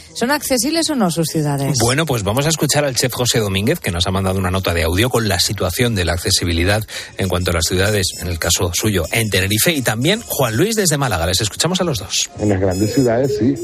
¿Son 0.13 0.31
accesibles 0.31 0.89
o 0.89 0.95
no 0.95 1.09
sus 1.09 1.27
ciudades? 1.27 1.77
Bueno, 1.79 2.05
pues 2.05 2.23
vamos 2.23 2.45
a 2.45 2.49
escuchar 2.49 2.85
al 2.85 2.95
chef 2.95 3.13
José 3.13 3.39
Domínguez, 3.39 3.79
que 3.79 3.91
nos 3.91 4.07
ha 4.07 4.11
mandado 4.11 4.39
una 4.39 4.51
nota 4.51 4.73
de 4.73 4.83
audio 4.83 5.09
con 5.09 5.27
la 5.27 5.39
situación 5.39 5.95
de 5.95 6.05
la 6.05 6.13
accesibilidad 6.13 6.83
en 7.17 7.29
cuanto 7.29 7.51
a 7.51 7.53
las 7.55 7.65
ciudades, 7.65 8.07
en 8.19 8.27
el 8.27 8.39
caso 8.39 8.71
suyo, 8.73 9.03
en 9.11 9.29
Tenerife, 9.29 9.71
y 9.71 9.81
también 9.81 10.21
Juan 10.21 10.55
Luis 10.55 10.75
desde 10.75 10.97
Málaga. 10.97 11.25
Les 11.25 11.41
escuchamos 11.41 11.81
a 11.81 11.83
los 11.83 11.99
dos. 11.99 12.29
En 12.39 12.49
las 12.49 12.59
grandes 12.59 12.93
ciudades, 12.93 13.37
sí, 13.37 13.55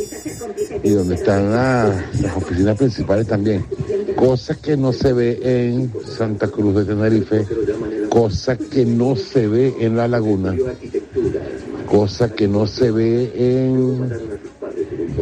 y 0.84 0.89
donde 0.89 1.16
están 1.16 1.52
las 1.52 2.36
oficinas 2.36 2.78
principales 2.78 3.28
también. 3.28 3.66
Cosas 4.16 4.58
que 4.58 4.76
no 4.78 4.93
se 4.93 5.14
ve 5.14 5.39
en 5.43 5.93
Santa 6.18 6.48
Cruz 6.48 6.76
de 6.76 6.86
Tenerife 6.86 7.45
cosa 8.18 8.58
que 8.58 8.84
no 8.84 9.16
se 9.16 9.48
ve 9.48 9.76
en 9.80 9.95
la 9.95 10.08
laguna, 10.08 10.56
cosa 11.86 12.34
que 12.34 12.48
no 12.48 12.66
se 12.66 12.89
ve 12.89 13.32
en 13.36 14.50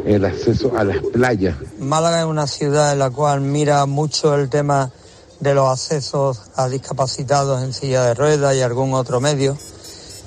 el 0.06 0.26
acceso 0.26 0.78
a 0.78 0.84
las 0.84 0.98
playas. 1.14 1.56
Málaga 1.80 2.22
es 2.22 2.26
una 2.26 2.48
ciudad 2.48 2.94
en 2.94 3.00
la 3.00 3.10
cual 3.10 3.42
mira 3.42 3.86
mucho 3.86 4.36
el 4.36 4.50
tema 4.50 4.92
de 5.40 5.54
los 5.54 5.70
accesos 5.70 6.42
a 6.56 6.68
discapacitados 6.68 7.64
en 7.64 7.74
silla 7.74 8.04
de 8.04 8.14
ruedas 8.14 8.56
y 8.56 8.62
algún 8.62 8.94
otro 8.94 9.20
medio. 9.20 9.58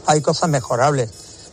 Hay 0.06 0.20
cosas 0.20 0.48
mejorables, 0.48 1.10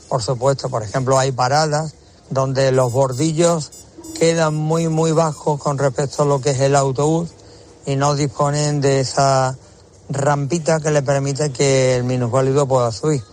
por 0.09 0.21
supuesto. 0.21 0.69
Por 0.69 0.83
ejemplo, 0.83 1.17
hay 1.17 1.31
paradas 1.31 1.93
donde 2.29 2.71
los 2.71 2.91
bordillos 2.91 3.71
quedan 4.17 4.55
muy, 4.55 4.87
muy 4.87 5.11
bajos 5.11 5.59
con 5.59 5.77
respecto 5.77 6.23
a 6.23 6.25
lo 6.25 6.41
que 6.41 6.51
es 6.51 6.59
el 6.59 6.75
autobús 6.75 7.29
y 7.85 7.95
no 7.95 8.15
disponen 8.15 8.81
de 8.81 9.01
esa 9.01 9.57
rampita 10.09 10.79
que 10.79 10.91
le 10.91 11.01
permite 11.01 11.51
que 11.51 11.95
el 11.95 12.03
minusválido 12.03 12.67
pueda 12.67 12.91
subir. 12.91 13.23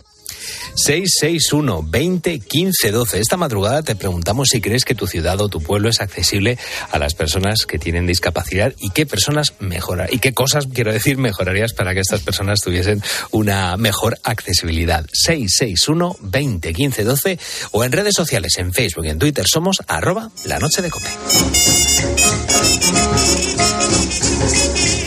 661 0.75 1.85
20 1.89 2.39
15 2.39 2.91
12. 2.91 3.19
Esta 3.19 3.37
madrugada 3.37 3.83
te 3.83 3.95
preguntamos 3.95 4.49
si 4.49 4.61
crees 4.61 4.85
que 4.85 4.95
tu 4.95 5.07
ciudad 5.07 5.39
o 5.41 5.49
tu 5.49 5.61
pueblo 5.61 5.89
es 5.89 6.01
accesible 6.01 6.57
a 6.91 6.99
las 6.99 7.13
personas 7.13 7.65
que 7.65 7.79
tienen 7.79 8.05
discapacidad 8.05 8.73
y 8.79 8.89
qué 8.91 9.05
personas 9.05 9.53
mejorar 9.59 10.13
y 10.13 10.19
qué 10.19 10.33
cosas, 10.33 10.67
quiero 10.73 10.91
decir, 10.91 11.17
mejorarías 11.17 11.73
para 11.73 11.93
que 11.93 11.99
estas 11.99 12.21
personas 12.21 12.61
tuviesen 12.61 13.01
una 13.31 13.77
mejor 13.77 14.19
accesibilidad. 14.23 15.05
661 15.11 16.17
20 16.21 16.73
15 16.73 17.03
12 17.03 17.39
o 17.71 17.83
en 17.83 17.91
redes 17.91 18.15
sociales, 18.15 18.57
en 18.57 18.73
Facebook 18.73 19.05
y 19.05 19.09
en 19.09 19.19
Twitter 19.19 19.45
somos 19.47 19.77
arroba 19.87 20.29
la 20.45 20.59
noche 20.59 20.81
de 20.81 20.89
cope. 20.89 21.09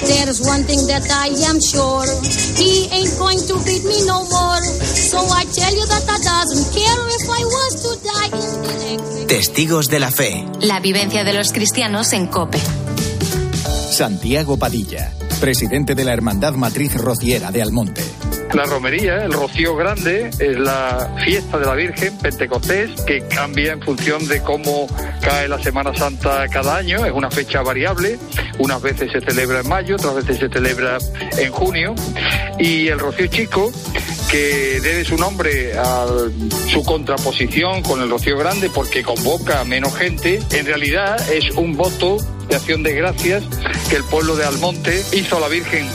There's 0.07 0.41
one 0.41 0.63
thing 0.65 0.87
that 0.87 1.07
I 1.11 1.29
am 1.51 1.59
sure. 1.61 2.07
He 2.57 2.89
ain't 2.91 3.15
going 3.19 3.39
to 3.47 3.55
beat 3.65 3.85
me 3.85 4.07
no 4.07 4.23
more. 4.27 4.63
Testigos 9.27 9.89
de 9.89 9.99
la 9.99 10.11
fe. 10.11 10.45
La 10.61 10.81
vivencia 10.81 11.25
de 11.25 11.33
los 11.33 11.53
cristianos 11.53 12.13
en 12.13 12.27
COPE. 12.27 12.59
Santiago 13.91 14.59
Padilla, 14.59 15.13
presidente 15.41 15.95
de 15.95 16.05
la 16.05 16.13
Hermandad 16.13 16.53
Matriz 16.53 16.95
Rociera 16.95 17.51
de 17.51 17.63
Almonte. 17.63 18.03
La 18.55 18.65
romería, 18.65 19.25
el 19.25 19.33
rocío 19.33 19.75
grande, 19.75 20.31
es 20.39 20.59
la 20.59 21.15
fiesta 21.25 21.59
de 21.59 21.67
la 21.67 21.75
Virgen, 21.75 22.17
Pentecostés, 22.19 22.91
que 23.03 23.27
cambia 23.27 23.73
en 23.73 23.83
función 23.83 24.27
de 24.29 24.41
cómo 24.43 24.87
cae 25.21 25.49
la 25.49 25.63
Semana 25.63 25.95
Santa 25.95 26.47
cada 26.49 26.77
año. 26.77 27.05
Es 27.05 27.13
una 27.13 27.31
fecha 27.31 27.63
variable. 27.63 28.19
Unas 28.59 28.81
veces 28.81 29.13
se 29.13 29.21
celebra 29.21 29.61
en 29.61 29.69
mayo, 29.69 29.97
otras 29.97 30.15
veces 30.15 30.39
se 30.39 30.49
celebra 30.49 30.99
en 31.39 31.53
junio. 31.53 31.95
Y 32.59 32.89
el 32.89 32.99
rocío 32.99 33.27
chico, 33.27 33.73
que 34.31 34.81
debe 34.81 35.05
su 35.05 35.17
nombre 35.17 35.79
a 35.79 36.07
su 36.69 36.83
contraposición 36.85 37.83
con 37.83 38.03
el 38.03 38.11
rocío 38.11 38.37
grande 38.37 38.71
porque 38.71 39.03
convoca 39.03 39.61
a 39.61 39.65
menos 39.65 39.95
gente, 39.95 40.41
en 40.53 40.67
realidad 40.67 41.17
es 41.33 41.51
un 41.53 41.77
voto 41.77 42.17
de 42.49 42.57
acción 42.57 42.83
de 42.83 42.95
gracias 42.95 43.45
que 43.89 43.97
el 43.97 44.05
pueblo 44.05 44.37
de 44.37 44.45
Almonte 44.45 45.05
hizo 45.13 45.37
a 45.37 45.41
la 45.41 45.49
Virgen 45.49 45.87